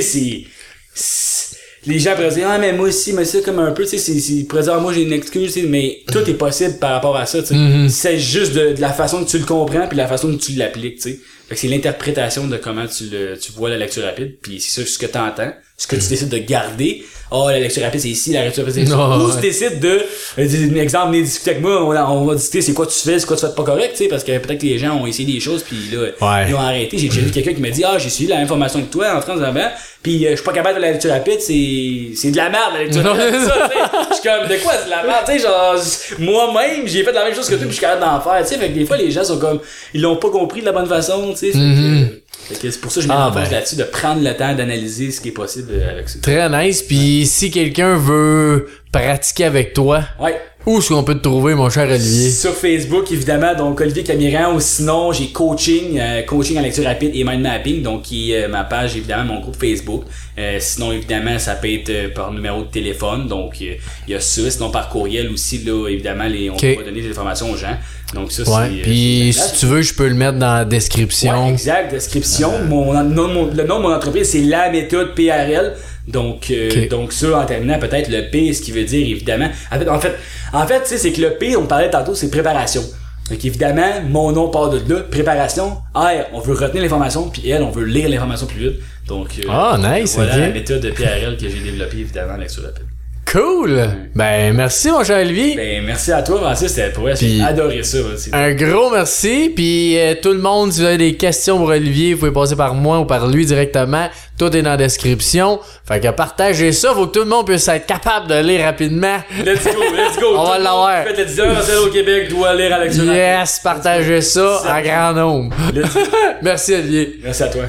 [0.94, 3.98] c'est- Les gens pourraient dire, ah, mais moi aussi, mais c'est comme un peu, tu
[3.98, 6.92] sais, ils pourraient dire, ah, moi j'ai une excuse, tu mais tout est possible par
[6.92, 7.54] rapport à ça, tu sais.
[7.56, 7.88] Mhm.
[7.88, 10.52] C'est juste de, de la façon que tu le comprends puis la façon que tu
[10.52, 11.18] l'appliques, tu sais.
[11.48, 14.80] Fait que c'est l'interprétation de comment tu le, tu vois la lecture rapide puis c'est
[14.82, 15.52] ça, ce que t'entends,
[15.82, 17.04] ce que tu décides de garder.
[17.34, 18.92] Oh, la lecture rapide c'est ici, la lecture rapide c'est ici.
[18.94, 19.34] Ou ouais.
[19.36, 20.02] tu décides de,
[20.38, 23.18] euh, exemple, venez discuter avec moi, on va, on va discuter c'est quoi tu fais,
[23.18, 25.06] c'est quoi tu fais pas correct, tu sais, parce que peut-être que les gens ont
[25.06, 26.44] essayé des choses puis là, Ouais.
[26.50, 26.98] ils ont arrêté.
[26.98, 29.16] J'ai déjà vu quelqu'un qui m'a dit, ah, j'ai suivi la même formation que toi
[29.16, 29.68] en France avant,
[30.02, 32.74] puis euh, je suis pas capable de la lecture rapide, c'est, c'est de la merde,
[32.74, 33.40] la lecture rapide.
[33.40, 33.98] ça, tu sais.
[34.10, 35.74] Je suis comme, de quoi c'est de la merde, tu sais, genre,
[36.18, 38.48] moi-même, j'ai fait la même chose que toi, puis je suis capable d'en faire, tu
[38.52, 39.58] sais, fait que des fois, les gens sont comme,
[39.94, 42.21] ils l'ont pas compris de la bonne façon, tu sais.
[42.60, 43.56] C'est pour ça que je Ah, l'emphase ben.
[43.56, 46.18] là-dessus, de prendre le temps d'analyser ce qui est possible euh, avec ça.
[46.22, 46.82] Très nice.
[46.82, 50.38] Puis si quelqu'un veut pratiquer avec toi, Ouais.
[50.66, 52.30] où est-ce qu'on peut te trouver, mon cher Olivier?
[52.30, 57.10] Sur Facebook, évidemment, donc Olivier Camiran, ou sinon, j'ai coaching, euh, coaching en lecture rapide
[57.14, 60.04] et mind mapping, donc qui est euh, ma page, évidemment, mon groupe Facebook.
[60.38, 63.76] Euh, sinon, évidemment, ça peut être par numéro de téléphone, donc il
[64.08, 64.50] y a ça.
[64.50, 67.76] Sinon, par courriel aussi, là, évidemment, les, on peut donner des informations aux gens.
[68.14, 68.48] Donc ça, Ouais.
[68.68, 68.80] c'est...
[68.80, 71.48] euh, Puis si tu veux, je peux le mettre dans la Ouais, description.
[71.48, 72.50] exact, description.
[72.68, 75.72] Mon, nom de mon- le nom de mon entreprise, c'est la méthode PRL.
[76.08, 79.48] Donc, euh, donc ça, en terminant, peut-être le P, ce qui veut dire, évidemment.
[79.70, 80.14] En fait, en fait,
[80.52, 82.82] en c'est que le P, on parlait tantôt, c'est préparation.
[83.30, 85.00] Donc, évidemment, mon nom part de là.
[85.10, 85.78] Préparation.
[85.94, 88.80] R, on veut retenir l'information, puis L, on veut lire l'information plus vite.
[89.06, 92.62] Donc, euh, Ah, nice, voilà la méthode de PRL que j'ai développée, évidemment, avec sur
[92.64, 92.84] rapide.
[93.32, 93.80] Cool!
[94.14, 95.56] Ben, merci, mon cher Olivier.
[95.56, 96.68] Ben, merci à toi, Francis.
[96.68, 97.96] C'était pour vrai, j'ai adoré ça.
[98.34, 99.50] Un gros merci.
[99.56, 102.56] Puis euh, tout le monde, si vous avez des questions pour Olivier, vous pouvez passer
[102.56, 104.08] par moi ou par lui directement.
[104.38, 105.60] Tout est dans la description.
[105.88, 106.92] Fait que partagez ça.
[106.92, 109.16] Faut que tout le monde puisse être capable de lire rapidement.
[109.42, 110.26] Let's go, let's go.
[110.36, 111.04] On va Tout l'avoir.
[111.06, 115.56] qui fait le 19 au Québec doit lire avec Yes, partagez ça en grand nombre.
[116.42, 117.18] Merci Olivier.
[117.24, 117.62] Merci à toi.